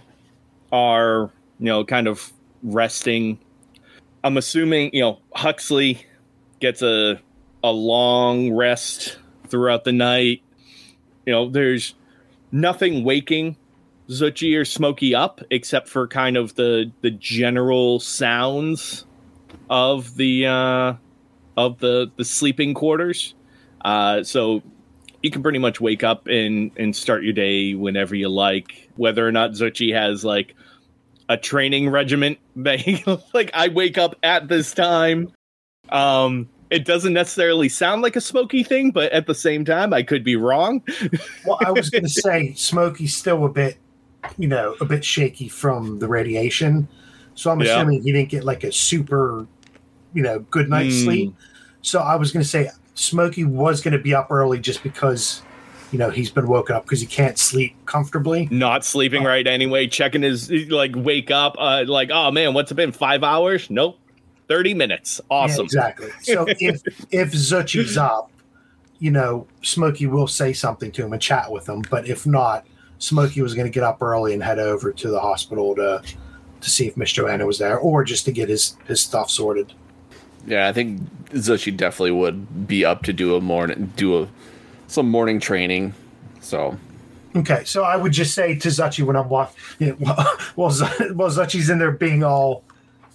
are, 0.70 1.30
you 1.58 1.66
know, 1.66 1.84
kind 1.84 2.06
of 2.06 2.32
resting. 2.62 3.38
I'm 4.24 4.36
assuming, 4.36 4.90
you 4.92 5.00
know, 5.00 5.18
Huxley 5.34 6.04
gets 6.62 6.80
a 6.80 7.20
a 7.62 7.70
long 7.70 8.52
rest 8.52 9.18
throughout 9.48 9.84
the 9.84 9.92
night. 9.92 10.42
You 11.26 11.32
know, 11.32 11.50
there's 11.50 11.94
nothing 12.50 13.04
waking 13.04 13.56
Zuchy 14.08 14.56
or 14.56 14.64
Smokey 14.64 15.14
up 15.14 15.42
except 15.50 15.88
for 15.88 16.08
kind 16.08 16.38
of 16.38 16.54
the 16.54 16.90
the 17.02 17.10
general 17.10 18.00
sounds 18.00 19.04
of 19.68 20.16
the 20.16 20.46
uh 20.46 20.94
of 21.56 21.78
the 21.80 22.10
the 22.16 22.24
sleeping 22.24 22.72
quarters. 22.72 23.34
Uh 23.84 24.22
so 24.22 24.62
you 25.22 25.30
can 25.30 25.42
pretty 25.42 25.58
much 25.58 25.80
wake 25.80 26.04
up 26.04 26.26
and 26.28 26.70
and 26.76 26.94
start 26.96 27.24
your 27.24 27.32
day 27.32 27.74
whenever 27.74 28.14
you 28.14 28.28
like 28.28 28.88
whether 28.96 29.26
or 29.26 29.32
not 29.32 29.50
Zuchy 29.50 29.92
has 29.92 30.24
like 30.24 30.54
a 31.28 31.36
training 31.36 31.88
regiment 31.88 32.38
he, 32.64 33.04
like 33.34 33.50
I 33.54 33.68
wake 33.68 33.98
up 33.98 34.16
at 34.22 34.48
this 34.48 34.74
time 34.74 35.32
um 35.92 36.48
it 36.70 36.84
doesn't 36.86 37.12
necessarily 37.12 37.68
sound 37.68 38.02
like 38.02 38.16
a 38.16 38.20
Smokey 38.20 38.62
thing 38.64 38.90
but 38.92 39.12
at 39.12 39.26
the 39.26 39.34
same 39.34 39.64
time 39.64 39.92
I 39.92 40.02
could 40.02 40.24
be 40.24 40.36
wrong 40.36 40.82
Well, 41.44 41.58
I 41.64 41.70
was 41.72 41.90
going 41.90 42.02
to 42.04 42.08
say 42.08 42.54
Smokey's 42.54 43.16
still 43.16 43.44
a 43.44 43.48
bit, 43.48 43.78
you 44.38 44.48
know, 44.48 44.76
a 44.80 44.84
bit 44.84 45.04
shaky 45.04 45.48
from 45.48 45.98
the 45.98 46.08
radiation. 46.08 46.88
So 47.34 47.50
I'm 47.50 47.60
Yeah. 47.60 47.82
assuming 47.82 48.02
he 48.02 48.12
didn't 48.12 48.30
get 48.30 48.44
like 48.44 48.64
a 48.64 48.72
super, 48.72 49.46
you 50.14 50.22
know, 50.22 50.40
good 50.50 50.68
night's 50.70 50.96
Hmm. 50.96 51.04
sleep. 51.04 51.34
So 51.82 52.00
I 52.00 52.16
was 52.16 52.32
going 52.32 52.42
to 52.42 52.48
say 52.48 52.70
Smokey 52.94 53.44
was 53.44 53.80
going 53.82 53.92
to 53.92 53.98
be 54.02 54.14
up 54.14 54.28
early 54.30 54.60
just 54.60 54.82
because, 54.82 55.42
you 55.90 55.98
know, 55.98 56.10
he's 56.10 56.30
been 56.30 56.46
woken 56.48 56.76
up 56.76 56.84
because 56.84 57.00
he 57.00 57.06
can't 57.06 57.38
sleep 57.38 57.76
comfortably. 57.86 58.48
not 58.50 58.84
sleeping 58.84 59.24
right 59.24 59.46
anyway 59.46 59.86
checking 59.86 60.22
his 60.22 60.50
like 60.70 60.92
wake 60.94 61.30
up 61.30 61.54
uh 61.58 61.84
like 61.86 62.10
oh 62.12 62.30
man 62.30 62.54
what's 62.54 62.70
it 62.70 62.74
been 62.74 62.92
5 62.92 63.24
hours 63.24 63.70
nope 63.70 64.01
30 64.52 64.74
minutes 64.74 65.20
Yeah, 65.30 65.36
awesome 65.36 65.64
exactly. 65.64 66.10
So 66.22 66.44
if 66.48 66.82
if 67.10 67.32
Zuchy's 67.32 67.96
up, 67.96 68.30
you 68.98 69.10
know, 69.10 69.46
Smokey 69.62 70.06
will 70.06 70.26
say 70.26 70.52
something 70.52 70.92
to 70.92 71.04
him 71.04 71.12
and 71.14 71.22
chat 71.22 71.50
with 71.50 71.68
him. 71.68 71.82
But 71.90 72.06
if 72.06 72.26
not, 72.26 72.66
Smokey 72.98 73.40
was 73.40 73.54
going 73.54 73.66
to 73.66 73.72
get 73.72 73.82
up 73.82 74.02
early 74.02 74.34
and 74.34 74.42
head 74.42 74.58
over 74.58 74.92
to 74.92 75.08
the 75.08 75.20
hospital 75.20 75.74
to 75.76 76.02
to 76.60 76.70
see 76.70 76.86
if 76.86 76.96
Miss 76.96 77.10
Joanna 77.10 77.46
was 77.46 77.58
there, 77.58 77.78
or 77.78 78.04
just 78.04 78.26
to 78.26 78.32
get 78.32 78.50
his 78.50 78.76
his 78.86 79.00
stuff 79.00 79.30
sorted. 79.30 79.72
Yeah, 80.46 80.68
I 80.68 80.72
think 80.72 81.00
Zuchy 81.30 81.74
definitely 81.74 82.10
would 82.10 82.66
be 82.66 82.84
up 82.84 83.04
to 83.04 83.12
do 83.12 83.36
a 83.36 83.40
morning, 83.40 83.92
do 83.96 84.22
a 84.22 84.28
some 84.86 85.08
morning 85.08 85.40
training. 85.40 85.94
So 86.40 86.76
Okay, 87.34 87.64
so 87.64 87.84
I 87.84 87.96
would 87.96 88.12
just 88.12 88.34
say 88.34 88.54
to 88.56 88.68
Zuchy 88.68 89.02
when 89.02 89.16
I'm 89.16 89.30
walking, 89.30 89.56
you 89.78 89.86
know, 89.86 89.96
while, 89.98 90.36
while 90.56 90.70
Z- 90.70 91.12
while 91.14 91.30
Zuchy's 91.30 91.70
in 91.70 91.78
there 91.78 91.92
being 91.92 92.22
all 92.22 92.64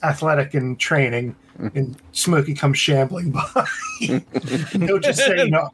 athletic 0.03 0.53
and 0.53 0.79
training, 0.79 1.35
and 1.57 1.97
Smokey 2.11 2.53
comes 2.53 2.77
shambling 2.77 3.31
by, 3.31 3.65
he'll 3.99 4.99
just 4.99 5.19
say, 5.19 5.45
you 5.45 5.51
know, 5.51 5.69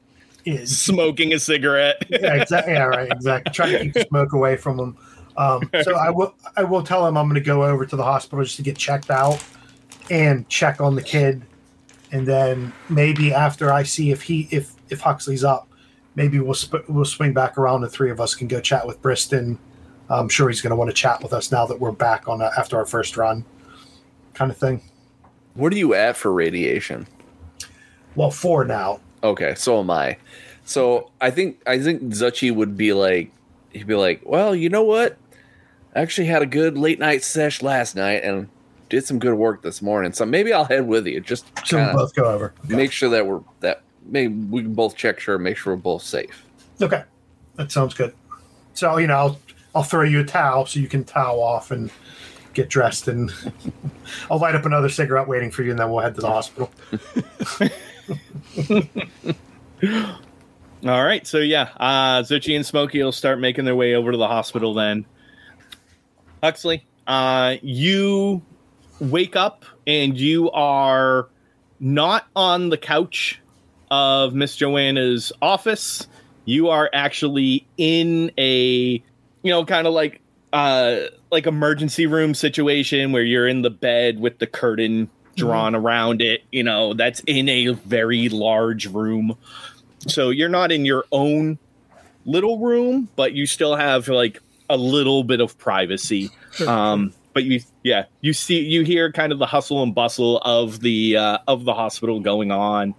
is 0.46 0.78
smoking 0.78 1.34
a 1.34 1.40
cigarette 1.40 2.04
yeah, 2.10 2.36
exactly. 2.36 2.74
Yeah, 2.74 2.84
right. 2.84 3.12
Exactly. 3.12 3.54
Try 3.54 3.72
to 3.72 3.80
keep 3.80 3.94
the 3.94 4.06
smoke 4.10 4.34
away 4.34 4.58
from 4.58 4.80
him. 4.80 4.98
Um, 5.38 5.70
so 5.84 5.96
I 5.96 6.10
will. 6.10 6.36
I 6.56 6.64
will 6.64 6.84
tell 6.84 7.08
him 7.08 7.18
I'm 7.18 7.26
going 7.26 7.36
to 7.36 7.46
go 7.46 7.64
over 7.64 7.86
to 7.86 7.96
the 7.96 8.04
hospital 8.04 8.44
just 8.44 8.58
to 8.58 8.62
get 8.62 8.78
checked 8.78 9.10
out 9.10 9.44
and 10.12 10.48
check 10.48 10.80
on 10.80 10.96
the 10.96 11.02
kid, 11.02 11.42
and 12.12 12.28
then 12.28 12.72
maybe 12.90 13.34
after 13.34 13.74
I 13.74 13.84
see 13.84 14.12
if 14.12 14.22
he 14.22 14.48
if 14.52 14.74
if 14.90 15.02
Huxley's 15.02 15.44
up, 15.44 15.68
maybe 16.16 16.40
we'll 16.40 16.54
sp- 16.54 16.86
we'll 16.88 17.06
swing 17.06 17.34
back 17.34 17.58
around. 17.58 17.82
The 17.82 17.90
three 17.90 18.12
of 18.12 18.22
us 18.22 18.36
can 18.36 18.48
go 18.48 18.62
chat 18.62 18.86
with 18.86 19.02
Briston. 19.02 19.58
I'm 20.10 20.30
sure 20.30 20.50
he's 20.50 20.62
going 20.62 20.70
to 20.70 20.76
want 20.76 20.92
to 20.92 20.96
chat 20.96 21.24
with 21.24 21.34
us 21.34 21.52
now 21.52 21.66
that 21.66 21.80
we're 21.80 21.92
back 21.92 22.28
on 22.28 22.42
a, 22.42 22.52
after 22.56 22.78
our 22.78 22.86
first 22.86 23.18
run, 23.18 23.44
kind 24.34 24.52
of 24.52 24.58
thing. 24.58 24.82
what 25.54 25.72
are 25.74 25.78
you 25.78 25.94
at 25.94 26.18
for 26.18 26.32
radiation? 26.32 27.08
Well, 28.16 28.32
four 28.32 28.66
now. 28.66 29.00
Okay, 29.24 29.56
so 29.56 29.80
am 29.80 29.90
I. 29.90 30.18
So 30.66 31.12
I 31.22 31.32
think 31.32 31.62
I 31.66 31.80
think 31.80 32.02
Zuchy 32.14 32.54
would 32.54 32.78
be 32.78 32.94
like 32.94 33.32
he'd 33.72 33.88
be 33.88 33.96
like, 33.96 34.22
Well, 34.26 34.56
you 34.56 34.70
know 34.70 34.84
what? 34.84 35.18
I 35.96 36.02
actually 36.02 36.28
had 36.28 36.42
a 36.42 36.46
good 36.48 36.78
late 36.78 37.00
night 37.00 37.24
sesh 37.24 37.62
last 37.62 37.96
night 37.96 38.24
and 38.24 38.48
did 38.90 39.06
some 39.06 39.20
good 39.20 39.34
work 39.36 39.62
this 39.62 39.82
morning. 39.82 40.14
So 40.14 40.26
maybe 40.26 40.54
I'll 40.54 40.66
head 40.66 40.88
with 40.88 41.08
you. 41.08 41.20
Just 41.20 41.46
So 41.66 41.78
we 41.86 41.94
both 41.94 42.14
go 42.16 42.26
over. 42.26 42.54
Okay. 42.66 42.76
make 42.76 42.92
sure 42.92 43.10
that 43.10 43.26
we're 43.26 43.42
that 43.62 43.82
maybe 44.06 44.34
we 44.34 44.62
can 44.62 44.74
both 44.74 44.96
check 44.96 45.20
sure 45.20 45.38
make 45.38 45.58
sure 45.58 45.74
we're 45.74 45.82
both 45.82 46.04
safe. 46.04 46.44
okay. 46.82 47.04
That 47.56 47.72
sounds 47.72 47.94
good. 47.94 48.14
So, 48.74 48.98
you 48.98 49.06
know, 49.08 49.16
I'll, 49.16 49.40
I'll 49.76 49.84
throw 49.84 50.02
you 50.04 50.20
a 50.22 50.24
towel 50.24 50.66
so 50.66 50.80
you 50.80 50.88
can 50.88 51.04
towel 51.04 51.42
off 51.42 51.70
and 51.70 51.92
get 52.54 52.70
dressed, 52.70 53.08
and 53.08 53.32
I'll 54.32 54.40
light 54.40 54.56
up 54.56 54.66
another 54.66 54.90
cigarette 54.90 55.28
waiting 55.28 55.52
for 55.52 55.64
you, 55.64 55.72
and 55.72 55.80
then 55.80 55.90
we'll 55.90 56.02
head 56.02 56.16
to 56.16 56.22
the 56.22 56.28
hospital. 56.28 56.72
All 60.86 61.04
right, 61.04 61.26
so 61.26 61.38
yeah, 61.38 61.70
uh, 61.78 62.24
Zuchy 62.24 62.56
and 62.56 62.66
Smokey 62.66 63.02
will 63.02 63.12
start 63.12 63.40
making 63.40 63.66
their 63.66 63.76
way 63.76 63.96
over 63.96 64.12
to 64.12 64.18
the 64.18 64.28
hospital 64.28 64.74
then. 64.74 65.06
Huxley, 66.44 66.86
uh, 67.08 67.56
you 67.62 68.42
wake 69.00 69.36
up 69.36 69.66
and 69.88 70.18
you 70.18 70.52
are 70.52 71.30
not 71.80 72.28
on 72.36 72.70
the 72.70 72.78
couch 72.78 73.40
of 73.92 74.34
Miss 74.34 74.56
Joanna's 74.56 75.32
office. 75.42 76.08
You 76.46 76.70
are 76.70 76.90
actually 76.94 77.66
in 77.78 78.32
a, 78.38 79.02
you 79.42 79.52
know, 79.52 79.66
kind 79.66 79.88
of 79.88 79.94
like 79.94 80.22
uh 80.52 81.08
like 81.34 81.48
emergency 81.48 82.06
room 82.06 82.34
situation 82.34 83.12
where 83.12 83.24
you're 83.24 83.48
in 83.48 83.64
the 83.64 83.70
bed 83.70 84.20
with 84.20 84.40
the 84.40 84.48
curtain 84.48 85.10
drawn 85.36 85.76
around 85.76 86.22
it, 86.22 86.44
you 86.52 86.64
know, 86.64 86.94
that's 86.94 87.20
in 87.26 87.50
a 87.50 87.70
very 87.70 88.30
large 88.30 88.86
room. 88.86 89.36
So 90.08 90.30
you're 90.30 90.50
not 90.50 90.72
in 90.72 90.86
your 90.86 91.06
own 91.12 91.58
little 92.26 92.60
room, 92.60 93.10
but 93.16 93.34
you 93.34 93.46
still 93.48 93.76
have 93.76 94.08
like 94.08 94.40
a 94.70 94.78
little 94.78 95.24
bit 95.24 95.42
of 95.42 95.58
privacy. 95.58 96.30
Um, 96.68 97.14
but 97.34 97.44
you, 97.46 97.62
yeah, 97.82 98.06
you 98.22 98.32
see, 98.34 98.60
you 98.60 98.84
hear 98.84 99.12
kind 99.12 99.32
of 99.32 99.40
the 99.40 99.46
hustle 99.46 99.82
and 99.82 99.94
bustle 99.96 100.38
of 100.40 100.82
the 100.82 101.18
uh, 101.18 101.40
of 101.48 101.66
the 101.66 101.74
hospital 101.74 102.20
going 102.20 102.52
on, 102.52 102.94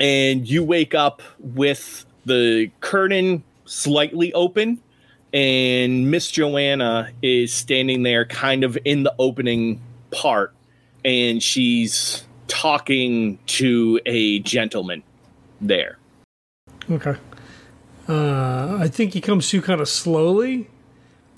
and 0.00 0.48
you 0.48 0.64
wake 0.64 0.92
up 0.92 1.22
with 1.38 2.04
the 2.26 2.68
curtain 2.80 3.44
slightly 3.64 4.32
open, 4.32 4.82
and 5.32 6.10
Miss 6.10 6.30
Joanna 6.30 7.10
is 7.22 7.52
standing 7.52 8.02
there, 8.02 8.24
kind 8.24 8.64
of 8.64 8.78
in 8.84 9.02
the 9.02 9.14
opening 9.18 9.80
part, 10.10 10.54
and 11.04 11.42
she's 11.42 12.24
talking 12.48 13.38
to 13.46 14.00
a 14.06 14.38
gentleman 14.40 15.02
there. 15.60 15.98
Okay. 16.90 17.16
Uh, 18.08 18.78
I 18.80 18.88
think 18.88 19.12
he 19.12 19.20
comes 19.20 19.50
to 19.50 19.60
kind 19.60 19.80
of 19.82 19.88
slowly, 19.88 20.68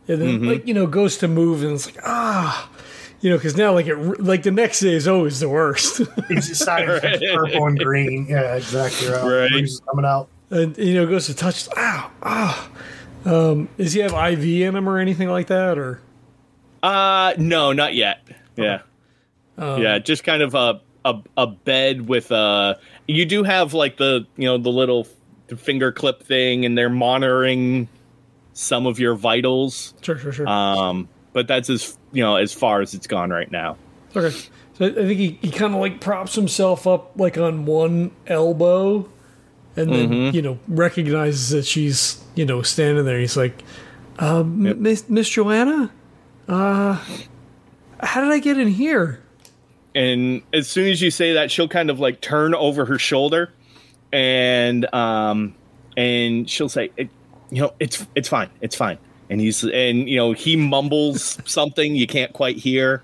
and 0.07 0.23
then 0.23 0.47
like 0.47 0.67
you 0.69 0.75
know 0.75 0.87
goes 0.87 1.17
to 1.19 1.27
move, 1.29 1.63
and 1.65 1.73
it's 1.73 1.87
like 1.87 1.99
ah, 2.05 2.71
you 3.21 3.29
know, 3.31 3.37
because 3.37 3.57
now 3.57 3.73
like 3.73 3.87
it 3.89 3.97
like 4.21 4.45
the 4.45 4.53
next 4.53 4.79
day 4.81 4.95
is 4.95 5.09
always 5.09 5.41
the 5.41 5.49
worst, 5.49 6.01
It's 6.31 6.47
decided 6.49 7.03
Right. 7.03 7.21
purple 7.35 7.67
and 7.67 7.77
green. 7.79 8.27
Yeah, 8.29 8.55
exactly. 8.55 9.09
Right. 9.09 9.51
Right. 9.51 9.69
Coming 9.89 10.05
out. 10.05 10.29
and 10.51 10.79
you 10.79 10.95
know 10.95 11.07
goes 11.09 11.27
to 11.27 11.35
touch. 11.35 11.69
Ah, 11.77 12.11
ah. 12.23 12.71
Um, 13.25 13.69
does 13.77 13.93
he 13.93 14.01
have 14.01 14.13
IV 14.13 14.45
in 14.45 14.75
him 14.77 14.89
or 14.89 14.99
anything 14.99 15.29
like 15.29 15.49
that, 15.49 15.79
or 15.79 16.01
Uh 16.83 17.35
no, 17.39 17.73
not 17.73 17.95
yet. 17.95 18.21
Yeah. 18.57 18.81
um, 19.59 19.83
yeah, 19.83 19.99
just 19.99 20.25
kind 20.25 20.43
of 20.43 20.55
a 20.55 20.81
a, 21.05 21.15
a 21.37 21.47
bed 21.47 22.09
with 22.09 22.31
uh 22.33 22.75
you 23.09 23.25
do 23.27 23.43
have 23.43 23.73
like 23.75 23.97
the 23.97 24.27
you 24.37 24.45
know 24.45 24.59
the 24.59 24.71
little 24.71 25.07
finger 25.57 25.91
clip 25.93 26.23
thing 26.23 26.65
and 26.65 26.77
they're 26.79 26.89
monitoring 26.91 27.89
some 28.53 28.87
of 28.87 28.99
your 28.99 29.15
vitals. 29.15 29.95
Sure, 30.03 30.17
sure, 30.19 30.33
sure. 30.33 30.49
Um 30.49 31.09
but 31.33 31.47
that's 31.47 31.71
as 31.71 31.97
you 32.13 32.23
know 32.23 32.37
as 32.37 32.53
far 32.53 32.81
as 32.81 32.95
it's 32.95 33.07
gone 33.07 33.31
right 33.31 33.51
now. 33.51 33.77
Okay. 34.15 34.31
So 34.75 34.87
I 34.87 34.89
I 34.89 34.93
think 34.93 35.19
he, 35.19 35.39
he 35.43 35.51
kind 35.51 35.75
of 35.75 35.81
like 35.81 36.01
props 36.01 36.35
himself 36.35 36.87
up 36.87 37.13
like 37.17 37.37
on 37.39 37.65
one 37.67 38.11
elbow 38.27 39.09
and 39.77 39.93
then, 39.93 40.35
you 40.35 40.43
know, 40.43 40.59
recognizes 40.67 41.51
that 41.51 41.65
she's, 41.65 42.20
you 42.35 42.45
know, 42.45 42.63
standing 42.63 43.05
there. 43.05 43.19
He's 43.19 43.37
like, 43.37 43.63
uh, 44.19 44.41
M- 44.41 44.83
Miss, 44.83 45.09
Miss 45.09 45.29
Joanna? 45.29 45.91
Uh, 46.49 47.03
how 48.01 48.21
did 48.21 48.31
I 48.31 48.39
get 48.39 48.59
in 48.59 48.69
here? 48.69 49.21
and 49.95 50.43
as 50.53 50.69
soon 50.69 50.89
as 50.89 51.03
you 51.03 51.11
say 51.11 51.33
that 51.33 51.51
she'll 51.51 51.69
kind 51.69 51.91
of 51.91 51.99
like 51.99 52.21
turn 52.21 52.55
over 52.55 52.85
her 52.85 52.99
shoulder 52.99 53.53
and 54.13 54.93
um 54.95 55.55
and 55.97 56.49
she'll 56.49 56.69
say 56.69 56.91
it, 56.97 57.09
you 57.51 57.61
know 57.61 57.73
it's 57.81 58.07
it's 58.15 58.29
fine 58.29 58.49
it's 58.61 58.77
fine 58.77 58.99
and 59.29 59.41
he's 59.41 59.65
and 59.65 60.09
you 60.09 60.17
know 60.17 60.33
he 60.33 60.57
mumbles 60.57 61.39
something 61.45 61.95
you 61.95 62.07
can't 62.07 62.33
quite 62.33 62.57
hear 62.57 63.03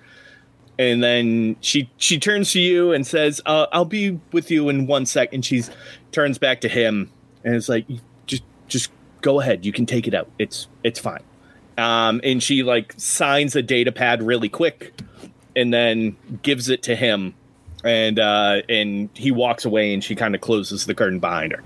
and 0.79 1.03
then 1.03 1.57
she 1.61 1.91
she 1.97 2.19
turns 2.21 2.53
to 2.53 2.61
you 2.61 2.93
and 2.93 3.07
says 3.07 3.41
uh, 3.47 3.67
i'll 3.73 3.85
be 3.85 4.21
with 4.33 4.51
you 4.51 4.69
in 4.69 4.87
one 4.87 5.07
sec 5.07 5.33
and 5.33 5.45
she's 5.45 5.71
turns 6.13 6.39
back 6.39 6.61
to 6.61 6.69
him 6.69 7.11
and 7.45 7.55
it's 7.55 7.69
like 7.69 7.87
just 8.27 8.45
just 8.69 8.91
go 9.27 9.41
ahead 9.41 9.65
you 9.67 9.73
can 9.73 9.85
take 9.87 10.07
it 10.07 10.15
out 10.15 10.29
it's 10.39 10.69
it's 10.85 11.01
fine 11.01 11.23
um 11.79 12.21
and 12.23 12.43
she 12.43 12.63
like 12.63 12.95
signs 12.97 13.57
a 13.57 13.63
data 13.63 13.91
pad 13.91 14.23
really 14.23 14.49
quick 14.49 14.93
and 15.57 15.75
then 15.75 16.17
gives 16.43 16.69
it 16.69 16.83
to 16.85 16.95
him 16.95 17.35
and 17.85 18.19
uh 18.21 18.63
and 18.69 19.11
he 19.15 19.31
walks 19.33 19.65
away 19.65 19.93
and 19.93 20.05
she 20.05 20.15
kind 20.15 20.35
of 20.35 20.41
closes 20.41 20.87
the 20.87 20.95
curtain 20.95 21.19
behind 21.19 21.53
her 21.53 21.63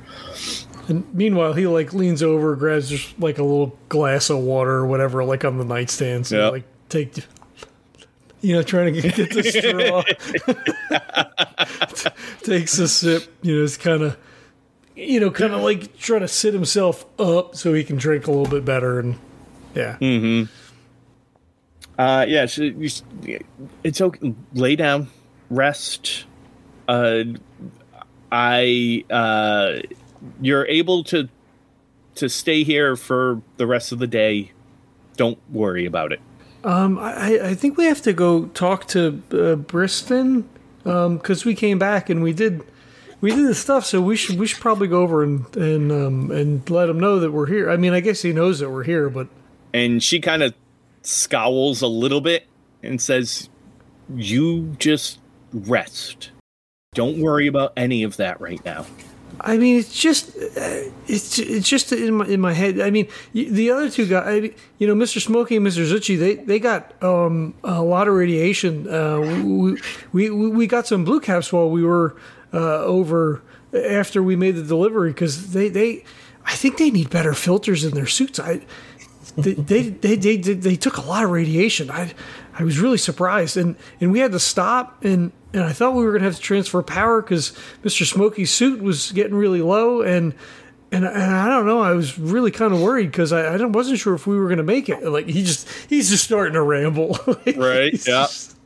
And 0.89 1.05
meanwhile, 1.15 1.53
he 1.53 1.67
like 1.69 1.93
leans 1.93 2.23
over, 2.23 2.57
grabs 2.57 2.89
just 2.89 3.19
like 3.21 3.39
a 3.39 3.45
little 3.45 3.77
glass 3.89 4.29
of 4.31 4.39
water 4.39 4.73
or 4.73 4.87
whatever, 4.87 5.23
like 5.23 5.45
on 5.45 5.59
the 5.59 5.65
nightstand. 5.65 6.27
So 6.27 6.37
Yep. 6.45 6.53
like 6.53 6.65
take, 6.89 7.25
you 8.41 8.55
know, 8.57 8.63
trying 8.65 8.95
to 8.95 9.01
get, 9.01 9.15
the 9.31 9.43
straw. 9.55 10.03
Takes 12.43 12.79
a 12.79 12.89
sip, 12.89 13.23
you 13.43 13.57
know, 13.59 13.65
it's 13.65 13.77
kind 13.77 14.03
of, 14.03 14.17
you 15.01 15.21
know, 15.21 15.31
kind 15.31 15.53
of 15.53 15.63
like 15.63 15.97
trying 15.99 16.21
to 16.21 16.29
sit 16.29 16.53
himself 16.55 17.05
up 17.21 17.55
so 17.57 17.73
he 17.75 17.85
can 17.85 17.97
drink 17.97 18.27
a 18.27 18.31
little 18.31 18.47
bit 18.51 18.65
better. 18.65 18.99
And 19.01 19.19
yeah, 19.75 19.97
Mm 20.01 20.21
hmm. 20.49 22.01
uh 22.01 22.25
yeah 22.29 22.47
she, 22.47 22.71
you- 23.23 23.41
it's 23.85 24.01
okay 24.01 24.35
lay 24.55 24.75
down 24.77 25.09
rest 25.51 26.25
uh 26.89 27.23
i 28.33 29.05
uh 29.11 29.79
you're 30.41 30.67
able 30.67 31.03
to 31.05 31.29
to 32.15 32.29
stay 32.29 32.63
here 32.65 32.97
for 32.97 33.41
the 33.57 33.67
rest 33.67 33.93
of 33.93 33.99
the 33.99 34.07
day 34.07 34.51
don't 35.17 35.39
worry 35.51 35.87
about 35.87 36.13
it 36.13 36.21
um, 36.63 36.99
I, 36.99 37.41
I 37.43 37.55
think 37.55 37.79
we 37.79 37.87
have 37.87 38.03
to 38.03 38.13
go 38.13 38.45
talk 38.49 38.87
to 38.89 39.23
uh, 39.33 39.57
Briston 39.57 40.45
because 40.85 41.47
we 41.47 41.55
came 41.55 41.79
back 41.79 42.11
and 42.11 42.23
we 42.23 42.35
did 42.35 42.61
we 43.21 43.31
did 43.31 43.47
the 43.47 43.55
stuff. 43.55 43.87
So 43.87 44.01
we 44.01 44.17
should 44.17 44.39
we 44.39 44.47
should 44.47 44.61
probably 44.61 44.89
go 44.89 45.03
over 45.03 45.23
and 45.23 45.57
and 45.57 45.93
um, 45.93 46.31
and 46.31 46.69
let 46.71 46.89
him 46.89 47.01
know 47.01 47.21
that 47.21 47.33
we're 47.33 47.47
here. 47.47 47.71
I 47.71 47.77
mean, 47.77 47.93
I 47.93 48.01
guess 48.01 48.23
he 48.23 48.33
knows 48.33 48.59
that 48.61 48.71
we're 48.71 48.85
here, 48.85 49.09
but 49.09 49.29
and 49.73 50.03
she 50.03 50.21
kind 50.21 50.43
of 50.43 50.55
scowls 51.03 51.83
a 51.83 51.87
little 51.87 52.21
bit 52.21 52.47
and 52.83 53.01
says 53.01 53.49
you 54.15 54.77
just 54.79 55.19
rest 55.53 56.31
don't 56.95 57.21
worry 57.21 57.47
about 57.47 57.73
any 57.77 58.03
of 58.03 58.17
that 58.17 58.41
right 58.41 58.65
now 58.65 58.85
I 59.43 59.57
mean, 59.57 59.79
it's 59.79 59.99
just 59.99 60.37
uh, 60.37 60.91
it's 61.07 61.39
it's 61.39 61.69
just 61.69 61.93
in 61.93 62.15
my 62.15 62.27
in 62.27 62.41
my 62.41 62.53
head. 62.53 62.81
I 62.81 62.91
mean, 62.91 63.09
the 63.33 63.71
other 63.71 63.89
two 63.89 64.07
guys, 64.07 64.27
I, 64.27 64.55
you 64.79 64.87
know, 64.87 64.95
Mr. 64.95 65.21
Smokey 65.21 65.57
and 65.57 65.67
Mr. 65.67 65.91
Zuchy, 65.91 66.19
they 66.19 66.35
they 66.35 66.59
got 66.59 66.93
um, 67.03 67.55
a 67.65 67.83
lot 67.83 68.09
of 68.09 68.15
radiation. 68.15 68.89
Uh, 68.89 69.21
we 69.43 69.81
we 70.13 70.31
we 70.31 70.67
got 70.67 70.87
some 70.87 71.05
blue 71.05 71.21
caps 71.21 71.53
while 71.53 71.71
we 71.71 71.83
were 71.83 72.17
uh, 72.53 72.79
over 72.85 73.43
after 73.73 74.23
we 74.23 74.37
made 74.37 74.57
the 74.57 74.63
delivery 74.63 75.11
because 75.11 75.53
they 75.53 75.69
they 75.69 76.05
I 76.45 76.55
think 76.55 76.79
they 76.79 76.91
need 76.91 77.11
better 77.11 77.35
filters 77.35 77.85
in 77.85 77.95
their 77.95 78.07
suits. 78.07 78.39
I 78.41 78.63
they, 79.37 79.53
they, 79.55 79.83
they, 79.91 80.17
they, 80.17 80.37
they, 80.37 80.55
they 80.55 80.77
took 80.77 80.97
a 80.97 81.03
lot 81.03 81.25
of 81.25 81.31
radiation. 81.31 81.91
I, 81.91 82.13
I 82.59 82.65
was 82.65 82.79
really 82.79 82.99
surprised. 82.99 83.57
And, 83.57 83.77
and 84.01 84.13
we 84.13 84.19
had 84.19 84.33
to 84.33 84.41
stop. 84.41 85.05
And, 85.05 85.33
and 85.53 85.63
I 85.63 85.73
thought 85.73 85.95
we 85.95 86.05
were 86.05 86.11
going 86.11 86.23
to 86.23 86.27
have 86.27 86.37
to 86.37 86.43
transfer 86.43 86.83
power 86.83 87.23
because 87.23 87.53
Mr. 87.85 88.05
Smokey's 88.05 88.51
suit 88.51 88.83
was 88.83 89.13
getting 89.13 89.35
really 89.35 89.63
low. 89.63 90.03
And, 90.03 90.35
and, 90.93 91.05
and 91.05 91.35
I 91.35 91.49
don't 91.49 91.67
know. 91.67 91.81
I 91.81 91.93
was 91.93 92.19
really 92.19 92.51
kind 92.51 92.75
of 92.75 92.81
worried 92.81 93.11
because 93.11 93.33
I, 93.33 93.55
I 93.55 93.65
wasn't 93.65 93.99
sure 93.99 94.15
if 94.15 94.27
we 94.27 94.37
were 94.37 94.47
going 94.47 94.59
to 94.59 94.65
make 94.65 94.89
it. 94.89 95.05
Like 95.05 95.27
he 95.27 95.45
just, 95.45 95.69
he's 95.89 96.11
just 96.11 96.25
starting 96.25 96.55
to 96.55 96.63
ramble. 96.63 97.19
Right, 97.57 97.93
yeah. 97.93 98.23
just- 98.27 98.57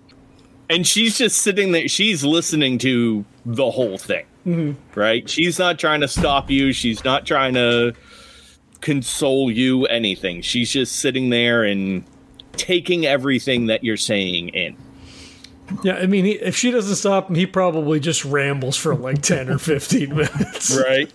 and 0.71 0.87
she's 0.87 1.19
just 1.19 1.39
sitting 1.39 1.73
there 1.73 1.89
she's 1.89 2.25
listening 2.25 2.79
to 2.79 3.25
the 3.45 3.71
whole 3.71 3.99
thing 3.99 4.27
right? 4.95 5.29
She's 5.29 5.59
not 5.59 5.79
trying 5.79 6.03
to 6.03 6.09
stop 6.09 6.51
you 6.51 6.73
she's 6.73 7.03
not 7.05 7.25
trying 7.27 7.55
to 7.55 7.95
console 8.83 9.51
you 9.51 9.87
anything. 9.87 10.43
She's 10.43 10.71
just 10.71 10.97
sitting 10.97 11.31
there 11.31 11.65
and 11.65 12.05
taking 12.53 13.07
everything 13.07 13.67
that 13.67 13.83
you're 13.83 13.97
saying 13.97 14.51
in. 14.51 14.77
Yeah, 15.83 15.95
I 15.95 16.05
mean, 16.07 16.27
he, 16.27 16.33
if 16.33 16.55
she 16.55 16.71
doesn't 16.71 16.97
stop 16.97 17.31
him, 17.31 17.37
he 17.37 17.47
probably 17.47 17.99
just 17.99 18.27
rambles 18.27 18.77
for 18.77 18.95
like 18.95 19.23
10 19.23 19.49
or 19.49 19.59
15 19.59 20.11
minutes. 20.11 20.77
right. 20.77 21.11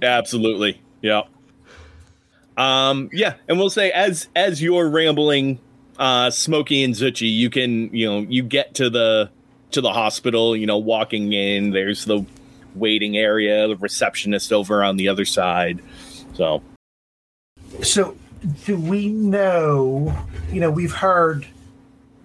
Absolutely. 0.00 0.80
Yeah. 1.00 1.22
Um 2.56 3.10
yeah 3.12 3.34
and 3.48 3.58
we'll 3.58 3.70
say 3.70 3.90
as 3.90 4.28
as 4.36 4.62
you're 4.62 4.88
rambling 4.88 5.58
uh 5.98 6.30
smokey 6.30 6.82
and 6.84 6.94
zuchy 6.94 7.32
you 7.32 7.50
can 7.50 7.94
you 7.94 8.06
know 8.06 8.20
you 8.20 8.42
get 8.42 8.74
to 8.74 8.88
the 8.90 9.30
to 9.70 9.80
the 9.80 9.92
hospital 9.92 10.56
you 10.56 10.66
know 10.66 10.78
walking 10.78 11.32
in 11.32 11.70
there's 11.70 12.04
the 12.06 12.24
waiting 12.74 13.16
area 13.16 13.68
the 13.68 13.76
receptionist 13.76 14.52
over 14.52 14.82
on 14.82 14.96
the 14.96 15.08
other 15.08 15.24
side 15.24 15.80
so 16.34 16.62
So, 17.82 18.16
do 18.64 18.76
we 18.78 19.08
know? 19.08 20.14
You 20.50 20.60
know, 20.60 20.70
we've 20.70 20.92
heard 20.92 21.46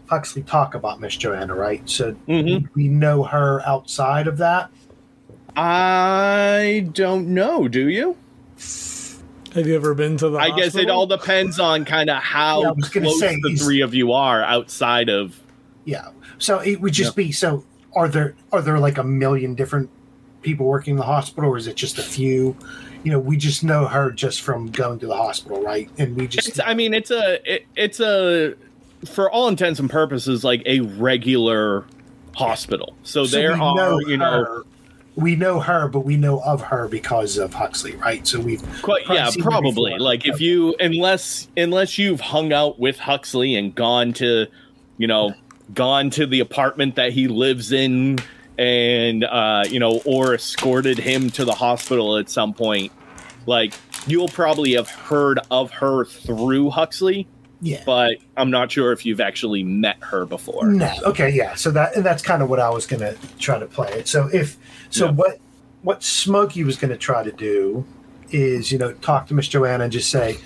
Huxley 0.09 0.43
talk 0.43 0.74
about 0.76 0.99
Miss 1.01 1.15
Joanna, 1.18 1.53
right? 1.55 1.82
So, 1.89 2.15
Mhm. 2.28 2.70
we 2.76 2.88
know 2.88 3.24
her 3.24 3.61
outside 3.68 4.28
of 4.28 4.38
that. 4.38 4.70
i 5.57 6.88
don't 6.93 7.28
know 7.28 7.68
do 7.68 7.89
you 7.89 8.15
Have 9.54 9.68
you 9.68 9.76
ever 9.76 9.93
been 9.93 10.18
to 10.18 10.30
the 10.30 10.38
i 10.38 10.56
guess 10.56 10.76
it 10.76 10.89
all 10.89 11.08
depends 11.08 11.60
on 11.60 11.86
kind 11.86 12.10
of 12.10 12.22
how 12.22 12.62
Yeah, 12.62 12.70
I 12.70 12.72
was 12.72 12.89
gonna 12.89 13.06
close 13.08 13.20
say, 13.20 13.39
the 13.41 13.56
three 13.56 13.82
of 13.82 13.93
you 13.93 14.12
are 14.12 14.43
outside 14.43 15.10
of 15.10 15.39
Yeah. 15.86 16.10
So 16.38 16.60
it 16.60 16.82
would 16.82 16.93
just 16.93 17.16
be 17.16 17.32
so. 17.32 17.64
Are 17.95 18.08
there 18.08 18.36
are 18.52 18.62
there 18.62 18.78
like 18.78 18.98
a 18.98 19.04
million 19.04 19.56
different 19.56 19.89
people 20.41 20.66
working 20.66 20.91
in 20.91 20.98
the 20.98 21.04
hospital, 21.04 21.50
or 21.50 21.58
is 21.58 21.66
it 21.66 21.76
just 21.76 21.98
a 21.98 22.04
few? 22.04 22.56
You 23.04 23.12
know, 23.12 23.20
we 23.20 23.38
just 23.38 23.64
know 23.64 23.88
her 23.88 24.12
just 24.12 24.41
from 24.41 24.70
going 24.70 25.00
to 25.00 25.08
the 25.08 25.16
hospital, 25.16 25.64
right? 25.64 25.89
And 25.98 26.16
we 26.16 26.28
just 26.28 26.50
It's, 26.50 26.60
I 26.60 26.74
mean, 26.74 26.93
it's 26.93 27.10
a, 27.10 27.39
it, 27.52 27.66
it's 27.76 28.00
a, 28.00 28.56
for 29.06 29.32
all 29.32 29.48
intents 29.48 29.80
and 29.80 29.89
purposes, 29.89 30.43
like 30.43 30.62
a 30.66 30.82
regular 30.82 31.86
hospital. 32.36 32.95
So, 33.04 33.26
so 33.26 33.38
there 33.38 33.54
are 33.54 33.76
know 33.76 34.00
you 34.00 34.18
know, 34.18 34.43
her. 34.43 34.64
We 35.18 35.36
know 35.36 35.59
her, 35.59 35.89
but 35.89 36.01
we 36.01 36.15
know 36.15 36.39
of 36.41 36.61
her 36.61 36.88
because 36.88 37.38
of 37.38 37.53
Huxley, 37.53 37.95
right? 37.95 38.26
So 38.26 38.39
we've 38.39 38.63
quite, 38.82 39.03
yeah, 39.09 39.30
probably. 39.39 39.97
Like 39.97 40.26
if 40.26 40.39
you, 40.39 40.76
unless, 40.80 41.49
unless 41.57 41.97
you've 41.97 42.22
hung 42.22 42.53
out 42.53 42.80
with 42.80 42.99
Huxley 42.99 43.55
and 43.55 43.76
gone 43.76 44.13
to, 44.13 44.45
you 44.97 45.07
know, 45.07 45.34
gone 45.74 46.11
to 46.11 46.26
the 46.26 46.39
apartment 46.39 46.95
that 46.95 47.11
he 47.11 47.28
lives 47.28 47.72
in, 47.72 48.20
and 48.57 49.24
uh, 49.24 49.63
you 49.70 49.80
know, 49.80 50.01
or 50.05 50.34
escorted 50.34 50.97
him 50.97 51.30
to 51.32 51.45
the 51.45 51.53
hospital 51.53 52.18
at 52.18 52.30
some 52.30 52.53
point, 52.53 52.91
like 53.45 53.74
you'll 54.07 54.28
probably 54.28 54.74
have 54.74 54.89
heard 54.89 55.39
of 55.51 55.72
her 55.72 56.05
through 56.05 56.70
Huxley. 56.70 57.28
Yeah. 57.62 57.82
But 57.86 58.18
I'm 58.36 58.51
not 58.51 58.72
sure 58.72 58.91
if 58.91 59.05
you've 59.05 59.20
actually 59.20 59.64
met 59.64 59.97
her 60.01 60.26
before. 60.26 60.68
No. 60.68 60.93
Okay. 61.05 61.30
Yeah. 61.30 61.55
So 61.55 61.72
that 61.72 61.95
and 61.95 62.05
that's 62.05 62.22
kind 62.22 62.41
of 62.43 62.49
what 62.49 62.60
I 62.60 62.70
was 62.70 62.86
going 62.86 62.99
to 62.99 63.18
try 63.39 63.58
to 63.58 63.66
play 63.66 63.91
it. 63.93 64.08
So 64.08 64.30
if 64.32 64.58
so, 64.89 65.05
Yeah. 65.05 65.12
what 65.12 65.39
what 65.82 66.03
Smokey 66.03 66.64
was 66.64 66.78
going 66.78 66.91
to 66.91 66.97
try 66.97 67.24
to 67.24 67.32
do 67.32 67.86
is 68.32 68.72
you 68.72 68.78
know 68.78 68.93
talk 68.93 69.28
to 69.28 69.34
Miss 69.34 69.47
Joanna 69.47 69.86
and 69.86 69.93
just 69.93 70.10
say, 70.10 70.38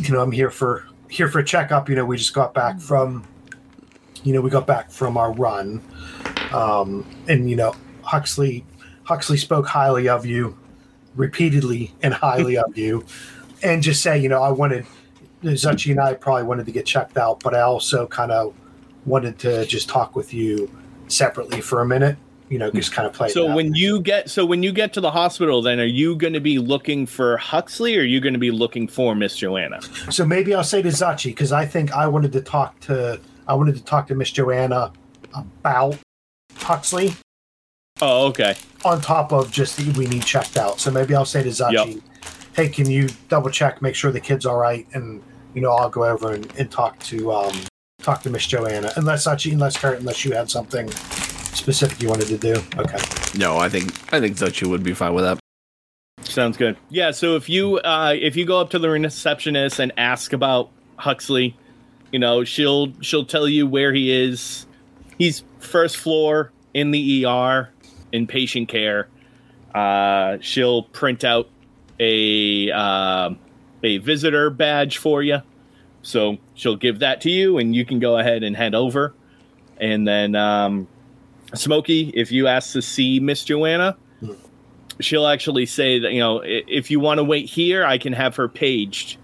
you 0.00 0.12
know, 0.12 0.20
I'm 0.20 0.32
here 0.32 0.50
for 0.50 0.84
here 1.08 1.28
for 1.28 1.38
a 1.38 1.44
checkup. 1.44 1.88
You 1.88 1.94
know, 1.96 2.04
we 2.04 2.16
just 2.16 2.34
got 2.34 2.52
back 2.54 2.80
from, 2.80 3.26
you 4.24 4.32
know, 4.32 4.40
we 4.40 4.50
got 4.50 4.66
back 4.66 4.90
from 4.90 5.16
our 5.16 5.32
run, 5.32 5.80
um, 6.52 7.06
and 7.28 7.48
you 7.48 7.56
know, 7.56 7.74
Huxley 8.02 8.64
Huxley 9.04 9.36
spoke 9.36 9.66
highly 9.66 10.08
of 10.08 10.26
you, 10.26 10.58
repeatedly 11.14 11.94
and 12.02 12.12
highly 12.12 12.56
of 12.58 12.76
you, 12.76 13.04
and 13.62 13.82
just 13.82 14.02
say, 14.02 14.18
you 14.18 14.28
know, 14.28 14.42
I 14.42 14.50
wanted. 14.50 14.84
Zuchi 15.42 15.90
and 15.92 16.00
I 16.00 16.14
probably 16.14 16.44
wanted 16.44 16.66
to 16.66 16.72
get 16.72 16.86
checked 16.86 17.16
out, 17.16 17.40
but 17.40 17.54
I 17.54 17.60
also 17.60 18.06
kind 18.06 18.32
of 18.32 18.54
wanted 19.06 19.38
to 19.40 19.64
just 19.66 19.88
talk 19.88 20.16
with 20.16 20.34
you 20.34 20.70
separately 21.08 21.60
for 21.60 21.80
a 21.80 21.86
minute. 21.86 22.16
You 22.48 22.58
know, 22.58 22.70
just 22.70 22.92
kind 22.92 23.06
of 23.06 23.12
play. 23.12 23.28
So 23.28 23.54
when 23.54 23.74
you 23.74 24.00
get 24.00 24.30
so 24.30 24.46
when 24.46 24.62
you 24.62 24.72
get 24.72 24.94
to 24.94 25.02
the 25.02 25.10
hospital, 25.10 25.60
then 25.60 25.78
are 25.80 25.84
you 25.84 26.16
going 26.16 26.32
to 26.32 26.40
be 26.40 26.58
looking 26.58 27.04
for 27.04 27.36
Huxley, 27.36 27.94
or 27.98 28.00
are 28.00 28.04
you 28.04 28.20
going 28.20 28.32
to 28.32 28.38
be 28.38 28.50
looking 28.50 28.88
for 28.88 29.14
Miss 29.14 29.36
Joanna? 29.36 29.82
so 30.10 30.24
maybe 30.24 30.54
I'll 30.54 30.64
say 30.64 30.80
to 30.80 30.88
Zuchy 30.88 31.26
because 31.26 31.52
I 31.52 31.66
think 31.66 31.92
I 31.92 32.06
wanted 32.08 32.32
to 32.32 32.40
talk 32.40 32.80
to 32.80 33.20
I 33.46 33.52
wanted 33.54 33.76
to 33.76 33.84
talk 33.84 34.06
to 34.08 34.14
Miss 34.14 34.30
Joanna 34.30 34.92
about 35.34 35.98
Huxley 36.56 37.12
Oh, 38.00 38.28
okay. 38.28 38.54
on 38.84 39.00
top 39.02 39.30
of 39.32 39.50
just 39.52 39.76
that 39.76 39.96
we 39.98 40.06
need 40.06 40.22
checked 40.24 40.56
out. 40.56 40.80
So 40.80 40.90
maybe 40.90 41.14
I'll 41.14 41.24
say 41.26 41.42
to 41.42 41.48
Zuchy, 41.50 41.94
Yep. 41.96 42.02
"Hey, 42.56 42.68
can 42.70 42.88
you 42.88 43.08
double 43.28 43.50
check, 43.50 43.82
make 43.82 43.94
sure 43.94 44.10
the 44.10 44.20
kid's 44.20 44.46
all 44.46 44.56
right?" 44.56 44.86
And 44.94 45.22
you 45.58 45.62
know, 45.62 45.72
I'll 45.72 45.90
go 45.90 46.04
over 46.04 46.34
and, 46.34 46.46
and 46.56 46.70
talk 46.70 47.00
to 47.00 47.32
um, 47.32 47.52
talk 48.00 48.22
to 48.22 48.30
Miss 48.30 48.46
Joanna. 48.46 48.92
Unless 48.94 49.26
Zuchy, 49.26 49.50
unless 49.50 49.76
Kurt, 49.76 49.98
unless 49.98 50.24
you 50.24 50.30
had 50.30 50.48
something 50.48 50.88
specific 50.88 52.00
you 52.00 52.08
wanted 52.08 52.28
to 52.28 52.38
do. 52.38 52.54
Okay. 52.76 52.98
No, 53.36 53.58
I 53.58 53.68
think 53.68 53.92
I 54.14 54.20
think 54.20 54.36
Zuchy 54.36 54.68
would 54.68 54.84
be 54.84 54.94
fine 54.94 55.14
with 55.14 55.24
that. 55.24 55.40
Sounds 56.22 56.56
good. 56.56 56.76
Yeah. 56.90 57.10
So 57.10 57.34
if 57.34 57.48
you 57.48 57.78
uh, 57.78 58.14
if 58.16 58.36
you 58.36 58.44
go 58.44 58.60
up 58.60 58.70
to 58.70 58.78
the 58.78 58.88
receptionist 58.88 59.80
and 59.80 59.90
ask 59.96 60.32
about 60.32 60.70
Huxley, 60.94 61.56
you 62.12 62.20
know 62.20 62.44
she'll 62.44 62.92
she'll 63.00 63.26
tell 63.26 63.48
you 63.48 63.66
where 63.66 63.92
he 63.92 64.12
is. 64.12 64.64
He's 65.18 65.42
first 65.58 65.96
floor 65.96 66.52
in 66.72 66.92
the 66.92 67.26
ER 67.26 67.68
in 68.12 68.28
patient 68.28 68.68
care. 68.68 69.08
Uh, 69.74 70.38
she'll 70.40 70.84
print 70.84 71.24
out 71.24 71.48
a 71.98 72.70
uh, 72.70 73.30
a 73.82 73.98
visitor 73.98 74.50
badge 74.50 74.98
for 74.98 75.22
you. 75.22 75.40
So 76.08 76.38
she'll 76.54 76.76
give 76.76 77.00
that 77.00 77.20
to 77.20 77.30
you, 77.30 77.58
and 77.58 77.76
you 77.76 77.84
can 77.84 77.98
go 77.98 78.16
ahead 78.16 78.42
and 78.42 78.56
head 78.56 78.74
over. 78.74 79.12
And 79.76 80.08
then 80.08 80.34
um, 80.34 80.88
Smokey, 81.54 82.12
if 82.14 82.32
you 82.32 82.46
ask 82.46 82.72
to 82.72 82.80
see 82.80 83.20
Miss 83.20 83.44
Joanna, 83.44 83.94
she'll 85.00 85.26
actually 85.26 85.66
say 85.66 85.98
that 85.98 86.12
you 86.12 86.20
know 86.20 86.40
if 86.42 86.90
you 86.90 86.98
want 86.98 87.18
to 87.18 87.24
wait 87.24 87.44
here, 87.44 87.84
I 87.84 87.98
can 87.98 88.14
have 88.14 88.36
her 88.36 88.48
paged, 88.48 89.18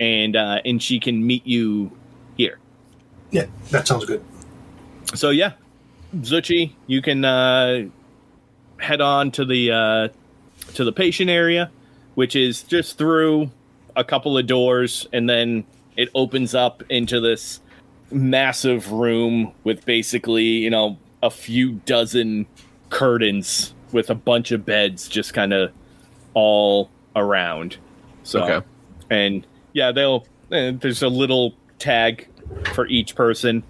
and 0.00 0.34
uh, 0.34 0.62
and 0.64 0.82
she 0.82 0.98
can 0.98 1.26
meet 1.26 1.46
you 1.46 1.92
here. 2.38 2.58
Yeah, 3.30 3.44
that 3.68 3.86
sounds 3.86 4.06
good. 4.06 4.24
So 5.14 5.28
yeah, 5.28 5.52
Zuchy, 6.16 6.72
you 6.86 7.02
can 7.02 7.22
uh, 7.22 7.84
head 8.78 9.02
on 9.02 9.30
to 9.32 9.44
the 9.44 9.72
uh, 9.72 10.08
to 10.72 10.84
the 10.84 10.92
patient 10.92 11.28
area, 11.28 11.70
which 12.14 12.34
is 12.34 12.62
just 12.62 12.96
through 12.96 13.50
a 13.94 14.04
couple 14.04 14.38
of 14.38 14.46
doors, 14.46 15.06
and 15.12 15.28
then 15.28 15.66
it 16.00 16.08
opens 16.14 16.54
up 16.54 16.82
into 16.88 17.20
this 17.20 17.60
massive 18.10 18.90
room 18.90 19.52
with 19.64 19.84
basically 19.84 20.44
you 20.44 20.70
know 20.70 20.98
a 21.22 21.30
few 21.30 21.72
dozen 21.86 22.46
curtains 22.88 23.74
with 23.92 24.10
a 24.10 24.14
bunch 24.14 24.50
of 24.52 24.64
beds 24.64 25.08
just 25.08 25.34
kind 25.34 25.52
of 25.52 25.70
all 26.34 26.90
around. 27.16 27.76
So 28.22 28.42
Okay. 28.44 28.66
and 29.10 29.46
yeah, 29.72 29.92
they'll 29.92 30.26
eh, 30.52 30.72
there's 30.80 31.02
a 31.02 31.08
little 31.08 31.54
tag 31.78 32.26
for 32.74 32.86
each 32.86 33.14
person 33.14 33.62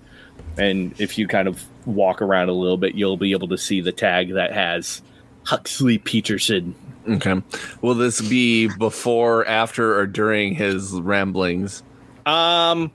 and 0.58 0.98
if 1.00 1.16
you 1.18 1.26
kind 1.28 1.48
of 1.48 1.64
walk 1.86 2.20
around 2.22 2.48
a 2.48 2.52
little 2.52 2.76
bit, 2.76 2.94
you'll 2.94 3.16
be 3.16 3.32
able 3.32 3.48
to 3.48 3.58
see 3.58 3.80
the 3.80 3.92
tag 3.92 4.34
that 4.34 4.52
has 4.52 5.02
Huxley 5.44 5.98
Peterson. 5.98 6.74
Okay. 7.08 7.40
Will 7.82 7.94
this 7.94 8.20
be 8.20 8.68
before, 8.78 9.46
after, 9.46 9.98
or 9.98 10.06
during 10.06 10.54
his 10.54 10.92
ramblings? 10.92 11.82
Um, 12.26 12.90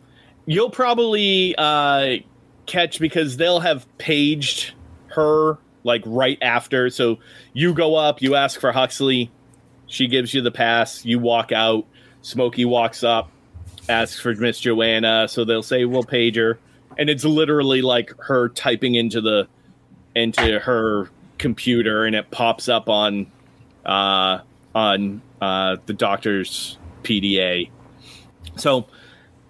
you'll 0.45 0.69
probably 0.69 1.55
uh, 1.57 2.17
catch 2.65 2.99
because 2.99 3.38
they'll 3.38 3.59
have 3.59 3.86
paged 3.97 4.73
her 5.07 5.57
like 5.84 6.01
right 6.05 6.38
after. 6.41 6.89
So 6.89 7.19
you 7.53 7.73
go 7.73 7.95
up, 7.95 8.21
you 8.21 8.36
ask 8.36 8.59
for 8.59 8.71
Huxley, 8.71 9.32
she 9.88 10.07
gives 10.07 10.34
you 10.34 10.41
the 10.41 10.51
pass, 10.51 11.05
you 11.05 11.19
walk 11.19 11.51
out. 11.51 11.86
Smokey 12.21 12.65
walks 12.65 13.03
up, 13.03 13.30
asks 13.88 14.19
for 14.19 14.34
Miss 14.34 14.59
Joanna, 14.59 15.28
so 15.28 15.45
they'll 15.45 15.61
say 15.61 15.86
we'll 15.86 16.03
page 16.03 16.36
her, 16.38 16.57
and 16.97 17.07
it's 17.07 17.23
literally 17.23 17.84
like 17.84 18.11
her 18.17 18.49
typing 18.49 18.95
into 18.95 19.21
the 19.21 19.47
into 20.15 20.59
her 20.59 21.11
computer, 21.38 22.05
and 22.05 22.15
it 22.15 22.32
pops 22.32 22.67
up 22.67 22.89
on 22.89 23.28
uh, 23.86 24.39
on 24.73 25.21
uh, 25.39 25.78
the 25.86 25.93
doctor's 25.93 26.80
PDA. 27.03 27.69
So 28.55 28.88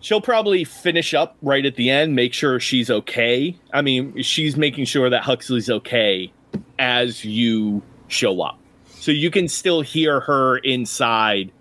she'll 0.05 0.21
probably 0.21 0.63
finish 0.63 1.15
up 1.15 1.35
right 1.41 1.65
at 1.65 1.77
the 1.77 1.89
end, 1.89 2.13
make 2.13 2.31
sure 2.31 2.59
she's 2.59 2.91
okay. 2.91 3.57
I 3.73 3.81
mean, 3.81 4.21
she's 4.21 4.55
making 4.55 4.85
sure 4.85 5.09
that 5.09 5.23
Huxley's 5.23 5.67
okay 5.67 6.31
as 6.77 7.25
you 7.25 7.81
show 8.07 8.39
up. 8.41 8.59
So 8.85 9.09
you 9.09 9.31
can 9.31 9.47
still 9.47 9.81
hear 9.81 10.19
her 10.19 10.57
inside 10.59 11.51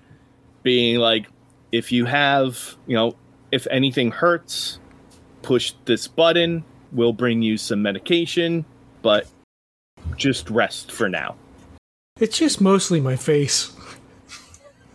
being 0.63 0.99
like, 0.99 1.27
if 1.73 1.91
you 1.91 2.05
have, 2.05 2.77
you 2.87 2.95
know, 2.95 3.17
if 3.51 3.67
anything 3.71 4.11
hurts, 4.11 4.79
push 5.41 5.73
this 5.87 6.07
button. 6.07 6.65
We'll 6.93 7.15
bring 7.15 7.41
you 7.41 7.57
some 7.57 7.81
medication, 7.81 8.67
but 9.01 9.27
just 10.17 10.51
rest 10.51 10.93
for 10.93 11.09
now. 11.09 11.37
It's 12.21 12.37
just 12.37 12.61
mostly 12.61 13.01
my 13.01 13.17
face. 13.17 13.73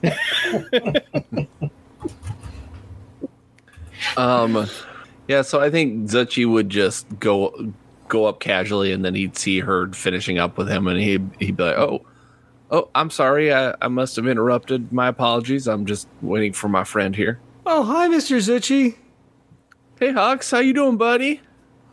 Um, 4.18 4.68
Yeah, 5.28 5.44
so 5.44 5.60
I 5.60 5.70
think 5.70 6.10
Zuchy 6.10 6.50
would 6.52 6.70
just 6.70 7.08
go 7.20 7.72
go 8.08 8.26
up 8.26 8.40
casually, 8.40 8.92
and 8.92 9.06
then 9.06 9.14
he'd 9.14 9.38
see 9.38 9.60
her 9.60 9.88
finishing 9.94 10.40
up 10.40 10.58
with 10.58 10.68
him, 10.68 10.88
and 10.88 11.00
he'd 11.00 11.30
he'd 11.40 11.56
be 11.56 11.64
like, 11.64 11.78
"Oh, 11.78 12.04
oh, 12.72 12.90
I'm 12.96 13.12
sorry, 13.12 13.54
I, 13.54 13.76
I 13.82 13.88
must 13.90 14.16
have 14.16 14.26
interrupted. 14.28 14.92
My 14.92 15.08
apologies. 15.08 15.68
I'm 15.68 15.86
just 15.86 16.08
waiting 16.22 16.54
for 16.54 16.68
my 16.68 16.84
friend 16.84 17.16
here." 17.16 17.40
Oh, 17.68 17.84
hi, 17.84 18.08
Mr. 18.08 18.38
Zuchy. 18.38 18.96
Hey, 20.00 20.14
Hux, 20.14 20.52
how 20.52 20.58
you 20.60 20.74
doing, 20.74 20.98
buddy? 20.98 21.42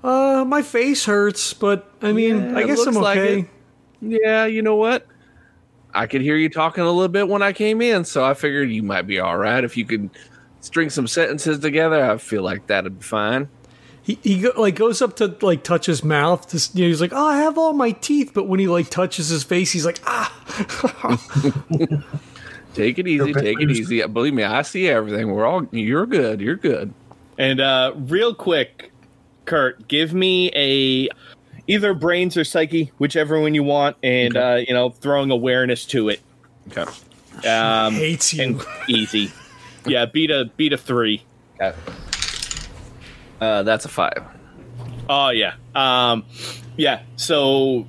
Uh, 0.02 0.44
my 0.46 0.62
face 0.62 1.04
hurts, 1.04 1.52
but 1.52 1.90
I 2.00 2.12
mean, 2.12 2.50
Yeah, 2.52 2.58
I 2.58 2.62
guess 2.62 2.86
I'm 2.86 2.94
looks 2.94 3.04
like 3.04 3.18
okay. 3.18 3.48
Yeah, 4.00 4.46
you 4.46 4.62
know 4.62 4.76
what? 4.76 5.06
I 5.92 6.06
could 6.06 6.20
hear 6.22 6.36
you 6.36 6.48
talking 6.48 6.84
a 6.84 6.86
little 6.90 7.08
bit 7.08 7.28
when 7.28 7.42
I 7.42 7.52
came 7.52 7.82
in, 7.82 8.04
so 8.04 8.24
I 8.24 8.32
figured 8.32 8.70
you 8.70 8.82
might 8.82 9.06
be 9.06 9.18
all 9.18 9.36
right 9.36 9.62
if 9.64 9.76
you 9.76 9.84
could 9.84 10.08
string 10.66 10.90
some 10.90 11.06
sentences 11.06 11.60
together. 11.60 12.04
I 12.04 12.18
feel 12.18 12.42
like 12.42 12.66
that'd 12.66 12.98
be 12.98 13.04
fine. 13.04 13.48
He 14.02 14.18
he 14.22 14.40
go, 14.40 14.52
like 14.56 14.74
goes 14.74 15.00
up 15.00 15.16
to 15.16 15.36
like 15.40 15.64
touch 15.64 15.86
his 15.86 16.04
mouth. 16.04 16.46
To, 16.48 16.78
you 16.78 16.84
know, 16.84 16.88
he's 16.88 17.00
like, 17.00 17.12
"Oh, 17.12 17.26
I 17.26 17.38
have 17.38 17.56
all 17.56 17.72
my 17.72 17.92
teeth," 17.92 18.32
but 18.34 18.44
when 18.44 18.60
he 18.60 18.68
like 18.68 18.90
touches 18.90 19.28
his 19.28 19.42
face, 19.44 19.72
he's 19.72 19.86
like, 19.86 20.00
"Ah." 20.06 20.32
Take 22.74 22.98
it 22.98 23.08
easy, 23.08 23.32
take 23.32 23.58
it 23.58 23.70
easy. 23.70 24.06
Believe 24.06 24.34
me, 24.34 24.42
I 24.42 24.60
see 24.60 24.86
everything. 24.86 25.32
We're 25.32 25.46
all 25.46 25.66
you're 25.70 26.04
good. 26.04 26.42
You're 26.42 26.56
good. 26.56 26.92
And 27.38 27.58
uh, 27.58 27.94
real 27.96 28.34
quick, 28.34 28.92
Kurt, 29.46 29.88
give 29.88 30.12
me 30.12 30.50
a 30.54 31.08
either 31.66 31.94
brains 31.94 32.36
or 32.36 32.44
psyche, 32.44 32.92
whichever 32.98 33.40
one 33.40 33.54
you 33.54 33.62
want, 33.62 33.96
and 34.02 34.36
uh, 34.36 34.60
you 34.68 34.74
know, 34.74 34.90
throwing 34.90 35.30
awareness 35.30 35.86
to 35.86 36.10
it. 36.10 36.20
Okay. 36.68 36.84
Um, 37.48 37.94
hates 37.94 38.34
you. 38.34 38.42
and 38.42 38.66
easy. 38.88 39.32
Yeah, 39.86 40.06
beat 40.06 40.30
a 40.30 40.50
beat 40.56 40.72
a 40.72 40.78
three. 40.78 41.22
Uh, 43.40 43.62
that's 43.62 43.84
a 43.84 43.88
five. 43.88 44.24
Oh 45.08 45.28
yeah, 45.30 45.54
um, 45.74 46.24
yeah. 46.76 47.02
So, 47.16 47.86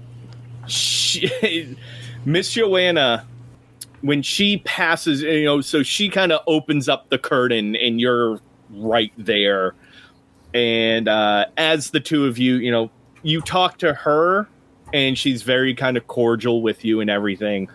she, 0.68 1.76
Miss 2.26 2.52
Joanna, 2.52 3.26
when 4.02 4.22
she 4.22 4.58
passes, 4.58 5.22
you 5.22 5.46
know, 5.46 5.62
so 5.62 5.84
she 5.84 6.10
kind 6.10 6.32
of 6.32 6.42
opens 6.48 6.88
up 6.90 7.10
the 7.10 7.18
curtain, 7.18 7.76
and 7.76 8.00
you're 8.00 8.40
right 8.70 9.12
there. 9.18 9.74
And 10.54 11.08
uh, 11.08 11.46
as 11.58 11.92
the 11.92 12.00
two 12.00 12.26
of 12.26 12.38
you, 12.38 12.56
you 12.56 12.72
know, 12.72 12.90
you 13.24 13.42
talk 13.42 13.78
to 13.80 13.94
her, 13.94 14.48
and 14.94 15.18
she's 15.18 15.44
very 15.44 15.74
kind 15.74 15.98
of 15.98 16.08
cordial 16.08 16.62
with 16.62 16.86
you 16.86 17.02
and 17.02 17.10
everything. 17.10 17.70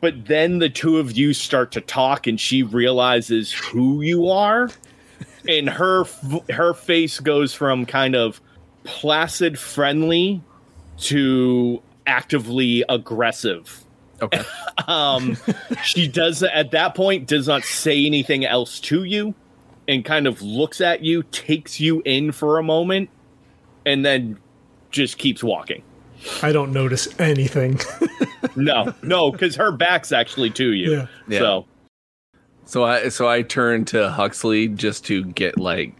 But 0.00 0.26
then 0.26 0.58
the 0.58 0.68
two 0.68 0.98
of 0.98 1.16
you 1.16 1.32
start 1.32 1.72
to 1.72 1.80
talk, 1.80 2.26
and 2.26 2.38
she 2.38 2.62
realizes 2.62 3.52
who 3.52 4.00
you 4.02 4.28
are. 4.28 4.70
And 5.48 5.68
her 5.68 6.04
her 6.50 6.74
face 6.74 7.20
goes 7.20 7.54
from 7.54 7.86
kind 7.86 8.14
of 8.14 8.40
placid 8.84 9.58
friendly 9.58 10.42
to 10.98 11.82
actively 12.06 12.84
aggressive. 12.88 13.84
Okay. 14.20 14.42
um 14.88 15.36
she 15.84 16.08
does 16.08 16.42
at 16.42 16.70
that 16.72 16.94
point 16.94 17.26
does 17.26 17.46
not 17.46 17.62
say 17.62 18.04
anything 18.04 18.44
else 18.44 18.80
to 18.80 19.04
you 19.04 19.34
and 19.86 20.04
kind 20.04 20.26
of 20.26 20.42
looks 20.42 20.80
at 20.80 21.02
you 21.02 21.22
takes 21.24 21.78
you 21.78 22.02
in 22.04 22.32
for 22.32 22.58
a 22.58 22.62
moment 22.62 23.10
and 23.86 24.04
then 24.04 24.38
just 24.90 25.18
keeps 25.18 25.42
walking 25.42 25.82
I 26.42 26.52
don't 26.52 26.72
notice 26.72 27.08
anything. 27.20 27.78
no 28.56 28.92
no 29.02 29.30
because 29.30 29.56
her 29.56 29.70
back's 29.72 30.12
actually 30.12 30.50
to 30.50 30.72
you 30.72 30.92
Yeah. 30.92 31.06
Yeah. 31.28 31.38
so 31.38 31.66
So 32.64 32.84
I 32.84 33.08
so 33.08 33.28
I 33.28 33.42
turned 33.42 33.88
to 33.88 34.10
Huxley 34.10 34.68
just 34.68 35.04
to 35.06 35.24
get 35.24 35.58
like 35.58 35.94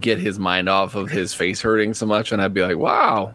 get 0.00 0.18
his 0.18 0.38
mind 0.38 0.68
off 0.68 0.94
of 0.94 1.10
his 1.10 1.32
face 1.34 1.60
hurting 1.62 1.94
so 1.94 2.04
much, 2.06 2.32
and 2.32 2.42
I'd 2.42 2.52
be 2.52 2.62
like, 2.62 2.76
"Wow, 2.76 3.32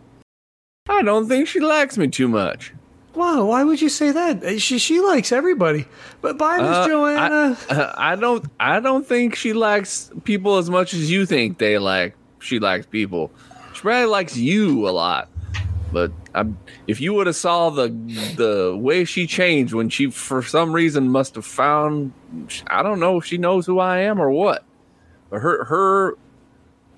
I 0.87 1.01
don't 1.01 1.27
think 1.27 1.47
she 1.47 1.59
likes 1.59 1.97
me 1.97 2.07
too 2.07 2.27
much." 2.27 2.73
wow, 3.15 3.45
why 3.45 3.63
would 3.63 3.79
you 3.79 3.89
say 3.89 4.11
that? 4.11 4.59
She 4.59 4.79
she 4.79 4.99
likes 4.99 5.31
everybody. 5.31 5.85
But 6.21 6.37
by 6.37 6.57
Miss 6.57 6.65
Uh, 6.77 6.87
Joanna. 6.87 7.57
I, 7.69 7.93
I 8.13 8.15
don't 8.15 8.45
I 8.59 8.79
don't 8.79 9.05
think 9.05 9.35
she 9.35 9.53
likes 9.53 10.11
people 10.23 10.57
as 10.57 10.69
much 10.69 10.93
as 10.93 11.11
you 11.11 11.25
think 11.25 11.59
they 11.59 11.77
like. 11.77 12.15
She 12.39 12.59
likes 12.59 12.85
people. 12.85 13.31
She 13.73 13.81
probably 13.81 14.05
likes 14.05 14.35
you 14.35 14.87
a 14.87 14.91
lot. 14.91 15.29
But 15.93 16.11
I'm, 16.33 16.57
if 16.87 16.99
you 16.99 17.13
would 17.13 17.27
have 17.27 17.35
saw 17.35 17.69
the 17.69 17.87
the 18.35 18.75
way 18.77 19.05
she 19.05 19.27
changed 19.27 19.73
when 19.73 19.89
she 19.89 20.09
for 20.09 20.41
some 20.43 20.73
reason 20.73 21.07
must 21.09 21.35
have 21.35 21.45
found 21.45 22.11
I 22.67 22.81
don't 22.83 22.99
know 22.99 23.17
if 23.17 23.25
she 23.25 23.37
knows 23.37 23.65
who 23.65 23.79
I 23.79 23.99
am 23.99 24.19
or 24.19 24.29
what. 24.31 24.63
But 25.29 25.39
her 25.41 25.63
her 25.65 26.17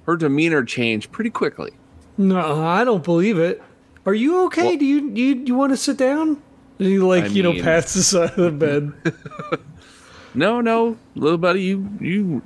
her 0.05 0.15
demeanor 0.17 0.63
changed 0.63 1.11
pretty 1.11 1.29
quickly. 1.29 1.71
no, 2.17 2.63
I 2.65 2.83
don't 2.83 3.03
believe 3.03 3.37
it. 3.37 3.61
Are 4.05 4.13
you 4.13 4.45
okay? 4.45 4.63
Well- 4.69 4.77
do 4.77 4.85
you 4.85 5.09
do 5.11 5.21
you, 5.21 5.35
you 5.45 5.55
want 5.55 5.73
to 5.73 5.77
sit 5.77 5.97
down? 5.97 6.41
And 6.79 6.87
he 6.87 6.99
like 6.99 7.25
I 7.25 7.27
you 7.27 7.43
know 7.43 7.53
mean- 7.53 7.63
pats 7.63 7.93
the 7.93 8.03
side 8.03 8.31
of 8.31 8.35
the 8.37 8.51
bed. 8.51 8.93
No, 10.37 10.59
no, 10.59 10.97
little 11.15 11.37
buddy, 11.37 11.61
you 11.63 11.89
you 12.01 12.41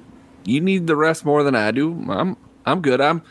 you 0.45 0.62
need 0.62 0.86
the 0.86 0.95
rest 0.95 1.26
more 1.26 1.41
than 1.43 1.56
I 1.56 1.72
do. 1.72 2.06
I'm 2.08 2.38
I'm 2.66 2.82
good. 2.82 3.02
I'm 3.02 3.24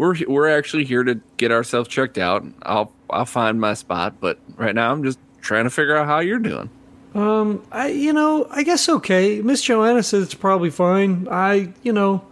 we're 0.00 0.16
we're 0.26 0.48
actually 0.48 0.84
here 0.84 1.04
to 1.04 1.20
get 1.36 1.52
ourselves 1.52 1.86
checked 1.86 2.16
out. 2.16 2.42
I'll 2.62 2.90
I'll 3.10 3.26
find 3.26 3.60
my 3.60 3.74
spot, 3.74 4.14
but 4.18 4.38
right 4.56 4.74
now 4.74 4.90
I'm 4.90 5.04
just 5.04 5.18
trying 5.42 5.64
to 5.64 5.70
figure 5.70 5.94
out 5.94 6.06
how 6.06 6.20
you're 6.20 6.38
doing. 6.38 6.70
Um, 7.14 7.62
I 7.70 7.88
you 7.88 8.14
know 8.14 8.46
I 8.50 8.62
guess 8.62 8.88
okay. 8.88 9.42
Miss 9.42 9.60
Joanna 9.60 10.02
said 10.02 10.22
it's 10.22 10.32
probably 10.32 10.70
fine. 10.70 11.28
I 11.30 11.74
you 11.82 11.92
know 11.92 12.24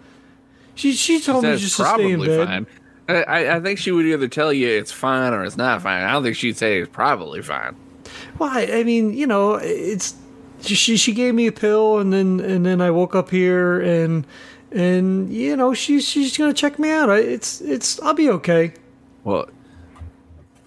she 0.77 0.93
she 0.95 1.21
told 1.21 1.45
me 1.45 1.51
Says 1.51 1.61
just 1.61 1.77
to 1.77 1.85
stay 1.85 2.12
in 2.12 2.25
bed. 2.25 2.49
fine. 2.49 2.66
I, 3.07 3.23
I 3.23 3.57
I 3.57 3.61
think 3.61 3.79
she 3.79 3.93
would 3.93 4.07
either 4.07 4.29
tell 4.29 4.51
you 4.51 4.66
it's 4.66 4.93
fine 4.93 5.35
or 5.35 5.45
it's 5.45 5.59
not 5.59 5.83
fine. 5.83 6.05
I 6.05 6.12
don't 6.12 6.23
think 6.23 6.37
she'd 6.37 6.57
say 6.57 6.79
it's 6.81 6.91
probably 6.91 7.43
fine. 7.43 7.77
Well, 8.39 8.49
I, 8.51 8.79
I 8.79 8.83
mean, 8.83 9.12
you 9.12 9.27
know, 9.27 9.57
it's 9.57 10.14
she 10.62 10.97
she 10.97 11.12
gave 11.12 11.35
me 11.35 11.47
a 11.47 11.53
pill, 11.53 11.99
and 11.99 12.14
then 12.14 12.41
and 12.41 12.64
then 12.64 12.81
I 12.81 12.91
woke 12.91 13.14
up 13.14 13.29
here, 13.29 13.79
and 13.79 14.27
and 14.73 15.33
you 15.33 15.57
know, 15.57 15.75
she's 15.75 16.07
she's 16.07 16.37
gonna 16.37 16.55
check 16.55 16.79
me 16.79 16.91
out. 16.91 17.11
I, 17.11 17.19
it's 17.19 17.61
it's 17.61 18.01
I'll 18.03 18.14
be 18.14 18.31
okay. 18.31 18.73
Well, 19.25 19.49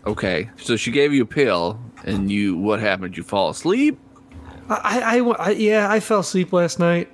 okay. 0.06 0.50
So 0.58 0.76
she 0.76 0.92
gave 0.92 1.14
you 1.14 1.24
a 1.24 1.26
pill, 1.28 1.80
and 2.04 2.32
you 2.32 2.58
what 2.58 2.80
happened? 2.80 3.18
You 3.18 3.24
fall 3.24 3.50
asleep? 3.50 4.00
I 4.70 5.20
I, 5.20 5.48
I, 5.48 5.50
yeah, 5.52 5.92
I 5.92 6.00
fell 6.00 6.20
asleep 6.20 6.54
last 6.54 6.80
night. 6.80 7.10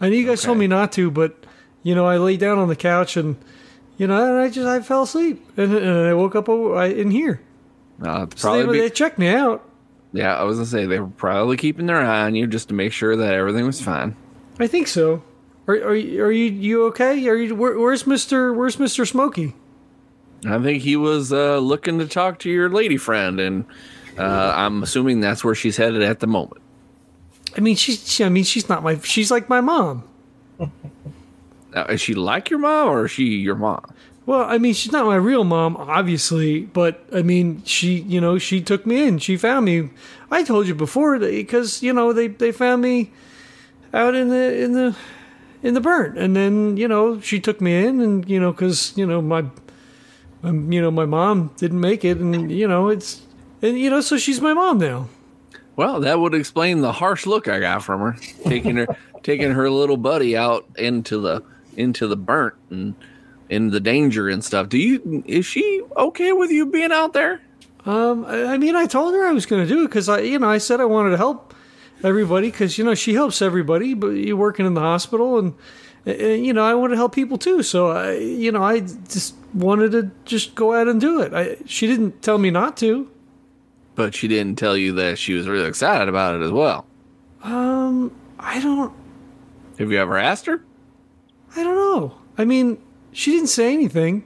I 0.00 0.08
know 0.08 0.14
you 0.14 0.26
guys 0.26 0.42
told 0.42 0.58
me 0.58 0.66
not 0.66 0.92
to, 0.92 1.10
but 1.10 1.46
you 1.82 1.94
know, 1.94 2.06
I 2.06 2.16
lay 2.18 2.36
down 2.36 2.58
on 2.58 2.68
the 2.68 2.76
couch 2.76 3.16
and. 3.16 3.36
You 3.98 4.06
know, 4.06 4.22
and 4.28 4.38
I 4.38 4.50
just 4.50 4.66
I 4.66 4.82
fell 4.82 5.04
asleep, 5.04 5.42
and, 5.56 5.72
and 5.74 6.06
I 6.06 6.12
woke 6.12 6.36
up 6.36 6.50
over, 6.50 6.76
I, 6.76 6.88
in 6.88 7.10
here. 7.10 7.40
Uh, 8.04 8.26
So 8.36 8.52
they, 8.52 8.58
probably. 8.60 8.80
they 8.80 8.90
checked 8.90 9.18
me 9.18 9.28
out. 9.28 9.66
yeah, 10.12 10.36
I 10.36 10.42
was 10.42 10.58
gonna 10.58 10.66
say 10.66 10.84
they 10.84 11.00
were 11.00 11.06
probably 11.06 11.56
keeping 11.56 11.86
their 11.86 11.96
eye 12.02 12.24
on 12.26 12.34
you 12.34 12.46
just 12.46 12.68
to 12.68 12.74
make 12.74 12.92
sure 12.92 13.16
that 13.16 13.32
everything 13.32 13.64
was 13.64 13.80
fine. 13.80 14.14
I 14.60 14.66
think 14.66 14.86
so. 14.88 15.22
Are, 15.68 15.74
are, 15.74 15.94
you- 15.94 16.22
are 16.24 16.32
you 16.32 16.44
you 16.50 16.84
okay? 16.86 17.26
Are 17.28 17.36
you 17.36 17.54
where, 17.54 17.78
where's 17.78 18.06
Mister 18.06 18.52
Where's 18.52 18.78
Mister 18.78 19.04
Smokey? 19.04 19.54
I 20.46 20.58
think 20.62 20.82
he 20.82 20.96
was 20.96 21.32
uh, 21.32 21.58
looking 21.58 21.98
to 21.98 22.06
talk 22.06 22.38
to 22.40 22.50
your 22.50 22.68
lady 22.68 22.98
friend, 22.98 23.40
and 23.40 23.64
uh, 24.18 24.52
I'm 24.54 24.82
assuming 24.82 25.20
that's 25.20 25.42
where 25.42 25.54
she's 25.54 25.76
headed 25.76 26.02
at 26.02 26.20
the 26.20 26.26
moment. 26.26 26.62
I 27.56 27.60
mean, 27.60 27.74
she's 27.74 28.06
she, 28.08 28.22
I 28.24 28.28
mean, 28.28 28.44
she's 28.44 28.68
not 28.68 28.82
my. 28.82 28.98
She's 29.00 29.30
like 29.30 29.48
my 29.48 29.60
mom. 29.60 30.04
Now, 31.74 31.86
is 31.86 32.00
she 32.00 32.14
like 32.14 32.48
your 32.50 32.58
mom, 32.58 32.88
or 32.88 33.06
is 33.06 33.10
she 33.12 33.24
your 33.24 33.54
mom? 33.56 33.84
Well, 34.26 34.42
I 34.42 34.58
mean, 34.58 34.74
she's 34.74 34.92
not 34.92 35.06
my 35.06 35.16
real 35.16 35.44
mom, 35.44 35.76
obviously, 35.76 36.60
but 36.62 37.04
I 37.14 37.22
mean, 37.22 37.62
she, 37.64 38.00
you 38.00 38.20
know, 38.20 38.38
she 38.38 38.60
took 38.60 38.84
me 38.84 39.06
in. 39.06 39.18
She 39.18 39.36
found 39.36 39.64
me. 39.64 39.90
I 40.30 40.42
told 40.42 40.66
you 40.66 40.74
before 40.74 41.18
because 41.18 41.82
you 41.82 41.92
know 41.92 42.12
they 42.12 42.28
they 42.28 42.52
found 42.52 42.82
me 42.82 43.10
out 43.94 44.14
in 44.14 44.28
the 44.28 44.62
in 44.62 44.72
the 44.72 44.96
in 45.66 45.74
the 45.74 45.80
burnt, 45.80 46.16
and 46.16 46.36
then 46.36 46.76
you 46.76 46.86
know 46.86 47.20
she 47.20 47.40
took 47.40 47.60
me 47.60 47.84
in, 47.84 48.00
and 48.00 48.28
you 48.30 48.38
know 48.38 48.52
because 48.52 48.96
you 48.96 49.04
know 49.04 49.20
my, 49.20 49.44
um, 50.44 50.70
you 50.70 50.80
know 50.80 50.92
my 50.92 51.04
mom 51.04 51.50
didn't 51.56 51.80
make 51.80 52.04
it, 52.04 52.18
and 52.18 52.52
you 52.52 52.68
know 52.68 52.88
it's 52.88 53.22
and 53.62 53.76
you 53.76 53.90
know 53.90 54.00
so 54.00 54.16
she's 54.16 54.40
my 54.40 54.54
mom 54.54 54.78
now. 54.78 55.08
Well, 55.74 56.00
that 56.00 56.20
would 56.20 56.34
explain 56.34 56.80
the 56.80 56.92
harsh 56.92 57.26
look 57.26 57.48
I 57.48 57.58
got 57.58 57.82
from 57.82 58.00
her, 58.00 58.16
taking 58.44 58.76
her 58.76 58.86
taking 59.24 59.50
her 59.50 59.68
little 59.68 59.96
buddy 59.96 60.36
out 60.36 60.64
into 60.76 61.20
the 61.20 61.42
into 61.76 62.06
the 62.06 62.16
burnt 62.16 62.54
and 62.70 62.94
in 63.48 63.70
the 63.70 63.80
danger 63.80 64.28
and 64.28 64.44
stuff. 64.44 64.68
Do 64.68 64.78
you 64.78 65.24
is 65.26 65.44
she 65.46 65.82
okay 65.96 66.32
with 66.32 66.50
you 66.50 66.66
being 66.66 66.92
out 66.92 67.12
there? 67.12 67.40
Um, 67.84 68.24
I 68.24 68.54
I 68.54 68.58
mean, 68.58 68.76
I 68.76 68.86
told 68.86 69.14
her 69.14 69.26
I 69.26 69.32
was 69.32 69.46
going 69.46 69.66
to 69.66 69.68
do 69.68 69.82
it 69.82 69.88
because 69.88 70.08
I, 70.08 70.20
you 70.20 70.38
know, 70.38 70.48
I 70.48 70.58
said 70.58 70.80
I 70.80 70.84
wanted 70.84 71.10
to 71.10 71.16
help 71.16 71.45
everybody 72.06 72.50
because 72.50 72.78
you 72.78 72.84
know 72.84 72.94
she 72.94 73.14
helps 73.14 73.42
everybody, 73.42 73.94
but 73.94 74.08
you're 74.08 74.36
working 74.36 74.64
in 74.64 74.74
the 74.74 74.80
hospital 74.80 75.38
and, 75.38 75.54
and 76.06 76.46
you 76.46 76.52
know 76.52 76.64
I 76.64 76.74
want 76.74 76.92
to 76.92 76.96
help 76.96 77.14
people 77.14 77.36
too. 77.38 77.62
So 77.62 77.90
I, 77.90 78.12
you 78.12 78.52
know, 78.52 78.62
I 78.62 78.80
just 78.80 79.34
wanted 79.52 79.92
to 79.92 80.10
just 80.24 80.54
go 80.54 80.72
out 80.74 80.88
and 80.88 81.00
do 81.00 81.20
it. 81.20 81.34
I, 81.34 81.56
she 81.66 81.86
didn't 81.86 82.22
tell 82.22 82.38
me 82.38 82.50
not 82.50 82.76
to. 82.78 83.10
But 83.94 84.14
she 84.14 84.28
didn't 84.28 84.56
tell 84.56 84.76
you 84.76 84.92
that 84.92 85.18
she 85.18 85.32
was 85.32 85.48
really 85.48 85.66
excited 85.68 86.08
about 86.08 86.34
it 86.34 86.42
as 86.42 86.52
well. 86.52 86.86
Um, 87.42 88.14
I 88.38 88.60
don't, 88.60 88.92
Have 89.78 89.90
you 89.90 89.98
ever 89.98 90.18
asked 90.18 90.46
her? 90.46 90.62
I 91.54 91.62
don't 91.62 91.76
know. 91.76 92.14
I 92.36 92.44
mean, 92.44 92.76
she 93.12 93.30
didn't 93.30 93.48
say 93.48 93.72
anything. 93.72 94.24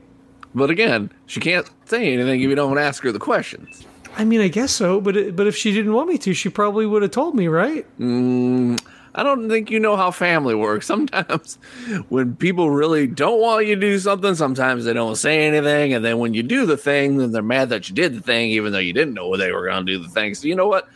But 0.53 0.71
again, 0.71 1.13
she 1.27 1.39
can't 1.39 1.71
say 1.85 2.13
anything 2.13 2.41
if 2.41 2.49
you 2.49 2.55
don't 2.57 2.79
ask 2.79 3.05
her 3.05 3.13
the 3.13 3.21
questions. 3.21 3.85
I 4.17 4.25
mean, 4.25 4.41
I 4.41 4.49
guess 4.49 4.73
so, 4.73 5.01
but 5.01 5.17
it, 5.17 5.37
but 5.37 5.47
if 5.47 5.57
she 5.57 5.73
didn't 5.73 5.93
want 5.93 6.09
me 6.09 6.19
to, 6.19 6.35
she 6.35 6.49
probably 6.49 6.87
would 6.87 7.03
have 7.03 7.11
told 7.11 7.35
me, 7.35 7.49
right? 7.49 7.87
Mm, 7.99 8.81
I 9.15 9.23
don't 9.23 9.49
think 9.49 9.71
you 9.71 9.81
know 9.81 9.97
how 9.97 10.11
family 10.11 10.55
works. 10.55 10.87
Sometimes 10.91 11.57
when 12.09 12.37
people 12.37 12.71
really 12.71 13.07
don't 13.07 13.41
want 13.41 13.67
you 13.67 13.75
to 13.75 13.81
do 13.81 13.99
something, 13.99 14.35
sometimes 14.35 14.85
they 14.85 14.93
don't 14.93 15.17
say 15.17 15.47
anything. 15.47 15.95
And 15.95 16.05
then 16.05 16.19
when 16.19 16.35
you 16.35 16.43
do 16.43 16.67
the 16.67 16.77
thing, 16.77 17.17
then 17.19 17.33
they're 17.33 17.43
mad 17.43 17.71
that 17.71 17.89
you 17.89 17.95
did 17.95 18.15
the 18.15 18.21
thing, 18.21 18.51
even 18.51 18.73
though 18.73 18.79
you 18.79 18.93
didn't 18.93 19.15
know 19.15 19.37
they 19.37 19.53
were 19.53 19.67
going 19.67 19.87
to 19.87 19.93
do 19.93 20.03
the 20.03 20.09
thing. 20.09 20.35
So, 20.35 20.49
you 20.49 20.55
know 20.55 20.69
what? 20.69 20.89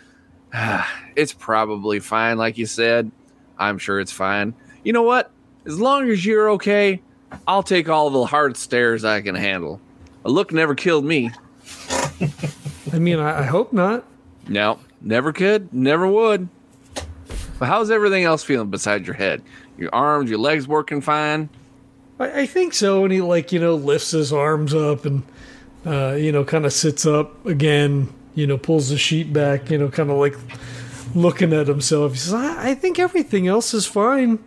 It's 1.16 1.32
probably 1.32 2.00
fine, 2.00 2.38
like 2.38 2.58
you 2.58 2.66
said. 2.66 3.12
I'm 3.56 3.78
sure 3.78 4.00
it's 4.00 4.10
fine. 4.10 4.52
You 4.82 4.92
know 4.92 5.04
what? 5.04 5.30
As 5.64 5.78
long 5.78 6.10
as 6.10 6.26
you're 6.26 6.50
okay, 6.50 7.00
I'll 7.46 7.62
take 7.62 7.88
all 7.88 8.10
the 8.10 8.26
hard 8.26 8.56
stares 8.56 9.04
I 9.04 9.20
can 9.20 9.36
handle. 9.36 9.80
A 10.24 10.30
look 10.30 10.52
never 10.52 10.74
killed 10.74 11.04
me. 11.04 11.30
I 12.92 12.98
mean, 12.98 13.18
I, 13.18 13.40
I 13.40 13.42
hope 13.44 13.72
not. 13.72 14.04
No, 14.48 14.78
never 15.00 15.32
could, 15.32 15.72
never 15.72 16.06
would. 16.06 16.48
But 17.58 17.66
how's 17.66 17.90
everything 17.90 18.24
else 18.24 18.42
feeling 18.42 18.70
besides 18.70 19.06
your 19.06 19.14
head? 19.14 19.42
Your 19.78 19.94
arms, 19.94 20.28
your 20.28 20.38
legs 20.38 20.68
working 20.68 21.00
fine? 21.00 21.48
I, 22.18 22.42
I 22.42 22.46
think 22.46 22.74
so. 22.74 23.04
And 23.04 23.12
he 23.12 23.20
like 23.20 23.52
you 23.52 23.60
know 23.60 23.74
lifts 23.74 24.10
his 24.10 24.32
arms 24.32 24.74
up 24.74 25.04
and 25.04 25.22
uh, 25.86 26.12
you 26.12 26.32
know 26.32 26.44
kind 26.44 26.66
of 26.66 26.72
sits 26.72 27.06
up 27.06 27.44
again. 27.46 28.12
You 28.34 28.48
know, 28.48 28.58
pulls 28.58 28.88
the 28.88 28.98
sheet 28.98 29.32
back. 29.32 29.70
You 29.70 29.78
know, 29.78 29.88
kind 29.88 30.10
of 30.10 30.16
like 30.18 30.34
looking 31.14 31.52
at 31.52 31.68
himself. 31.68 32.12
He 32.12 32.18
says, 32.18 32.34
I, 32.34 32.70
"I 32.70 32.74
think 32.74 32.98
everything 32.98 33.46
else 33.46 33.72
is 33.72 33.86
fine." 33.86 34.40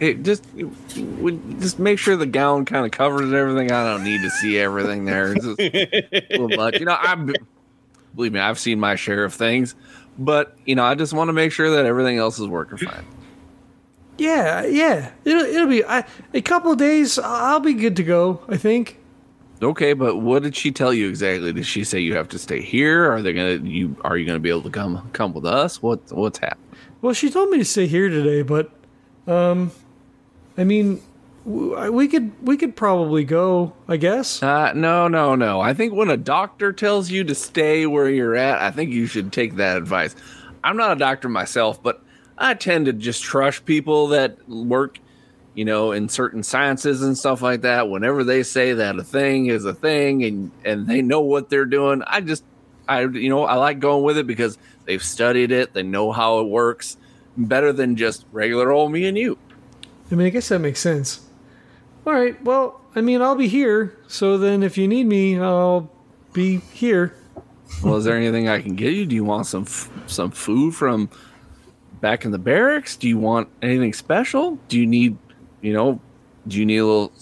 It 0.00 0.22
just 0.22 0.44
it, 0.56 0.64
would 0.96 1.60
just 1.60 1.78
make 1.78 1.98
sure 1.98 2.16
the 2.16 2.26
gown 2.26 2.64
kind 2.64 2.86
of 2.86 2.90
covers 2.90 3.32
everything. 3.32 3.70
I 3.70 3.84
don't 3.84 4.02
need 4.02 4.22
to 4.22 4.30
see 4.30 4.58
everything 4.58 5.04
there. 5.04 5.32
It's 5.32 5.44
just 5.44 5.60
a 5.60 6.26
little 6.30 6.48
much, 6.56 6.80
you 6.80 6.86
know. 6.86 6.96
I 6.98 7.14
believe 8.14 8.32
me, 8.32 8.40
I've 8.40 8.58
seen 8.58 8.80
my 8.80 8.96
share 8.96 9.24
of 9.24 9.34
things, 9.34 9.74
but 10.18 10.56
you 10.64 10.74
know, 10.74 10.84
I 10.84 10.94
just 10.94 11.12
want 11.12 11.28
to 11.28 11.34
make 11.34 11.52
sure 11.52 11.70
that 11.76 11.84
everything 11.84 12.16
else 12.16 12.38
is 12.38 12.48
working 12.48 12.78
fine. 12.78 13.04
Yeah, 14.16 14.64
yeah. 14.66 15.12
It'll 15.24 15.44
it'll 15.44 15.68
be 15.68 15.84
I, 15.84 16.06
a 16.34 16.42
couple 16.42 16.72
of 16.72 16.78
days. 16.78 17.18
I'll 17.18 17.60
be 17.60 17.74
good 17.74 17.96
to 17.96 18.02
go. 18.02 18.42
I 18.48 18.56
think. 18.56 18.98
Okay, 19.62 19.92
but 19.92 20.16
what 20.16 20.42
did 20.42 20.56
she 20.56 20.72
tell 20.72 20.94
you 20.94 21.08
exactly? 21.10 21.52
Did 21.52 21.66
she 21.66 21.84
say 21.84 22.00
you 22.00 22.14
have 22.14 22.28
to 22.28 22.38
stay 22.38 22.62
here? 22.62 23.12
Are 23.12 23.20
they 23.20 23.34
gonna 23.34 23.56
you? 23.56 23.96
Are 24.02 24.16
you 24.16 24.24
gonna 24.24 24.38
be 24.38 24.48
able 24.48 24.62
to 24.62 24.70
come 24.70 25.10
come 25.12 25.34
with 25.34 25.44
us? 25.44 25.82
What 25.82 26.10
what's 26.12 26.38
happening? 26.38 26.66
Well, 27.02 27.12
she 27.12 27.30
told 27.30 27.50
me 27.50 27.58
to 27.58 27.64
stay 27.64 27.86
here 27.86 28.08
today, 28.08 28.42
but 28.42 28.70
um, 29.26 29.70
I 30.60 30.64
mean, 30.64 31.00
we 31.46 32.06
could 32.06 32.32
we 32.46 32.58
could 32.58 32.76
probably 32.76 33.24
go. 33.24 33.72
I 33.88 33.96
guess. 33.96 34.42
Uh, 34.42 34.74
no, 34.74 35.08
no, 35.08 35.34
no. 35.34 35.58
I 35.58 35.72
think 35.72 35.94
when 35.94 36.10
a 36.10 36.18
doctor 36.18 36.70
tells 36.70 37.10
you 37.10 37.24
to 37.24 37.34
stay 37.34 37.86
where 37.86 38.10
you're 38.10 38.36
at, 38.36 38.60
I 38.60 38.70
think 38.70 38.90
you 38.90 39.06
should 39.06 39.32
take 39.32 39.56
that 39.56 39.78
advice. 39.78 40.14
I'm 40.62 40.76
not 40.76 40.92
a 40.92 40.96
doctor 40.96 41.30
myself, 41.30 41.82
but 41.82 42.02
I 42.36 42.52
tend 42.52 42.84
to 42.86 42.92
just 42.92 43.22
trust 43.22 43.64
people 43.64 44.08
that 44.08 44.46
work, 44.46 44.98
you 45.54 45.64
know, 45.64 45.92
in 45.92 46.10
certain 46.10 46.42
sciences 46.42 47.00
and 47.00 47.16
stuff 47.16 47.40
like 47.40 47.62
that. 47.62 47.88
Whenever 47.88 48.22
they 48.22 48.42
say 48.42 48.74
that 48.74 48.98
a 48.98 49.02
thing 49.02 49.46
is 49.46 49.64
a 49.64 49.72
thing 49.72 50.22
and 50.24 50.50
and 50.62 50.86
they 50.86 51.00
know 51.00 51.22
what 51.22 51.48
they're 51.48 51.64
doing, 51.64 52.02
I 52.06 52.20
just 52.20 52.44
I 52.86 53.06
you 53.06 53.30
know, 53.30 53.46
I 53.46 53.54
like 53.54 53.80
going 53.80 54.04
with 54.04 54.18
it 54.18 54.26
because 54.26 54.58
they've 54.84 55.02
studied 55.02 55.52
it, 55.52 55.72
they 55.72 55.84
know 55.84 56.12
how 56.12 56.40
it 56.40 56.48
works 56.48 56.98
better 57.34 57.72
than 57.72 57.96
just 57.96 58.26
regular 58.30 58.70
old 58.70 58.92
me 58.92 59.06
and 59.06 59.16
you. 59.16 59.38
I 60.10 60.14
mean, 60.14 60.26
I 60.26 60.30
guess 60.30 60.48
that 60.48 60.58
makes 60.58 60.80
sense. 60.80 61.20
All 62.06 62.12
right. 62.12 62.40
Well, 62.42 62.80
I 62.96 63.00
mean, 63.00 63.22
I'll 63.22 63.36
be 63.36 63.48
here. 63.48 63.96
So 64.08 64.38
then, 64.38 64.62
if 64.62 64.76
you 64.76 64.88
need 64.88 65.04
me, 65.06 65.38
I'll 65.38 65.90
be 66.32 66.58
here. 66.72 67.14
Well, 67.84 67.96
is 67.96 68.04
there 68.04 68.16
anything 68.16 68.48
I 68.48 68.60
can 68.60 68.74
get 68.74 68.94
you? 68.94 69.06
Do 69.06 69.14
you 69.14 69.24
want 69.24 69.46
some 69.46 69.62
f- 69.62 69.88
some 70.06 70.30
food 70.32 70.74
from 70.74 71.08
back 72.00 72.24
in 72.24 72.32
the 72.32 72.38
barracks? 72.38 72.96
Do 72.96 73.08
you 73.08 73.18
want 73.18 73.48
anything 73.62 73.92
special? 73.92 74.58
Do 74.68 74.78
you 74.78 74.86
need, 74.86 75.16
you 75.60 75.72
know, 75.72 76.00
do 76.48 76.58
you 76.58 76.66
need 76.66 76.78
a 76.78 76.84
little 76.86 77.12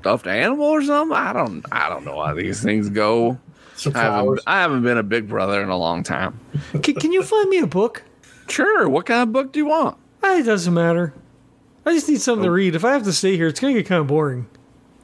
stuffed 0.00 0.26
animal 0.26 0.66
or 0.66 0.82
something? 0.82 1.14
I 1.16 1.32
don't 1.34 1.64
I 1.70 1.88
don't 1.90 2.04
know 2.06 2.22
how 2.24 2.32
these 2.34 2.62
things 2.62 2.88
go. 2.88 3.38
Some 3.76 3.94
I 3.94 4.00
haven't, 4.00 4.20
flowers. 4.24 4.40
I 4.46 4.60
haven't 4.62 4.82
been 4.82 4.98
a 4.98 5.02
big 5.02 5.28
brother 5.28 5.62
in 5.62 5.68
a 5.68 5.76
long 5.76 6.02
time. 6.02 6.38
Can, 6.82 6.94
can 6.94 7.12
you 7.12 7.22
find 7.22 7.48
me 7.50 7.58
a 7.58 7.66
book? 7.66 8.02
Sure. 8.48 8.88
What 8.88 9.06
kind 9.06 9.22
of 9.22 9.32
book 9.32 9.52
do 9.52 9.58
you 9.58 9.66
want? 9.66 9.98
Ah, 10.22 10.36
It 10.36 10.44
doesn't 10.44 10.72
matter. 10.74 11.12
I 11.86 11.92
just 11.92 12.08
need 12.08 12.20
something 12.20 12.44
to 12.44 12.50
oh. 12.50 12.52
read. 12.52 12.74
If 12.74 12.84
I 12.84 12.92
have 12.92 13.04
to 13.04 13.12
stay 13.12 13.36
here, 13.36 13.48
it's 13.48 13.60
gonna 13.60 13.72
get 13.72 13.86
kind 13.86 14.00
of 14.00 14.06
boring. 14.06 14.48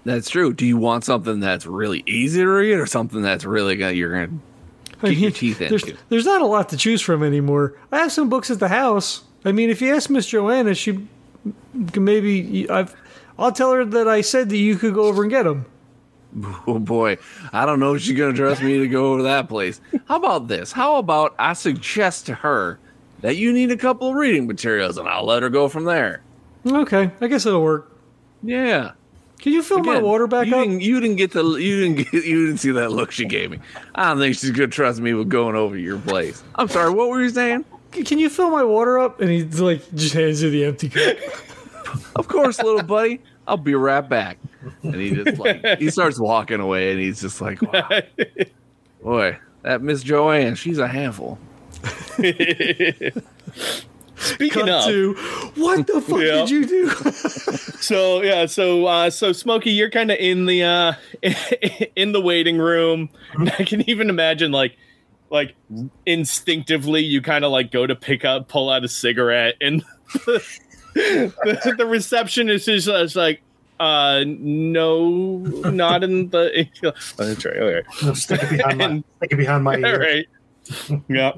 That's 0.04 0.30
true. 0.30 0.52
Do 0.52 0.64
you 0.64 0.76
want 0.76 1.04
something 1.04 1.40
that's 1.40 1.66
really 1.66 2.02
easy 2.06 2.40
to 2.40 2.46
read 2.46 2.74
or 2.74 2.86
something 2.86 3.22
that's 3.22 3.44
really 3.44 3.76
gonna 3.76 3.92
you're 3.92 4.26
gonna 4.26 4.38
I 5.02 5.10
mean, 5.10 5.32
teeth 5.32 5.58
there's, 5.58 5.82
into. 5.82 5.98
there's 6.08 6.24
not 6.24 6.42
a 6.42 6.46
lot 6.46 6.68
to 6.70 6.76
choose 6.76 7.02
from 7.02 7.22
anymore. 7.22 7.76
I 7.92 7.98
have 7.98 8.12
some 8.12 8.28
books 8.28 8.50
at 8.50 8.60
the 8.60 8.68
house. 8.68 9.24
I 9.44 9.52
mean, 9.52 9.68
if 9.68 9.82
you 9.82 9.94
ask 9.94 10.08
Miss 10.08 10.26
Joanna, 10.26 10.74
she 10.74 11.06
can 11.92 12.04
maybe 12.04 12.68
I've. 12.70 12.94
I'll 13.38 13.52
tell 13.52 13.72
her 13.72 13.84
that 13.84 14.08
I 14.08 14.22
said 14.22 14.48
that 14.48 14.56
you 14.56 14.76
could 14.76 14.94
go 14.94 15.04
over 15.04 15.22
and 15.22 15.30
get 15.30 15.42
them. 15.42 15.66
Oh 16.66 16.78
boy, 16.78 17.16
I 17.52 17.64
don't 17.64 17.80
know 17.80 17.94
if 17.94 18.02
she's 18.02 18.18
gonna 18.18 18.34
trust 18.34 18.62
me 18.62 18.78
to 18.78 18.88
go 18.88 19.12
over 19.12 19.22
that 19.22 19.48
place. 19.48 19.80
How 20.06 20.16
about 20.16 20.48
this? 20.48 20.70
How 20.70 20.96
about 20.96 21.34
I 21.38 21.54
suggest 21.54 22.26
to 22.26 22.34
her 22.34 22.78
that 23.22 23.36
you 23.36 23.52
need 23.52 23.70
a 23.70 23.76
couple 23.76 24.10
of 24.10 24.16
reading 24.16 24.46
materials, 24.46 24.98
and 24.98 25.08
I'll 25.08 25.24
let 25.24 25.42
her 25.42 25.48
go 25.48 25.68
from 25.68 25.84
there. 25.84 26.22
Okay, 26.66 27.10
I 27.20 27.26
guess 27.28 27.46
it'll 27.46 27.62
work. 27.62 27.92
Yeah. 28.42 28.92
Can 29.38 29.52
you 29.52 29.62
fill 29.62 29.80
my 29.80 30.00
water 30.00 30.26
back 30.26 30.46
you 30.46 30.56
up? 30.56 30.64
Didn't, 30.64 30.80
you 30.80 30.98
didn't 31.00 31.16
get 31.16 31.32
the 31.32 31.44
you 31.44 31.80
didn't 31.80 32.10
get 32.10 32.12
you 32.24 32.46
didn't 32.46 32.58
see 32.58 32.72
that 32.72 32.90
look 32.90 33.10
she 33.10 33.26
gave 33.26 33.50
me. 33.50 33.60
I 33.94 34.08
don't 34.08 34.18
think 34.18 34.34
she's 34.36 34.50
gonna 34.50 34.68
trust 34.68 35.00
me 35.00 35.14
with 35.14 35.28
going 35.28 35.54
over 35.56 35.76
your 35.76 35.98
place. 35.98 36.42
I'm 36.54 36.68
sorry. 36.68 36.90
What 36.90 37.08
were 37.08 37.20
you 37.20 37.30
saying? 37.30 37.64
Can 37.92 38.18
you 38.18 38.28
fill 38.28 38.50
my 38.50 38.64
water 38.64 38.98
up? 38.98 39.20
And 39.20 39.30
he's 39.30 39.60
like 39.60 39.82
just 39.94 40.14
hands 40.14 40.42
you 40.42 40.50
the 40.50 40.64
empty 40.64 40.88
cup. 40.88 41.16
Of 42.16 42.28
course, 42.28 42.60
little 42.60 42.82
buddy. 42.82 43.20
I'll 43.46 43.56
be 43.56 43.74
right 43.74 44.06
back. 44.06 44.38
And 44.82 44.94
he 44.96 45.10
just 45.10 45.38
like 45.38 45.64
he 45.78 45.90
starts 45.90 46.18
walking 46.18 46.60
away, 46.60 46.90
and 46.90 47.00
he's 47.00 47.20
just 47.20 47.40
like, 47.40 47.62
wow, 47.62 47.88
boy, 49.02 49.38
that 49.62 49.82
Miss 49.82 50.02
Joanne, 50.02 50.54
she's 50.56 50.78
a 50.78 50.88
handful. 50.88 51.38
Speaking 54.16 54.66
Cut 54.66 54.68
of, 54.68 54.84
to 54.86 55.12
what 55.56 55.86
the 55.86 56.00
fuck 56.00 56.20
Yeah. 56.20 56.44
did 56.46 56.50
you 56.50 56.66
do? 56.66 56.88
so 57.80 58.22
yeah, 58.22 58.46
so 58.46 58.86
uh, 58.86 59.10
so 59.10 59.32
Smokey, 59.32 59.70
you're 59.70 59.90
kind 59.90 60.10
of 60.10 60.18
in 60.18 60.46
the 60.46 60.62
uh, 60.62 60.92
in 61.96 62.12
the 62.12 62.20
waiting 62.20 62.58
room. 62.58 63.10
And 63.34 63.50
I 63.58 63.64
can 63.64 63.88
even 63.88 64.08
imagine 64.08 64.52
like 64.52 64.76
like 65.30 65.54
instinctively 66.06 67.02
you 67.04 67.20
kind 67.20 67.44
of 67.44 67.50
like 67.52 67.70
go 67.70 67.86
to 67.86 67.94
pick 67.94 68.24
up, 68.24 68.48
pull 68.48 68.70
out 68.70 68.84
a 68.84 68.88
cigarette, 68.88 69.56
and 69.60 69.84
the, 70.24 70.42
the, 70.94 71.74
the 71.76 71.86
receptionist 71.86 72.68
is 72.68 72.86
just 72.86 73.16
like. 73.16 73.42
Uh 73.78 74.24
no, 74.26 75.36
not 75.36 76.02
in 76.02 76.30
the. 76.30 76.66
Oh, 76.82 76.92
that's 77.18 77.44
right. 77.44 77.60
All 77.60 77.70
right. 77.74 77.84
No, 78.02 78.14
stick 78.14 78.42
it 78.42 78.48
behind 78.56 78.78
my, 78.78 79.04
stick 79.18 79.32
it 79.32 79.36
behind 79.36 79.64
my 79.64 79.76
ear. 79.76 80.00
right. 80.00 80.26
yeah. 81.10 81.32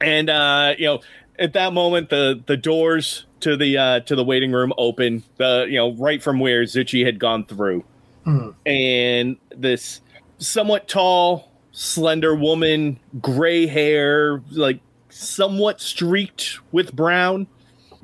And 0.00 0.30
uh, 0.30 0.74
you 0.78 0.84
know, 0.86 1.00
at 1.38 1.52
that 1.54 1.72
moment, 1.72 2.10
the 2.10 2.42
the 2.46 2.56
doors 2.56 3.26
to 3.40 3.56
the 3.56 3.78
uh, 3.78 4.00
to 4.00 4.16
the 4.16 4.24
waiting 4.24 4.52
room 4.52 4.72
open. 4.78 5.22
The 5.36 5.66
you 5.68 5.76
know, 5.76 5.94
right 5.94 6.22
from 6.22 6.38
where 6.40 6.62
Zuchy 6.64 7.04
had 7.04 7.18
gone 7.18 7.44
through, 7.44 7.84
Hmm. 8.24 8.50
and 8.64 9.36
this 9.56 10.00
somewhat 10.38 10.88
tall, 10.88 11.50
slender 11.72 12.34
woman, 12.34 12.98
gray 13.20 13.66
hair, 13.66 14.42
like 14.50 14.80
somewhat 15.08 15.80
streaked 15.80 16.58
with 16.72 16.94
brown, 16.94 17.46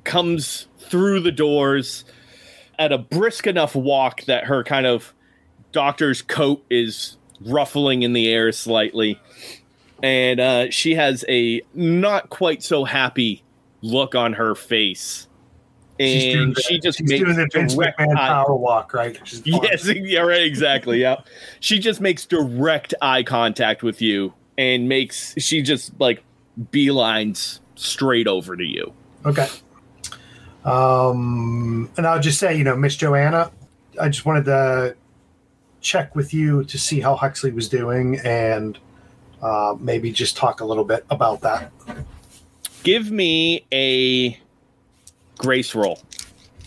comes 0.04 0.68
through 0.78 1.20
the 1.20 1.32
doors 1.32 2.04
at 2.78 2.92
a 2.92 2.98
brisk 2.98 3.46
enough 3.46 3.74
walk 3.74 4.22
that 4.24 4.44
her 4.44 4.64
kind 4.64 4.86
of 4.86 5.12
doctor's 5.72 6.22
coat 6.22 6.64
is 6.70 7.16
ruffling 7.40 8.02
in 8.02 8.12
the 8.12 8.28
air 8.30 8.52
slightly 8.52 9.20
and 10.02 10.40
uh, 10.40 10.70
she 10.70 10.94
has 10.94 11.24
a 11.28 11.62
not 11.74 12.30
quite 12.30 12.62
so 12.62 12.84
happy 12.84 13.42
look 13.82 14.14
on 14.14 14.32
her 14.34 14.54
face, 14.54 15.26
She's 16.00 16.24
doing 16.34 16.42
and 16.48 16.56
the- 16.56 16.62
she 16.62 16.78
just 16.80 16.98
she's 16.98 17.08
makes 17.10 17.22
doing 17.24 17.36
the 17.36 17.48
Vince 17.52 17.74
direct 17.74 17.98
McMahon 18.00 18.16
eye- 18.16 18.28
power 18.28 18.54
walk, 18.56 18.92
right? 18.94 19.16
Yes, 19.44 19.86
yeah, 19.94 20.20
right, 20.20 20.42
exactly. 20.42 21.00
Yeah, 21.00 21.16
she 21.60 21.78
just 21.78 22.00
makes 22.00 22.26
direct 22.26 22.94
eye 23.02 23.22
contact 23.22 23.82
with 23.82 24.00
you, 24.02 24.32
and 24.58 24.88
makes 24.88 25.34
she 25.38 25.62
just 25.62 25.92
like 26.00 26.22
beelines 26.72 27.60
straight 27.76 28.26
over 28.26 28.56
to 28.56 28.64
you. 28.64 28.92
Okay. 29.24 29.48
Um, 30.64 31.90
and 31.96 32.06
I'll 32.06 32.20
just 32.20 32.38
say, 32.38 32.56
you 32.56 32.64
know, 32.64 32.76
Miss 32.76 32.94
Joanna, 32.96 33.50
I 34.00 34.08
just 34.08 34.24
wanted 34.24 34.44
to 34.44 34.96
check 35.80 36.14
with 36.14 36.32
you 36.32 36.62
to 36.64 36.78
see 36.78 37.00
how 37.00 37.16
Huxley 37.16 37.50
was 37.50 37.68
doing 37.68 38.20
and 38.24 38.78
uh, 39.42 39.76
maybe 39.78 40.12
just 40.12 40.36
talk 40.36 40.60
a 40.60 40.64
little 40.64 40.84
bit 40.84 41.04
about 41.10 41.40
that. 41.42 41.72
Give 42.84 43.10
me 43.10 43.64
a 43.72 44.38
grace 45.38 45.74
roll. 45.74 46.00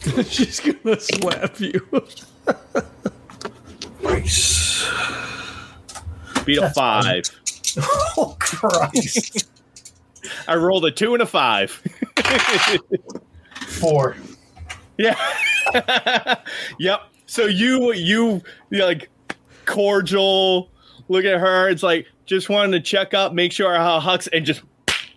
She's 0.28 0.60
gonna 0.60 1.00
slap 1.00 1.60
you. 1.60 1.82
Nice. 4.04 4.88
Beat 6.46 6.58
a 6.58 6.62
That's 6.62 6.78
five. 6.78 7.24
Oh 8.18 8.38
Christ. 8.40 9.50
I 10.48 10.56
rolled 10.56 10.86
a 10.86 10.92
two 10.92 11.14
and 11.14 11.22
a 11.22 11.26
five. 11.26 11.72
Four. 13.68 14.16
Yeah. 14.98 15.18
yep. 16.80 17.02
So 17.26 17.48
you 17.48 17.92
you 17.94 18.42
you're 18.70 18.86
like 18.86 19.10
cordial. 19.66 20.70
Look 21.10 21.26
at 21.26 21.40
her. 21.40 21.68
It's 21.68 21.84
like 21.84 22.08
just 22.26 22.50
wanted 22.50 22.72
to 22.74 22.82
check 22.82 23.14
up, 23.14 23.34
make 23.34 23.52
sure 23.52 23.74
how 23.76 24.00
Hux, 24.00 24.28
and 24.32 24.46
just 24.46 24.62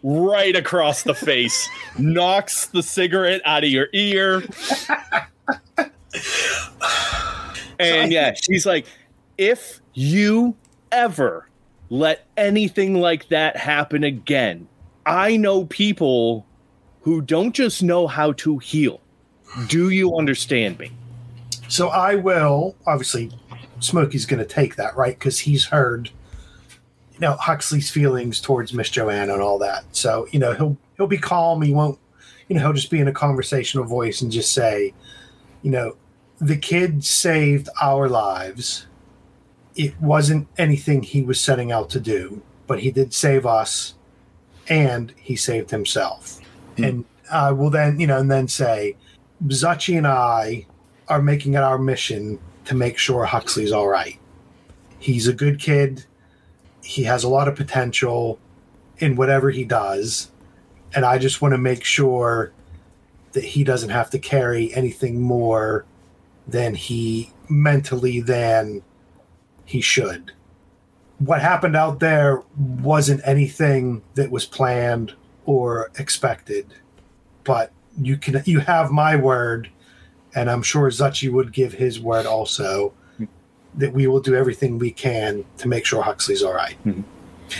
right 0.02 0.54
across 0.54 1.02
the 1.02 1.14
face, 1.14 1.68
knocks 1.98 2.66
the 2.66 2.82
cigarette 2.82 3.40
out 3.44 3.64
of 3.64 3.70
your 3.70 3.88
ear. 3.92 4.42
and 7.78 8.12
yeah, 8.12 8.34
she's 8.34 8.66
like, 8.66 8.86
if 9.36 9.80
you 9.94 10.56
ever 10.92 11.48
let 11.90 12.26
anything 12.36 12.94
like 12.94 13.28
that 13.28 13.56
happen 13.56 14.04
again, 14.04 14.68
I 15.06 15.36
know 15.36 15.64
people 15.64 16.46
who 17.00 17.22
don't 17.22 17.54
just 17.54 17.82
know 17.82 18.06
how 18.06 18.32
to 18.32 18.58
heal. 18.58 19.00
Do 19.68 19.88
you 19.88 20.16
understand 20.16 20.78
me? 20.78 20.92
So 21.68 21.88
I 21.88 22.16
will 22.16 22.76
obviously 22.86 23.30
Smokey's 23.80 24.26
gonna 24.26 24.44
take 24.44 24.76
that, 24.76 24.96
right? 24.96 25.18
Because 25.18 25.38
he's 25.38 25.66
heard 25.66 26.10
you 27.20 27.26
know 27.26 27.34
Huxley's 27.34 27.90
feelings 27.90 28.40
towards 28.40 28.72
Miss 28.72 28.90
Joanna 28.90 29.34
and 29.34 29.42
all 29.42 29.58
that. 29.58 29.84
So, 29.92 30.26
you 30.30 30.38
know, 30.38 30.52
he'll 30.52 30.76
he'll 30.96 31.06
be 31.06 31.18
calm, 31.18 31.62
he 31.62 31.72
won't 31.72 31.98
you 32.48 32.56
know, 32.56 32.62
he'll 32.62 32.72
just 32.72 32.90
be 32.90 33.00
in 33.00 33.08
a 33.08 33.12
conversational 33.12 33.84
voice 33.84 34.22
and 34.22 34.32
just 34.32 34.52
say, 34.52 34.94
you 35.62 35.70
know, 35.70 35.96
the 36.40 36.56
kid 36.56 37.04
saved 37.04 37.68
our 37.80 38.08
lives. 38.08 38.86
It 39.76 40.00
wasn't 40.00 40.48
anything 40.56 41.02
he 41.02 41.22
was 41.22 41.40
setting 41.40 41.70
out 41.70 41.90
to 41.90 42.00
do, 42.00 42.42
but 42.66 42.80
he 42.80 42.90
did 42.90 43.12
save 43.12 43.44
us 43.44 43.94
and 44.68 45.12
he 45.16 45.36
saved 45.36 45.70
himself. 45.70 46.40
Hmm. 46.76 46.84
And 46.84 47.04
uh, 47.30 47.48
I 47.48 47.52
will 47.52 47.70
then, 47.70 48.00
you 48.00 48.06
know, 48.06 48.18
and 48.18 48.30
then 48.30 48.48
say, 48.48 48.96
Zuchy 49.46 49.96
and 49.96 50.06
I 50.06 50.66
are 51.08 51.22
making 51.22 51.54
it 51.54 51.62
our 51.62 51.78
mission 51.78 52.38
to 52.64 52.74
make 52.74 52.98
sure 52.98 53.24
Huxley's 53.24 53.72
all 53.72 53.88
right. 53.88 54.18
He's 54.98 55.28
a 55.28 55.32
good 55.32 55.60
kid. 55.60 56.04
He 56.88 57.04
has 57.04 57.22
a 57.22 57.28
lot 57.28 57.48
of 57.48 57.54
potential 57.54 58.38
in 58.96 59.14
whatever 59.14 59.50
he 59.50 59.62
does. 59.62 60.30
And 60.94 61.04
I 61.04 61.18
just 61.18 61.42
want 61.42 61.52
to 61.52 61.58
make 61.58 61.84
sure 61.84 62.50
that 63.32 63.44
he 63.44 63.62
doesn't 63.62 63.90
have 63.90 64.08
to 64.08 64.18
carry 64.18 64.72
anything 64.74 65.20
more 65.20 65.84
than 66.46 66.74
he 66.74 67.30
mentally 67.50 68.22
than 68.22 68.82
he 69.66 69.82
should. 69.82 70.32
What 71.18 71.42
happened 71.42 71.76
out 71.76 72.00
there 72.00 72.42
wasn't 72.56 73.20
anything 73.22 74.00
that 74.14 74.30
was 74.30 74.46
planned 74.46 75.12
or 75.44 75.90
expected, 75.98 76.72
but 77.44 77.70
you 78.00 78.16
can 78.16 78.40
you 78.46 78.60
have 78.60 78.90
my 78.90 79.14
word, 79.14 79.68
and 80.34 80.50
I'm 80.50 80.62
sure 80.62 80.88
Zuchy 80.88 81.30
would 81.30 81.52
give 81.52 81.74
his 81.74 82.00
word 82.00 82.24
also 82.24 82.94
that 83.76 83.92
we 83.92 84.06
will 84.06 84.20
do 84.20 84.34
everything 84.34 84.78
we 84.78 84.90
can 84.90 85.44
to 85.58 85.68
make 85.68 85.84
sure 85.86 86.02
Huxley's 86.02 86.42
all 86.42 86.54
right. 86.54 86.76
Mhm. 86.84 87.04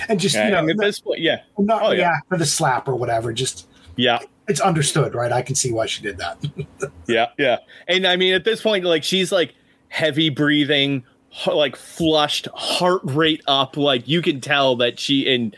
And 0.09 0.21
just 0.21 0.35
you 0.35 0.43
Yeah, 0.43 0.51
know, 0.51 0.59
and 0.59 0.71
at 0.71 0.77
this 0.79 1.01
point, 1.01 1.21
yeah, 1.21 1.41
not 1.59 1.83
oh, 1.83 1.91
yeah. 1.93 2.17
for 2.29 2.37
the 2.37 2.45
slap 2.47 2.89
or 2.89 2.95
whatever. 2.95 3.33
Just 3.33 3.67
yeah, 3.97 4.19
it's 4.47 4.61
understood, 4.61 5.15
right? 5.15 5.33
I 5.33 5.43
can 5.43 5.55
see 5.55 5.73
why 5.73 5.87
she 5.87 6.03
did 6.03 6.19
that. 6.19 6.39
yeah, 7.09 7.27
yeah. 7.39 7.59
And 7.87 8.07
I 8.07 8.17
mean, 8.17 8.35
at 8.35 8.45
this 8.45 8.61
point, 8.63 8.85
like 8.85 9.03
she's 9.05 9.33
like 9.33 9.55
heavy 9.89 10.29
breathing, 10.29 11.05
like 11.47 11.75
flushed, 11.77 12.49
heart 12.55 13.01
rate 13.05 13.43
up. 13.47 13.77
Like 13.77 14.07
you 14.07 14.21
can 14.23 14.41
tell 14.41 14.77
that 14.77 14.99
she 15.01 15.33
and 15.33 15.57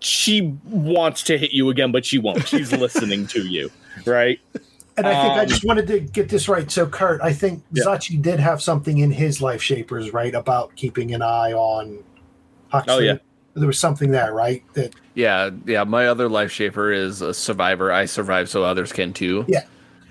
she 0.00 0.56
wants 0.64 1.22
to 1.24 1.38
hit 1.38 1.52
you 1.52 1.70
again, 1.70 1.90
but 1.90 2.04
she 2.04 2.18
won't. 2.18 2.46
She's 2.46 2.72
listening 2.72 3.26
to 3.28 3.46
you, 3.46 3.70
right? 4.04 4.38
And 4.96 5.06
I 5.06 5.22
think 5.22 5.34
I 5.34 5.42
Um, 5.42 5.48
just 5.48 5.64
wanted 5.64 5.86
to 5.86 6.00
get 6.00 6.28
this 6.28 6.48
right. 6.48 6.70
So, 6.70 6.86
Kurt, 6.86 7.20
I 7.22 7.32
think 7.32 7.62
Yeah. 7.72 7.84
Zuchy 7.84 8.20
did 8.20 8.38
have 8.40 8.60
something 8.60 8.98
in 8.98 9.10
his 9.10 9.40
life 9.40 9.62
shapers, 9.62 10.12
right, 10.12 10.34
about 10.34 10.74
keeping 10.76 11.14
an 11.14 11.22
eye 11.22 11.52
on 11.52 11.98
Huxley. 12.68 12.94
Oh, 12.94 12.98
yeah. 12.98 13.16
There 13.54 13.66
was 13.66 13.78
something 13.78 14.10
there, 14.10 14.32
right? 14.34 14.62
That 14.74 14.94
Yeah, 15.14 15.50
yeah. 15.66 15.84
My 15.84 16.06
other 16.06 16.28
life 16.28 16.50
shaper 16.50 16.90
is 16.92 17.20
a 17.22 17.32
survivor. 17.34 17.92
I 17.92 18.04
survive 18.06 18.48
so 18.48 18.64
others 18.64 18.92
can 18.92 19.12
too. 19.12 19.44
Yeah. 19.48 19.64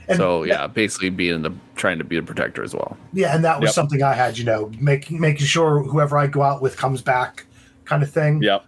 And 0.08 0.18
so 0.18 0.44
yeah, 0.44 0.68
basically 0.68 1.10
being 1.10 1.42
the 1.42 1.52
trying 1.76 1.98
to 2.00 2.04
be 2.04 2.18
a 2.18 2.22
protector 2.24 2.64
as 2.64 2.74
well. 2.74 2.98
yeah, 3.14 3.34
and 3.36 3.44
that 3.46 3.60
was 3.62 3.70
Yep. 3.70 3.74
something 3.76 4.04
I 4.04 4.14
had, 4.14 4.38
you 4.38 4.46
know, 4.46 4.72
making 4.80 5.20
making 5.22 5.46
sure 5.46 5.82
whoever 5.84 6.18
I 6.18 6.28
go 6.28 6.42
out 6.44 6.62
with 6.62 6.76
comes 6.78 7.02
back, 7.02 7.46
kind 7.86 8.04
of 8.04 8.12
thing. 8.12 8.42
Yeah. 8.44 8.60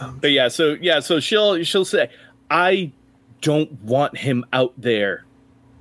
Um, 0.00 0.18
But 0.20 0.30
yeah, 0.30 0.48
so 0.48 0.76
yeah, 0.80 1.00
so 1.00 1.20
she'll 1.20 1.62
she'll 1.64 1.84
say, 1.84 2.08
I 2.50 2.90
don't 3.42 3.70
want 3.82 4.16
him 4.18 4.44
out 4.52 4.72
there 4.78 5.24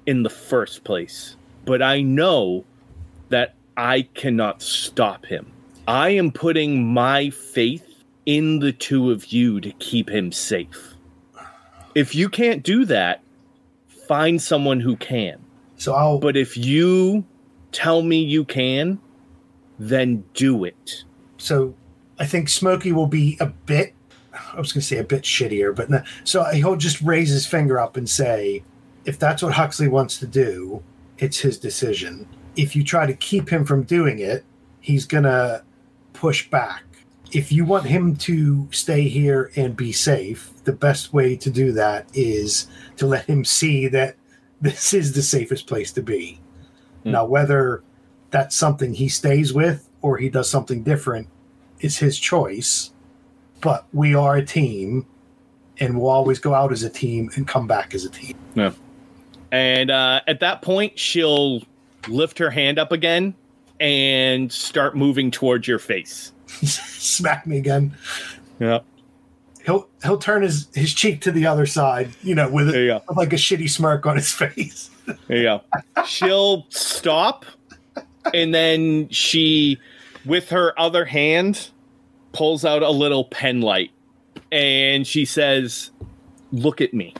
in 0.07 0.23
the 0.23 0.29
first 0.29 0.83
place, 0.83 1.35
but 1.65 1.81
I 1.83 2.01
know 2.01 2.65
that 3.29 3.53
I 3.75 4.03
cannot 4.13 4.63
stop 4.63 5.25
him. 5.25 5.51
I 5.87 6.09
am 6.09 6.31
putting 6.31 6.85
my 6.91 7.29
faith 7.29 8.03
in 8.25 8.59
the 8.59 8.71
two 8.71 9.11
of 9.11 9.27
you 9.27 9.61
to 9.61 9.71
keep 9.73 10.09
him 10.09 10.31
safe. 10.31 10.95
If 11.93 12.15
you 12.15 12.29
can't 12.29 12.63
do 12.63 12.85
that, 12.85 13.21
find 14.07 14.41
someone 14.41 14.79
who 14.79 14.95
can. 14.95 15.43
So 15.77 15.93
I'll 15.93 16.17
But 16.17 16.35
if 16.35 16.57
you 16.57 17.25
tell 17.71 18.01
me 18.01 18.23
you 18.23 18.45
can, 18.45 18.99
then 19.77 20.23
do 20.33 20.63
it. 20.63 21.03
so 21.37 21.75
I 22.19 22.25
think 22.25 22.49
Smokey 22.49 22.91
will 22.91 23.07
be 23.07 23.37
a 23.39 23.45
bit. 23.45 23.93
I 24.33 24.59
was 24.59 24.71
going 24.73 24.81
to 24.81 24.87
say 24.87 24.97
a 24.97 25.03
bit 25.03 25.23
shittier, 25.23 25.75
but 25.75 25.89
no, 25.89 26.01
so 26.23 26.43
he'll 26.45 26.75
just 26.75 27.01
raise 27.01 27.29
his 27.29 27.45
finger 27.45 27.79
up 27.79 27.95
and 27.95 28.09
say, 28.09 28.63
"If 29.07 29.17
that's 29.17 29.41
what 29.41 29.53
Huxley 29.53 29.87
wants 29.87 30.19
to 30.19 30.27
do, 30.27 30.83
it's 31.17 31.39
his 31.39 31.57
decision. 31.57 32.27
If 32.57 32.75
you 32.75 32.83
try 32.83 33.05
to 33.05 33.13
keep 33.13 33.49
him 33.49 33.63
from 33.65 33.83
doing 33.83 34.19
it, 34.19 34.43
he's 34.81 35.05
gonna 35.05 35.63
push 36.11 36.49
back. 36.49 36.83
If 37.31 37.51
you 37.51 37.63
want 37.65 37.85
him 37.85 38.15
to 38.17 38.67
stay 38.71 39.07
here 39.07 39.51
and 39.55 39.75
be 39.75 39.91
safe, 39.91 40.51
the 40.65 40.73
best 40.73 41.13
way 41.13 41.37
to 41.37 41.49
do 41.49 41.71
that 41.71 42.07
is 42.13 42.67
to 42.97 43.07
let 43.07 43.25
him 43.25 43.45
see 43.45 43.87
that 43.87 44.17
this 44.61 44.93
is 44.93 45.13
the 45.13 45.21
safest 45.21 45.67
place 45.67 45.91
to 45.93 46.01
be. 46.01 46.41
Hmm. 47.03 47.11
Now, 47.11 47.25
whether 47.25 47.83
that's 48.31 48.55
something 48.55 48.93
he 48.93 49.07
stays 49.07 49.53
with 49.53 49.89
or 50.01 50.17
he 50.17 50.29
does 50.29 50.49
something 50.49 50.83
different 50.83 51.27
is 51.79 51.97
his 51.97 52.19
choice. 52.19 52.91
But 53.61 53.85
we 53.93 54.13
are 54.15 54.35
a 54.35 54.45
team, 54.45 55.05
and 55.79 55.99
we'll 55.99 56.11
always 56.11 56.39
go 56.39 56.53
out 56.53 56.71
as 56.71 56.83
a 56.83 56.89
team 56.89 57.29
and 57.35 57.47
come 57.47 57.67
back 57.67 57.95
as 57.95 58.03
a 58.03 58.09
team. 58.09 58.35
And 59.51 59.91
uh, 59.91 60.21
at 60.27 60.39
that 60.41 60.61
point, 60.61 60.97
she'll 60.99 61.63
lift 62.07 62.37
her 62.39 62.49
hand 62.49 62.79
up 62.79 62.91
again 62.91 63.35
and 63.79 64.51
start 64.51 64.95
moving 64.95 65.31
towards 65.31 65.67
your 65.67 65.79
face. 65.79 66.31
Smack 66.47 67.45
me 67.47 67.57
again. 67.57 67.95
Yeah. 68.59 68.79
He'll 69.65 69.89
he'll 70.01 70.17
turn 70.17 70.43
his, 70.43 70.69
his 70.73 70.93
cheek 70.93 71.21
to 71.21 71.31
the 71.31 71.45
other 71.45 71.65
side, 71.65 72.09
you 72.23 72.33
know, 72.33 72.49
with, 72.49 72.73
you 72.73 72.99
with 73.07 73.17
like 73.17 73.33
a 73.33 73.37
shitty 73.37 73.69
smirk 73.69 74.05
on 74.05 74.15
his 74.15 74.31
face. 74.33 74.89
There 75.27 75.37
you 75.37 75.43
go. 75.43 75.61
She'll 76.05 76.65
stop 76.69 77.45
and 78.33 78.53
then 78.53 79.09
she, 79.09 79.77
with 80.25 80.49
her 80.49 80.77
other 80.79 81.05
hand, 81.05 81.69
pulls 82.31 82.65
out 82.65 82.83
a 82.83 82.89
little 82.89 83.25
pen 83.25 83.61
light 83.61 83.91
and 84.51 85.05
she 85.05 85.25
says, 85.25 85.91
Look 86.51 86.79
at 86.79 86.93
me. 86.93 87.13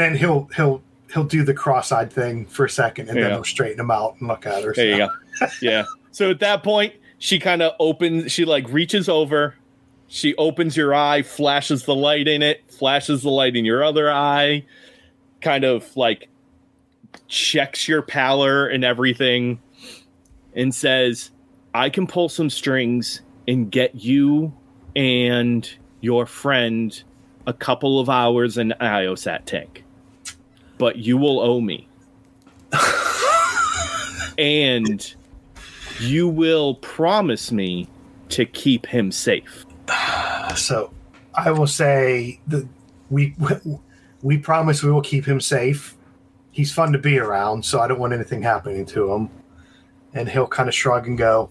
And 0.00 0.14
then 0.14 0.16
he'll 0.16 0.48
he'll 0.56 0.82
he'll 1.12 1.24
do 1.24 1.44
the 1.44 1.54
cross-eyed 1.54 2.12
thing 2.12 2.46
for 2.46 2.64
a 2.64 2.70
second, 2.70 3.08
and 3.08 3.16
Yeah. 3.16 3.24
then 3.24 3.32
he'll 3.34 3.44
straighten 3.44 3.80
him 3.80 3.90
out 3.90 4.16
and 4.18 4.28
look 4.28 4.46
at 4.46 4.64
her. 4.64 4.72
There 4.74 4.86
you 4.86 4.96
go. 4.96 5.08
Yeah. 5.62 5.84
So 6.10 6.30
at 6.30 6.40
that 6.40 6.62
point, 6.62 6.94
she 7.18 7.38
kind 7.38 7.62
of 7.62 7.72
opens, 7.78 8.32
she 8.32 8.44
like 8.44 8.68
reaches 8.68 9.08
over, 9.08 9.54
she 10.08 10.34
opens 10.36 10.76
your 10.76 10.94
eye, 10.94 11.22
flashes 11.22 11.84
the 11.84 11.94
light 11.94 12.26
in 12.28 12.42
it, 12.42 12.62
flashes 12.70 13.22
the 13.22 13.30
light 13.30 13.54
in 13.56 13.64
your 13.64 13.84
other 13.84 14.10
eye, 14.10 14.64
kind 15.40 15.64
of 15.64 15.96
like 15.96 16.28
checks 17.28 17.86
your 17.88 18.02
pallor 18.02 18.66
and 18.66 18.84
everything, 18.84 19.60
and 20.54 20.74
says, 20.74 21.30
I 21.74 21.90
can 21.90 22.06
pull 22.06 22.28
some 22.28 22.50
strings 22.50 23.22
and 23.46 23.70
get 23.70 23.94
you 23.94 24.52
and 24.96 25.68
your 26.00 26.26
friend 26.26 27.02
a 27.46 27.52
couple 27.52 28.00
of 28.00 28.08
hours 28.08 28.58
in 28.58 28.74
IOSAT 28.80 29.44
tank. 29.44 29.83
But 30.78 30.96
you 30.96 31.16
will 31.16 31.40
owe 31.40 31.60
me. 31.60 31.88
and 34.38 35.14
you 36.00 36.28
will 36.28 36.74
promise 36.76 37.52
me 37.52 37.88
to 38.30 38.44
keep 38.44 38.86
him 38.86 39.12
safe. 39.12 39.64
So 40.56 40.92
I 41.34 41.50
will 41.50 41.66
say 41.66 42.40
that 42.48 42.66
we 43.10 43.34
we 44.22 44.38
promise 44.38 44.82
we 44.82 44.90
will 44.90 45.02
keep 45.02 45.24
him 45.24 45.40
safe. 45.40 45.96
He's 46.50 46.72
fun 46.72 46.92
to 46.92 46.98
be 46.98 47.18
around, 47.18 47.64
so 47.64 47.80
I 47.80 47.88
don't 47.88 47.98
want 47.98 48.12
anything 48.12 48.42
happening 48.42 48.86
to 48.86 49.12
him. 49.12 49.28
And 50.14 50.28
he'll 50.28 50.46
kind 50.46 50.68
of 50.68 50.74
shrug 50.74 51.06
and 51.08 51.18
go, 51.18 51.50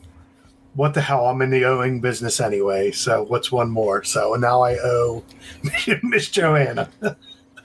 What 0.74 0.93
the 0.93 1.01
hell? 1.01 1.28
I'm 1.28 1.41
in 1.41 1.49
the 1.49 1.65
owing 1.65 1.99
business 1.99 2.39
anyway, 2.39 2.91
so 2.91 3.24
what's 3.24 3.51
one 3.51 3.69
more? 3.69 4.03
So 4.03 4.34
now 4.36 4.61
I 4.61 4.78
owe 4.78 5.24
Miss 6.03 6.30
Joanna. 6.30 6.89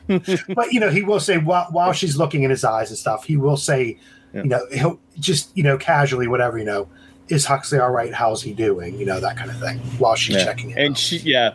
but, 0.55 0.73
you 0.73 0.81
know, 0.81 0.91
he 0.91 1.03
will 1.03 1.21
say, 1.21 1.39
while, 1.39 1.67
while 1.71 1.93
she's 1.93 2.17
looking 2.17 2.43
in 2.43 2.51
his 2.51 2.65
eyes 2.65 2.89
and 2.91 2.99
stuff, 2.99 3.25
he 3.25 3.37
will 3.37 3.57
say, 3.57 3.99
Yeah. 4.35 4.43
you 4.43 4.49
know, 4.49 4.67
he'll 4.73 5.01
just, 5.21 5.57
you 5.57 5.63
know, 5.63 5.77
casually, 5.79 6.27
whatever, 6.27 6.59
you 6.59 6.65
know, 6.65 6.89
is 7.29 7.45
Huxley 7.45 7.79
all 7.79 7.91
right? 7.91 8.13
How's 8.13 8.43
he 8.43 8.55
doing? 8.55 8.99
You 8.99 9.05
know, 9.07 9.21
that 9.21 9.37
kind 9.37 9.51
of 9.51 9.59
thing 9.61 9.79
while 9.99 10.15
she's 10.17 10.37
Yeah. 10.37 10.45
checking 10.45 10.71
him 10.71 10.79
And 10.79 10.91
out. 10.95 10.99
she, 10.99 11.19
yeah, 11.19 11.55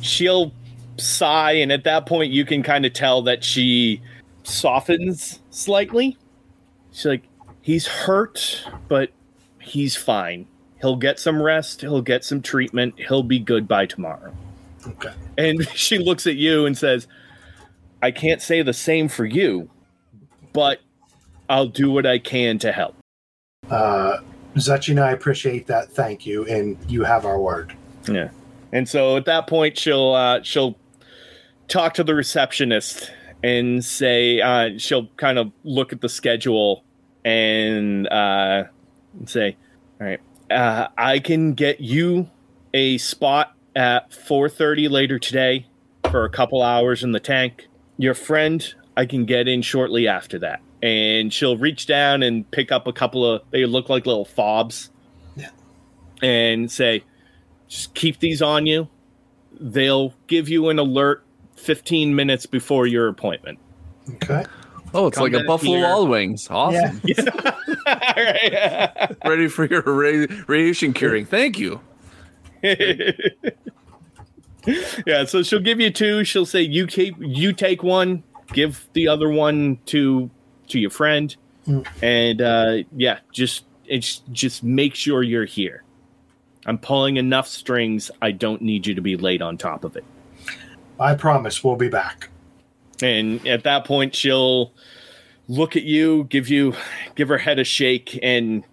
she'll 0.00 0.52
sigh, 0.96 1.52
and 1.52 1.70
at 1.72 1.84
that 1.84 2.06
point, 2.06 2.32
you 2.32 2.44
can 2.44 2.62
kind 2.62 2.84
of 2.84 2.92
tell 2.92 3.22
that 3.22 3.42
she 3.44 4.00
softens 4.42 5.40
slightly. 5.50 6.16
She's 6.92 7.06
like, 7.06 7.22
he's 7.62 7.86
hurt, 7.86 8.68
but 8.88 9.10
he's 9.60 9.96
fine. 9.96 10.46
He'll 10.80 10.96
get 10.96 11.18
some 11.18 11.40
rest. 11.42 11.80
He'll 11.80 12.02
get 12.02 12.24
some 12.24 12.42
treatment. 12.42 12.94
He'll 12.98 13.22
be 13.22 13.38
good 13.38 13.66
by 13.66 13.86
tomorrow. 13.86 14.34
okay. 14.86 15.12
And 15.38 15.66
she 15.74 15.98
looks 15.98 16.26
at 16.26 16.36
you 16.36 16.66
and 16.66 16.76
says, 16.76 17.06
I 18.04 18.10
can't 18.10 18.42
say 18.42 18.60
the 18.60 18.74
same 18.74 19.08
for 19.08 19.24
you, 19.24 19.70
but 20.52 20.80
I'll 21.48 21.68
do 21.68 21.90
what 21.90 22.04
I 22.04 22.18
can 22.18 22.58
to 22.58 22.70
help. 22.70 22.96
Uh, 23.70 24.18
Zuchy 24.56 24.90
and 24.90 25.00
I 25.00 25.12
appreciate 25.12 25.66
that. 25.68 25.90
Thank 25.90 26.26
you. 26.26 26.44
And 26.44 26.76
you 26.86 27.04
have 27.04 27.24
our 27.24 27.40
word. 27.40 27.74
Yeah. 28.06 28.28
And 28.72 28.86
so 28.86 29.16
at 29.16 29.24
that 29.24 29.46
point, 29.46 29.78
she'll 29.78 30.12
uh, 30.12 30.42
she'll 30.42 30.76
talk 31.68 31.94
to 31.94 32.04
the 32.04 32.14
receptionist 32.14 33.10
and 33.42 33.82
say 33.82 34.42
uh, 34.42 34.76
she'll 34.76 35.06
kind 35.16 35.38
of 35.38 35.50
look 35.62 35.94
at 35.94 36.02
the 36.02 36.10
schedule 36.10 36.84
and 37.24 38.06
uh, 38.08 38.64
say, 39.24 39.56
"All 39.98 40.06
right, 40.06 40.20
uh, 40.50 40.88
I 40.98 41.20
can 41.20 41.54
get 41.54 41.80
you 41.80 42.28
a 42.74 42.98
spot 42.98 43.54
at 43.74 44.10
4:30 44.10 44.90
later 44.90 45.18
today 45.18 45.68
for 46.10 46.26
a 46.26 46.28
couple 46.28 46.60
hours 46.60 47.02
in 47.02 47.12
the 47.12 47.20
tank. 47.20 47.66
Your 47.98 48.14
friend, 48.14 48.74
I 48.96 49.06
can 49.06 49.24
get 49.24 49.48
in 49.48 49.62
shortly 49.62 50.08
after 50.08 50.38
that." 50.40 50.60
And 50.82 51.32
she'll 51.32 51.56
reach 51.56 51.86
down 51.86 52.22
and 52.22 52.48
pick 52.50 52.70
up 52.70 52.86
a 52.86 52.92
couple 52.92 53.24
of 53.24 53.42
they 53.50 53.64
look 53.66 53.88
like 53.88 54.06
little 54.06 54.24
fobs. 54.24 54.90
Yeah. 55.36 55.50
And 56.22 56.70
say, 56.70 57.04
just 57.68 57.94
keep 57.94 58.20
these 58.20 58.42
on 58.42 58.66
you. 58.66 58.88
They'll 59.58 60.14
give 60.26 60.48
you 60.48 60.68
an 60.68 60.78
alert 60.78 61.24
15 61.56 62.14
minutes 62.14 62.46
before 62.46 62.86
your 62.86 63.08
appointment. 63.08 63.58
Okay. 64.14 64.44
Oh, 64.92 65.08
it's 65.08 65.16
Come 65.16 65.32
like 65.32 65.42
a 65.42 65.44
Buffalo 65.44 65.76
here. 65.76 65.84
Wild 65.84 66.08
Wings. 66.08 66.46
Awesome. 66.48 67.00
Alright. 67.86 69.16
Ready 69.24 69.48
for 69.48 69.64
your 69.66 69.82
ra- 69.82 70.26
radiation 70.46 70.92
curing. 70.92 71.26
Thank 71.26 71.58
you. 71.58 71.80
yeah, 75.06 75.24
so 75.24 75.42
she'll 75.42 75.60
give 75.60 75.80
you 75.80 75.90
two. 75.90 76.24
She'll 76.24 76.46
say 76.46 76.62
you 76.62 76.86
keep 76.86 77.16
you 77.18 77.52
take 77.52 77.82
one, 77.82 78.22
give 78.52 78.88
the 78.92 79.08
other 79.08 79.28
one 79.28 79.78
to 79.86 80.30
to 80.68 80.78
your 80.78 80.90
friend, 80.90 81.34
Mm. 81.66 81.86
and 82.02 82.42
uh, 82.42 82.76
yeah, 82.94 83.20
just 83.32 83.64
it's 83.86 84.18
just 84.32 84.62
make 84.62 84.94
sure 84.94 85.22
you're 85.22 85.44
here. 85.46 85.82
I'm 86.66 86.78
pulling 86.78 87.16
enough 87.16 87.46
strings. 87.48 88.10
I 88.22 88.32
don't 88.32 88.60
need 88.62 88.86
you 88.86 88.94
to 88.94 89.00
be 89.00 89.16
late 89.16 89.40
on 89.42 89.56
top 89.58 89.84
of 89.84 89.96
it. 89.96 90.04
I 91.00 91.14
promise 91.14 91.62
we'll 91.64 91.76
be 91.76 91.88
back. 91.88 92.28
And 93.02 93.46
at 93.46 93.64
that 93.64 93.84
point, 93.84 94.14
she'll 94.14 94.72
look 95.48 95.76
at 95.76 95.82
you, 95.82 96.24
give 96.24 96.48
you, 96.48 96.74
give 97.16 97.28
her 97.28 97.38
head 97.38 97.58
a 97.58 97.64
shake, 97.64 98.18
and 98.22 98.64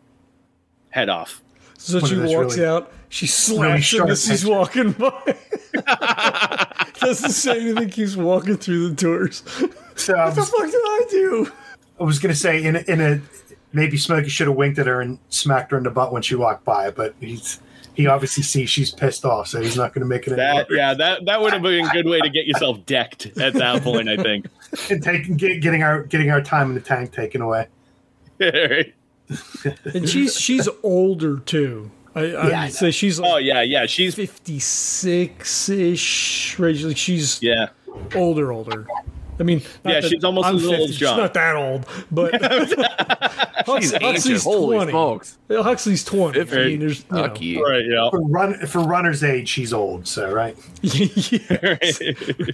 head 0.89 1.09
off. 1.09 1.41
So 1.77 1.99
she 1.99 2.17
walks 2.17 2.55
really- 2.57 2.65
out. 2.65 2.93
She 3.11 3.25
really 3.53 3.81
slaps 3.81 3.93
him 3.93 4.07
as 4.09 4.25
he's 4.25 4.45
walking 4.45 4.93
by. 4.93 5.35
Doesn't 6.99 7.31
say 7.31 7.59
anything. 7.59 7.89
Keeps 7.89 8.15
walking 8.15 8.55
through 8.55 8.89
the 8.89 8.95
doors. 8.95 9.43
So 9.95 10.15
I 10.15 10.25
What 10.27 10.35
the 10.35 10.41
fuck 10.43 10.65
did 10.65 10.75
I 10.75 11.05
do? 11.09 11.51
I 11.99 12.03
was 12.03 12.19
gonna 12.19 12.33
say 12.33 12.63
in 12.63 12.77
a, 12.77 12.79
in 12.87 13.01
a 13.01 13.21
maybe 13.73 13.97
Smokey 13.97 14.29
should 14.29 14.47
have 14.47 14.55
winked 14.55 14.79
at 14.79 14.87
her 14.87 15.01
and 15.01 15.19
smacked 15.29 15.71
her 15.71 15.77
in 15.77 15.83
the 15.83 15.89
butt 15.91 16.13
when 16.13 16.21
she 16.21 16.35
walked 16.35 16.63
by, 16.63 16.89
but 16.89 17.13
he's 17.19 17.59
he 17.95 18.07
obviously 18.07 18.43
sees 18.43 18.69
she's 18.69 18.91
pissed 18.91 19.25
off, 19.25 19.47
so 19.47 19.59
he's 19.61 19.75
not 19.75 19.93
gonna 19.93 20.05
make 20.05 20.25
it 20.25 20.31
any 20.31 20.37
That 20.37 20.69
worse. 20.69 20.77
yeah, 20.77 20.93
that 20.93 21.25
that 21.25 21.41
would 21.41 21.51
have 21.51 21.61
been 21.61 21.85
a 21.85 21.89
good 21.89 22.05
way 22.05 22.21
to 22.21 22.29
get 22.29 22.47
yourself 22.47 22.85
decked 22.85 23.37
at 23.37 23.53
that 23.55 23.83
point. 23.83 24.07
I 24.07 24.15
think. 24.15 24.47
and 24.89 25.03
taking 25.03 25.35
get, 25.35 25.61
getting 25.61 25.83
our 25.83 26.03
getting 26.03 26.31
our 26.31 26.41
time 26.41 26.69
in 26.69 26.75
the 26.75 26.81
tank 26.81 27.11
taken 27.11 27.41
away. 27.41 27.67
And 29.93 30.09
she's 30.09 30.35
she's 30.39 30.67
older 30.83 31.39
too. 31.39 31.91
I, 32.15 32.19
I 32.19 32.23
Yeah, 32.25 32.61
I 32.61 32.65
would 32.65 32.73
say 32.73 32.91
she's 32.91 33.19
oh 33.19 33.37
yeah, 33.37 33.61
yeah. 33.61 33.85
She's 33.85 34.15
fifty 34.15 34.59
six 34.59 35.69
ish. 35.69 36.59
Like 36.59 36.97
she's 36.97 37.41
yeah. 37.41 37.69
older, 38.15 38.51
older. 38.51 38.87
I 39.39 39.43
mean, 39.43 39.61
Yeah, 39.83 40.01
that 40.01 40.09
she's 40.09 40.23
almost 40.23 40.47
I'm 40.47 40.57
as 40.57 40.65
old 40.65 40.89
as 40.89 40.95
John. 40.97 41.15
She's 41.15 41.17
not 41.17 41.33
that 41.33 41.55
old, 41.55 41.87
but 42.11 42.31
She's 43.81 43.93
ancient. 43.93 44.03
Huxley's 44.03 44.43
Holy 44.43 44.75
twenty. 44.77 44.91
smokes. 44.91 45.37
Huxley's 45.49 46.03
twenty. 46.03 46.41
I 46.41 46.43
Fifty. 46.43 46.65
mean, 46.71 46.79
there's 46.79 46.99
you 46.99 47.05
know. 47.11 47.21
Lucky. 47.21 47.61
Right. 47.61 47.85
Yeah. 47.85 48.09
For 48.11 48.21
run 48.21 48.53
for 48.67 48.79
runner's 48.81 49.23
age, 49.23 49.49
she's 49.49 49.73
old, 49.73 50.07
so 50.07 50.31
right. 50.31 50.55
yeah. 50.81 51.77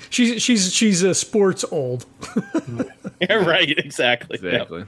She's 0.09 0.41
she's 0.41 0.73
she's 0.73 1.03
a 1.03 1.13
sports 1.13 1.65
old. 1.71 2.05
yeah. 3.21 3.33
Right. 3.35 3.69
Exactly. 3.77 4.39
Yeah. 4.41 4.61
Exactly. 4.61 4.85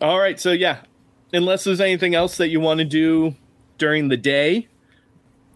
All 0.00 0.18
right. 0.18 0.38
So 0.38 0.52
yeah, 0.52 0.78
unless 1.36 1.64
there's 1.64 1.80
anything 1.80 2.14
else 2.14 2.36
that 2.36 2.48
you 2.48 2.60
want 2.60 2.78
to 2.78 2.84
do 2.84 3.34
during 3.78 4.08
the 4.08 4.16
day, 4.16 4.68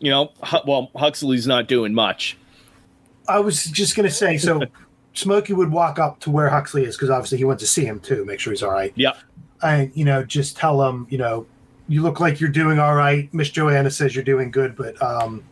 you 0.01 0.11
know, 0.11 0.33
well, 0.67 0.91
Huxley's 0.97 1.47
not 1.47 1.69
doing 1.69 1.95
much. 1.95 2.37
I 3.29 3.41
was 3.41 3.65
just 3.65 3.95
gonna 3.97 4.11
say, 4.11 4.39
so 4.39 4.63
Smokey 5.15 5.53
would 5.53 5.71
walk 5.73 5.99
up 5.99 6.21
to 6.21 6.31
where 6.31 6.49
Huxley 6.49 6.85
is 6.85 6.97
because 6.97 7.11
obviously 7.11 7.39
he 7.39 7.45
went 7.45 7.61
to 7.61 7.67
see 7.67 7.85
him 7.85 8.01
too, 8.01 8.25
make 8.25 8.41
sure 8.41 8.53
he's 8.53 8.63
all 8.63 8.71
right. 8.71 8.93
Yeah. 8.95 9.13
and 9.63 9.91
you 9.95 10.05
know 10.05 10.23
just 10.25 10.57
tell 10.57 10.83
him, 10.89 11.07
you 11.11 11.19
know 11.19 11.47
you 11.89 12.03
look 12.03 12.21
like 12.21 12.39
you're 12.39 12.51
doing 12.51 12.79
all 12.79 12.95
right 12.95 13.33
miss 13.33 13.49
joanna 13.49 13.91
says 13.91 14.15
you're 14.15 14.23
doing 14.23 14.51
good 14.51 14.77
but 14.77 15.01
um 15.03 15.43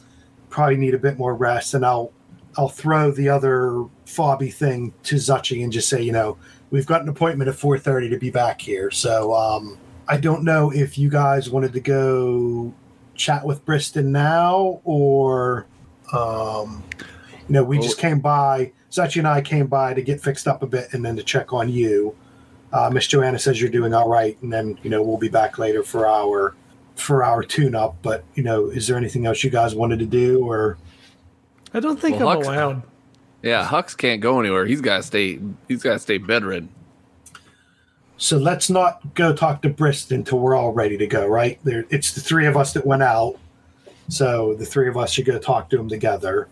probably 0.51 0.77
need 0.77 0.93
a 0.93 0.99
bit 0.99 1.17
more 1.19 1.35
rest 1.35 1.73
and 1.73 1.85
i'll 1.85 2.13
i'll 2.59 2.69
throw 2.69 3.11
the 3.11 3.27
other 3.29 3.87
fobby 4.05 4.53
thing 4.53 4.93
to 5.03 5.17
zuchy 5.17 5.65
and 5.65 5.73
just 5.73 5.89
say 5.89 6.03
you 6.03 6.13
know 6.13 6.37
we've 6.71 6.87
got 6.87 7.01
an 7.01 7.09
appointment 7.09 7.49
at 7.49 7.57
4.30 7.57 8.11
to 8.11 8.19
be 8.19 8.29
back 8.31 8.61
here 8.61 8.91
so 8.91 9.35
um 9.35 9.79
i 10.09 10.17
don't 10.17 10.43
know 10.43 10.71
if 10.71 10.99
you 10.99 11.09
guys 11.09 11.51
wanted 11.51 11.73
to 11.73 11.81
go 11.81 12.73
chat 13.15 13.45
with 13.45 13.65
briston 13.65 14.07
now 14.13 14.81
or 14.85 15.67
um 16.13 16.85
you 17.49 17.55
know 17.55 17.65
we 17.65 17.79
just 17.79 17.99
came 17.99 18.21
by 18.21 18.71
zuchy 18.91 19.19
and 19.19 19.29
i 19.29 19.41
came 19.41 19.67
by 19.67 19.95
to 19.95 20.03
get 20.03 20.21
fixed 20.21 20.47
up 20.47 20.63
a 20.63 20.67
bit 20.67 20.93
and 20.93 21.05
then 21.05 21.17
to 21.17 21.23
check 21.23 21.53
on 21.53 21.69
you 21.69 22.15
uh, 22.73 22.91
Miss 22.91 23.07
Joanna 23.07 23.39
says 23.39 23.61
you're 23.61 23.71
doing 23.71 23.95
all 23.95 24.09
right, 24.09 24.37
and 24.43 24.53
then 24.53 24.79
you 24.83 24.91
know 24.91 25.03
we'll 25.03 25.17
be 25.17 25.29
back 25.29 25.59
later 25.59 25.83
for 25.83 26.07
our 26.07 26.55
for 26.97 27.25
our 27.25 27.43
tune 27.43 27.75
up. 27.75 27.97
But 28.03 28.25
you 28.35 28.43
know, 28.43 28.67
is 28.67 28.87
there 28.87 28.97
anything 28.97 29.27
else 29.27 29.43
you 29.45 29.51
guys 29.51 29.75
wanted 29.75 29.99
to 30.01 30.07
do, 30.07 30.45
or 30.45 30.77
I 31.73 31.81
don't 31.81 32.01
think 32.01 32.19
Well, 32.19 32.29
I'm 32.29 32.39
Hux- 32.39 32.45
allowed. 32.45 32.83
Yeah, 33.43 33.67
Hux 33.67 33.97
can't 33.97 34.21
go 34.21 34.41
anywhere. 34.41 34.67
He's 34.67 34.81
got 34.81 34.99
to 34.99 35.03
stay. 35.03 35.41
He's 35.69 35.83
got 35.83 35.95
to 35.95 35.99
stay 35.99 36.19
bedridden. 36.19 36.69
So? 38.17 38.39
Let's 38.39 38.71
not 38.71 39.15
go 39.15 39.35
talk 39.35 39.63
to 39.63 39.71
Briston 39.71 40.19
until 40.19 40.39
we're 40.39 40.57
all 40.57 40.73
ready 40.73 40.97
to 40.97 41.07
go. 41.07 41.27
Right 41.27 41.59
there, 41.65 41.85
it's 41.91 42.13
the 42.13 42.21
three 42.21 42.47
of 42.47 42.57
us 42.57 42.73
that 42.73 42.87
went 42.87 43.03
out, 43.03 43.37
so 44.09 44.55
the 44.55 44.65
three 44.65 44.89
of 44.89 44.97
us 44.97 45.13
should 45.13 45.27
go 45.27 45.39
talk 45.39 45.71
to 45.71 45.79
him 45.79 45.89
together. 45.89 46.49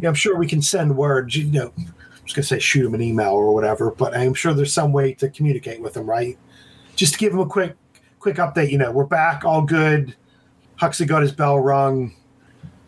Yeah, 0.00 0.08
I'm 0.08 0.14
sure 0.14 0.36
we 0.36 0.46
can 0.46 0.62
send 0.62 0.96
word. 0.96 1.34
You 1.34 1.50
know, 1.50 1.72
I 1.78 2.22
was 2.22 2.32
gonna 2.32 2.44
say 2.44 2.58
shoot 2.58 2.86
him 2.86 2.94
an 2.94 3.02
email 3.02 3.32
or 3.32 3.54
whatever, 3.54 3.90
but 3.90 4.16
I'm 4.16 4.34
sure 4.34 4.54
there's 4.54 4.72
some 4.72 4.92
way 4.92 5.12
to 5.14 5.28
communicate 5.28 5.80
with 5.80 5.96
him, 5.96 6.08
right? 6.08 6.38
Just 6.96 7.14
to 7.14 7.18
give 7.18 7.32
him 7.32 7.40
a 7.40 7.46
quick 7.46 7.76
quick 8.18 8.36
update. 8.36 8.70
You 8.70 8.78
know, 8.78 8.92
we're 8.92 9.04
back, 9.04 9.44
all 9.44 9.62
good. 9.62 10.14
Huxley 10.76 11.06
got 11.06 11.22
his 11.22 11.32
bell 11.32 11.58
rung. 11.58 12.14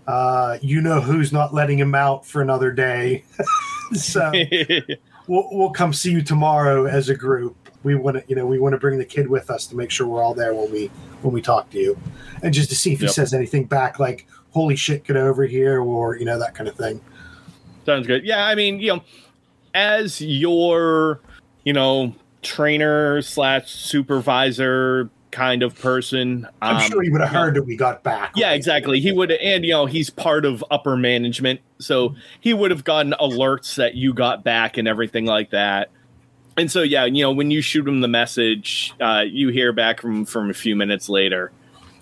Uh, 0.07 0.59
you 0.61 0.81
know 0.81 1.01
who's 1.01 1.33
not 1.33 1.55
letting 1.55 1.79
him 1.79 1.95
out 1.95 2.27
for 2.27 2.43
another 2.43 2.71
day. 2.71 3.25
so 3.93 4.33
we'll, 5.27 5.49
we'll 5.51 5.71
come 5.71 5.93
see 5.93 6.13
you 6.13 6.23
tomorrow 6.23 6.87
as 6.87 7.09
a 7.09 7.15
group. 7.15 7.64
We 7.85 7.95
want 7.95 8.17
to, 8.17 8.25
you 8.27 8.35
know, 8.35 8.47
we 8.47 8.59
want 8.59 8.73
to 8.73 8.79
bring 8.79 8.99
the 8.99 9.05
kid 9.05 9.29
with 9.29 9.51
us 9.51 9.67
to 9.67 9.77
make 9.77 9.91
sure 9.91 10.07
we're 10.07 10.23
all 10.23 10.35
there 10.35 10.55
when 10.55 10.73
we 10.73 10.87
when 11.23 11.33
we 11.33 11.41
talk 11.43 11.71
to 11.71 11.79
you, 11.79 11.99
and 12.43 12.53
just 12.53 12.71
to 12.71 12.77
see 12.77 12.95
if 12.95 13.01
he 13.01 13.09
says 13.09 13.33
anything 13.35 13.65
back 13.65 13.99
like 13.99 14.27
"Holy 14.51 14.75
shit, 14.75 15.05
get 15.05 15.17
over 15.17 15.45
here" 15.45 15.81
or 15.81 16.17
you 16.17 16.25
know 16.25 16.39
that 16.39 16.55
kind 16.55 16.69
of 16.69 16.77
thing. 16.77 17.01
Sounds 17.85 18.07
good. 18.07 18.25
Yeah, 18.25 18.47
I 18.47 18.55
mean, 18.55 18.81
you 18.81 18.95
know, 18.95 19.05
as 19.75 20.21
your, 20.21 21.21
you 21.65 21.75
know, 21.75 22.15
trainer 22.43 23.21
slash 23.21 23.71
supervisor 23.71 25.11
kind 25.31 25.63
of 25.63 25.79
person. 25.79 26.47
I'm 26.63 26.77
Um, 26.77 26.83
sure 26.83 27.03
he 27.03 27.11
would 27.11 27.21
have 27.21 27.31
heard 27.31 27.55
that 27.57 27.65
we 27.65 27.77
got 27.77 28.03
back. 28.05 28.33
Yeah, 28.37 28.53
exactly. 28.53 29.01
He 29.01 29.13
would, 29.13 29.33
and 29.33 29.65
you 29.65 29.73
know, 29.73 29.85
he's 29.85 30.09
part 30.09 30.47
of 30.47 30.65
upper 30.71 30.97
management, 30.97 31.61
so 31.79 32.15
he 32.41 32.55
would 32.55 32.71
have 32.71 32.85
gotten 32.85 33.15
alerts 33.21 33.75
that 33.75 33.97
you 33.97 34.15
got 34.15 34.45
back 34.45 34.79
and 34.79 34.87
everything 34.89 35.27
like 35.27 35.51
that. 35.51 35.91
And 36.57 36.71
so, 36.71 36.83
yeah, 36.83 37.05
you 37.05 37.23
know, 37.23 37.33
when 37.33 37.51
you 37.51 37.61
shoot 37.61 37.87
him 37.87 38.01
the 38.01 38.09
message, 38.09 38.95
uh, 39.01 39.25
you 39.27 39.49
hear 39.49 39.73
back 39.73 40.01
from 40.01 40.25
from 40.25 40.51
a 40.51 40.55
few 40.55 40.77
minutes 40.77 41.09
later, 41.09 41.51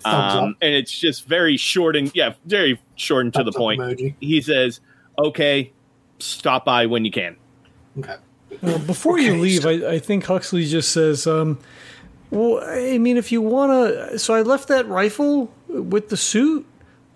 um, 0.05 0.55
and 0.61 0.73
it's 0.73 0.91
just 0.91 1.25
very 1.25 1.57
short 1.57 1.95
and 1.95 2.11
yeah, 2.13 2.33
very 2.45 2.79
short 2.95 3.25
and 3.25 3.33
to 3.33 3.39
the 3.43 3.51
Thumbs 3.51 3.55
up 3.55 3.59
point. 3.59 3.81
emoji. 3.81 4.15
He 4.19 4.41
says, 4.41 4.79
"Okay, 5.17 5.71
stop 6.19 6.65
by 6.65 6.85
when 6.85 7.05
you 7.05 7.11
can." 7.11 7.35
Okay. 7.99 8.15
Well, 8.61 8.79
before 8.79 9.19
you 9.19 9.37
leave, 9.37 9.65
I, 9.65 9.93
I 9.93 9.99
think 9.99 10.25
Huxley 10.25 10.65
just 10.65 10.91
says, 10.91 11.25
um, 11.25 11.57
"Well, 12.29 12.63
I 12.63 12.97
mean, 12.99 13.17
if 13.17 13.31
you 13.31 13.41
want 13.41 13.71
to, 13.71 14.19
so 14.19 14.35
I 14.35 14.41
left 14.41 14.67
that 14.67 14.87
rifle 14.87 15.51
with 15.67 16.09
the 16.09 16.17
suit. 16.17 16.65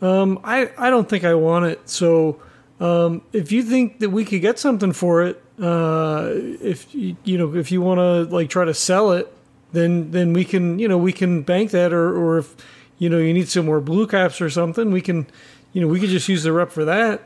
Um, 0.01 0.39
I 0.43 0.71
I 0.77 0.89
don't 0.89 1.07
think 1.07 1.23
I 1.23 1.35
want 1.35 1.65
it. 1.65 1.87
So, 1.89 2.41
um, 2.79 3.21
if 3.33 3.51
you 3.51 3.63
think 3.63 3.99
that 3.99 4.09
we 4.09 4.25
could 4.25 4.41
get 4.41 4.57
something 4.57 4.93
for 4.93 5.23
it, 5.23 5.43
uh, 5.61 6.29
if 6.33 6.93
you, 6.93 7.15
you 7.23 7.37
know, 7.37 7.55
if 7.55 7.71
you 7.71 7.81
want 7.81 7.99
to 7.99 8.23
like 8.35 8.49
try 8.49 8.65
to 8.65 8.73
sell 8.73 9.11
it, 9.11 9.31
then 9.71 10.11
then 10.11 10.33
we 10.33 10.45
can, 10.45 10.79
you 10.79 10.87
know, 10.87 10.97
we 10.97 11.11
can 11.13 11.41
bank 11.41 11.71
that, 11.71 11.93
or 11.93 12.15
or 12.15 12.37
if 12.39 12.55
you 12.99 13.09
know 13.09 13.17
you 13.17 13.33
need 13.33 13.47
some 13.49 13.65
more 13.65 13.81
blue 13.81 14.07
caps 14.07 14.39
or 14.41 14.49
something, 14.49 14.91
we 14.91 15.01
can, 15.01 15.27
you 15.73 15.81
know, 15.81 15.87
we 15.87 15.99
could 15.99 16.09
just 16.09 16.27
use 16.29 16.43
the 16.43 16.51
rep 16.53 16.71
for 16.71 16.85
that." 16.85 17.23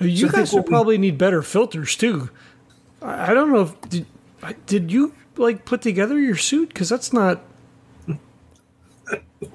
You 0.00 0.28
So 0.28 0.32
guys 0.32 0.52
we- 0.52 0.62
probably 0.62 0.98
need 0.98 1.18
better 1.18 1.42
filters 1.42 1.94
too. 1.96 2.30
I 3.02 3.30
I 3.30 3.34
don't 3.34 3.52
know 3.52 3.62
if 3.62 3.80
did 3.88 4.06
did 4.66 4.90
you 4.92 5.14
like 5.36 5.64
put 5.64 5.82
together 5.82 6.18
your 6.18 6.36
suit 6.36 6.68
because 6.68 6.88
that's 6.88 7.12
not. 7.12 7.40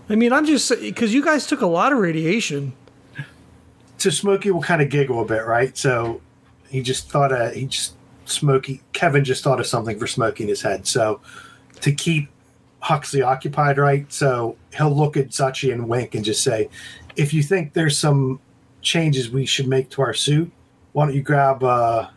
I 0.09 0.15
mean, 0.15 0.33
I'm 0.33 0.45
just 0.45 0.69
because 0.79 1.13
you 1.13 1.23
guys 1.23 1.47
took 1.47 1.61
a 1.61 1.67
lot 1.67 1.93
of 1.93 1.99
radiation. 1.99 2.73
So 3.97 4.09
Smokey 4.09 4.51
will 4.51 4.61
kind 4.61 4.81
of 4.81 4.89
giggle 4.89 5.21
a 5.21 5.25
bit, 5.25 5.45
right? 5.45 5.75
So 5.77 6.21
he 6.76 6.81
just 6.81 7.10
thought 7.10 7.31
of 7.31 7.53
he 7.53 7.68
just 7.68 7.95
Smokey 8.26 8.81
Kevin 8.91 9.23
just 9.23 9.43
thought 9.43 9.61
of 9.61 9.65
something 9.65 9.97
for 9.97 10.07
Smokey 10.07 10.43
in 10.43 10.49
his 10.49 10.61
head. 10.61 10.85
So 10.85 11.22
to 11.80 11.93
keep 11.93 12.27
Huxley 12.81 13.22
occupied, 13.22 13.77
right? 13.77 14.11
So 14.11 14.57
he'll 14.76 14.93
look 14.93 15.15
at 15.15 15.30
Zuchy 15.30 15.72
and 15.72 15.88
wink 15.88 16.15
and 16.15 16.26
just 16.26 16.43
say, 16.43 16.69
"If 17.15 17.34
you 17.34 17.41
think 17.43 17.72
there's 17.72 17.97
some 17.97 18.41
changes 18.81 19.30
we 19.30 19.45
should 19.45 19.68
make 19.68 19.89
to 19.91 20.02
our 20.02 20.14
suit, 20.14 20.52
why 20.91 21.06
don't 21.06 21.15
you 21.15 21.23
grab 21.23 21.64
uh 21.64 22.07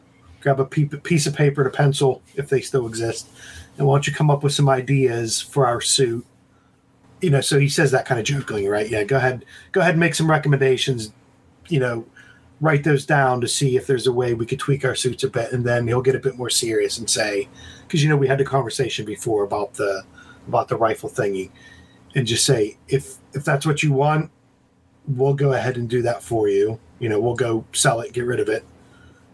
grab 0.40 0.58
a 0.58 0.64
piece 0.64 1.26
of 1.26 1.34
paper 1.34 1.62
and 1.62 1.72
a 1.72 1.76
pencil 1.76 2.20
if 2.34 2.48
they 2.48 2.60
still 2.60 2.86
exist, 2.88 3.28
and 3.76 3.86
why 3.86 3.94
don't 3.94 4.06
you 4.08 4.12
come 4.12 4.30
up 4.30 4.42
with 4.42 4.52
some 4.52 4.68
ideas 4.68 5.40
for 5.40 5.68
our 5.68 5.80
suit?" 5.80 6.26
You 7.20 7.30
know, 7.30 7.40
so 7.40 7.60
he 7.60 7.68
says 7.68 7.92
that 7.92 8.06
kind 8.06 8.18
of 8.18 8.26
jokingly, 8.26 8.66
right? 8.66 8.88
Yeah, 8.88 9.04
go 9.04 9.18
ahead, 9.18 9.44
go 9.70 9.80
ahead 9.80 9.94
and 9.94 10.00
make 10.00 10.16
some 10.16 10.28
recommendations 10.28 11.12
you 11.68 11.80
know, 11.80 12.04
write 12.60 12.84
those 12.84 13.06
down 13.06 13.40
to 13.40 13.48
see 13.48 13.76
if 13.76 13.86
there's 13.86 14.06
a 14.06 14.12
way 14.12 14.34
we 14.34 14.46
could 14.46 14.58
tweak 14.58 14.84
our 14.84 14.94
suits 14.94 15.22
a 15.24 15.30
bit, 15.30 15.52
and 15.52 15.64
then 15.64 15.86
he'll 15.86 16.02
get 16.02 16.16
a 16.16 16.20
bit 16.20 16.36
more 16.36 16.50
serious 16.50 16.98
and 16.98 17.08
say, 17.08 17.48
because 17.82 18.02
you 18.02 18.08
know 18.08 18.16
we 18.16 18.28
had 18.28 18.38
the 18.38 18.44
conversation 18.44 19.04
before 19.04 19.44
about 19.44 19.74
the 19.74 20.02
about 20.46 20.68
the 20.68 20.76
rifle 20.76 21.08
thingy, 21.08 21.50
and 22.14 22.26
just 22.26 22.44
say 22.44 22.76
if 22.88 23.16
if 23.34 23.44
that's 23.44 23.66
what 23.66 23.82
you 23.82 23.92
want, 23.92 24.30
we'll 25.06 25.34
go 25.34 25.52
ahead 25.52 25.76
and 25.76 25.88
do 25.88 26.02
that 26.02 26.22
for 26.22 26.48
you. 26.48 26.78
You 26.98 27.08
know, 27.08 27.20
we'll 27.20 27.36
go 27.36 27.64
sell 27.72 28.00
it, 28.00 28.12
get 28.12 28.26
rid 28.26 28.40
of 28.40 28.48
it, 28.48 28.64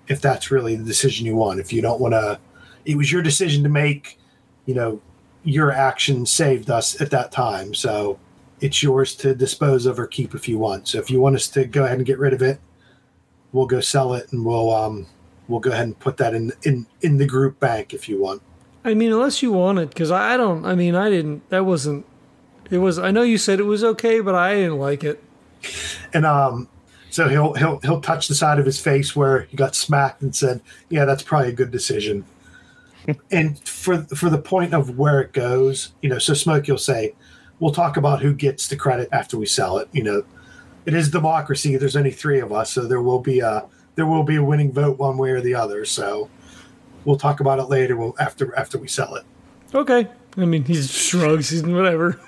if 0.09 0.21
that's 0.21 0.51
really 0.51 0.77
the 0.77 0.85
decision 0.85 1.27
you 1.27 1.37
want. 1.37 1.61
If 1.61 1.73
you 1.73 1.81
don't 1.81 2.01
want 2.01 2.13
to, 2.13 2.39
it 2.85 2.97
was 2.97 3.11
your 3.11 3.23
decision 3.23 3.63
to 3.63 3.69
make. 3.69 4.19
You 4.67 4.75
know, 4.75 5.03
your 5.45 5.73
action 5.73 6.27
saved 6.27 6.71
us 6.71 7.01
at 7.01 7.11
that 7.11 7.33
time, 7.33 7.75
so 7.75 8.19
it's 8.61 8.83
yours 8.83 9.15
to 9.17 9.35
dispose 9.35 9.85
of 9.87 9.99
or 9.99 10.07
keep 10.07 10.35
if 10.35 10.49
you 10.49 10.59
want. 10.59 10.89
So 10.89 10.99
if 10.99 11.11
you 11.11 11.21
want 11.21 11.37
us 11.37 11.49
to 11.49 11.65
go 11.65 11.85
ahead 11.85 11.99
and 11.99 12.07
get 12.07 12.19
rid 12.19 12.33
of 12.33 12.43
it, 12.43 12.61
we'll 13.55 13.67
go 13.67 13.81
sell 13.81 14.13
it 14.13 14.31
and 14.33 14.45
we'll 14.45 14.75
um 14.75 15.07
we'll 15.49 15.61
go 15.61 15.71
ahead 15.71 15.87
and 15.87 15.99
put 15.99 16.19
that 16.19 16.35
in 16.35 16.53
in 16.65 16.87
in 17.01 17.17
the 17.17 17.27
group 17.27 17.59
bank 17.59 17.95
if 17.95 18.07
you 18.07 18.21
want. 18.21 18.43
I 18.85 18.93
mean, 18.93 19.13
unless 19.13 19.43
you 19.43 19.53
want 19.53 19.79
it, 19.79 19.89
because 19.89 20.11
I 20.11 20.35
I 20.35 20.37
don't. 20.37 20.67
I 20.67 20.75
mean, 20.75 20.95
I 20.95 21.09
didn't. 21.09 21.49
That 21.49 21.65
wasn't. 21.65 22.05
It 22.71 22.79
was. 22.79 22.99
I 22.99 23.11
know 23.11 23.23
you 23.23 23.39
said 23.39 23.61
it 23.61 23.65
was 23.65 23.83
okay, 23.83 24.21
but 24.21 24.35
I 24.35 24.57
didn't 24.57 24.79
like 24.79 25.05
it. 25.05 25.23
And 26.13 26.27
um 26.27 26.69
so 27.09 27.29
he'll 27.29 27.55
he'll 27.55 27.79
he'll 27.79 28.01
touch 28.01 28.27
the 28.27 28.35
side 28.35 28.59
of 28.59 28.67
his 28.67 28.81
face 28.81 29.15
where 29.15 29.43
he 29.43 29.57
got 29.57 29.77
smacked 29.77 30.21
and 30.21 30.35
said, 30.35 30.61
"Yeah, 30.89 31.05
that's 31.05 31.23
probably 31.23 31.51
a 31.51 31.53
good 31.53 31.71
decision." 31.71 32.25
and 33.31 33.59
for 33.61 34.03
for 34.17 34.29
the 34.29 34.39
point 34.39 34.75
of 34.75 34.99
where 34.99 35.21
it 35.21 35.33
goes, 35.33 35.93
you 36.03 36.09
know, 36.09 36.19
so 36.19 36.35
Smoke, 36.35 36.67
you'll 36.67 36.77
say, 36.77 37.15
"We'll 37.61 37.73
talk 37.73 37.97
about 37.97 38.21
who 38.21 38.35
gets 38.35 38.67
the 38.67 38.75
credit 38.75 39.09
after 39.13 39.39
we 39.39 39.47
sell 39.47 39.79
it." 39.79 39.89
You 39.93 40.03
know, 40.03 40.25
it 40.87 40.95
is 40.95 41.11
democracy. 41.11 41.77
There's 41.77 41.97
only 41.97 42.11
three 42.11 42.41
of 42.41 42.53
us, 42.53 42.73
so 42.73 42.87
there 42.87 43.03
will 43.03 43.21
be 43.21 43.41
a 43.41 43.67
there 43.95 44.07
will 44.07 44.25
be 44.25 44.37
a 44.37 44.43
winning 44.43 44.73
vote 44.73 44.99
one 44.99 45.17
way 45.19 45.31
or 45.31 45.41
the 45.41 45.55
other. 45.55 45.85
So 45.85 46.29
we'll 47.05 47.19
talk 47.19 47.41
about 47.41 47.59
it 47.59 47.65
later. 47.65 47.97
We'll, 47.97 48.15
after 48.19 48.55
after 48.57 48.79
we 48.79 48.89
sell 48.89 49.15
it. 49.15 49.25
Okay. 49.75 50.09
I 50.37 50.45
mean, 50.45 50.65
he 50.65 50.81
shrugs. 50.83 51.51
He's 51.51 51.63
whatever. 51.63 52.21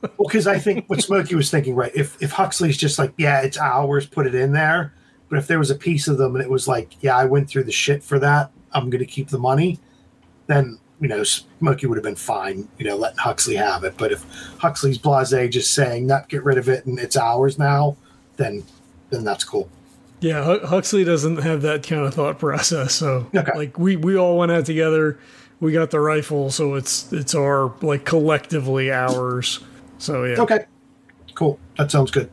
Well, 0.00 0.28
because 0.28 0.46
I 0.46 0.58
think 0.58 0.88
what 0.88 1.02
Smokey 1.02 1.34
was 1.34 1.50
thinking, 1.50 1.74
right? 1.74 1.90
If 1.94 2.22
if 2.22 2.30
Huxley's 2.30 2.76
just 2.76 2.98
like, 2.98 3.12
yeah, 3.16 3.40
it's 3.40 3.58
ours, 3.58 4.06
put 4.06 4.26
it 4.26 4.34
in 4.34 4.52
there. 4.52 4.94
But 5.28 5.38
if 5.38 5.46
there 5.46 5.58
was 5.58 5.70
a 5.70 5.74
piece 5.74 6.08
of 6.08 6.18
them 6.18 6.36
and 6.36 6.44
it 6.44 6.50
was 6.50 6.68
like, 6.68 7.02
yeah, 7.02 7.16
I 7.16 7.24
went 7.24 7.50
through 7.50 7.64
the 7.64 7.72
shit 7.72 8.02
for 8.02 8.18
that, 8.20 8.50
I'm 8.72 8.90
going 8.90 9.00
to 9.00 9.06
keep 9.06 9.28
the 9.28 9.38
money, 9.38 9.78
then 10.46 10.78
you 11.00 11.08
know 11.08 11.22
Smokey 11.22 11.86
would 11.86 11.96
have 11.96 12.04
been 12.04 12.14
fine, 12.16 12.68
you 12.78 12.86
know, 12.86 12.96
letting 12.96 13.18
Huxley 13.18 13.56
have 13.56 13.84
it. 13.84 13.94
But 13.96 14.12
if 14.12 14.24
Huxley's 14.58 14.98
blasé, 14.98 15.50
just 15.50 15.72
saying, 15.74 16.06
not 16.06 16.28
get 16.28 16.44
rid 16.44 16.58
of 16.58 16.68
it 16.68 16.86
and 16.86 16.98
it's 16.98 17.16
ours 17.16 17.58
now, 17.58 17.96
then 18.36 18.64
then 19.10 19.24
that's 19.24 19.44
cool. 19.44 19.68
Yeah, 20.20 20.58
Huxley 20.66 21.04
doesn't 21.04 21.36
have 21.42 21.62
that 21.62 21.86
kind 21.86 22.04
of 22.04 22.12
thought 22.14 22.38
process. 22.40 22.92
So, 22.94 23.28
Okay. 23.34 23.52
like, 23.56 23.78
we 23.78 23.94
we 23.96 24.16
all 24.16 24.36
went 24.36 24.50
out 24.50 24.66
together. 24.66 25.18
We 25.60 25.72
got 25.72 25.90
the 25.90 26.00
rifle, 26.00 26.50
so 26.50 26.74
it's 26.74 27.12
it's 27.12 27.34
our 27.34 27.72
like 27.82 28.04
collectively 28.04 28.90
ours. 28.92 29.60
So 29.98 30.24
yeah. 30.24 30.40
Okay, 30.40 30.66
cool. 31.34 31.58
That 31.76 31.90
sounds 31.90 32.10
good. 32.10 32.30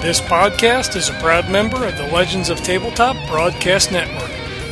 This 0.00 0.20
podcast 0.20 0.94
is 0.94 1.08
a 1.08 1.12
proud 1.14 1.50
member 1.50 1.84
of 1.84 1.96
the 1.96 2.06
Legends 2.12 2.50
of 2.50 2.58
Tabletop 2.62 3.16
Broadcast 3.28 3.90
Network. 3.90 4.30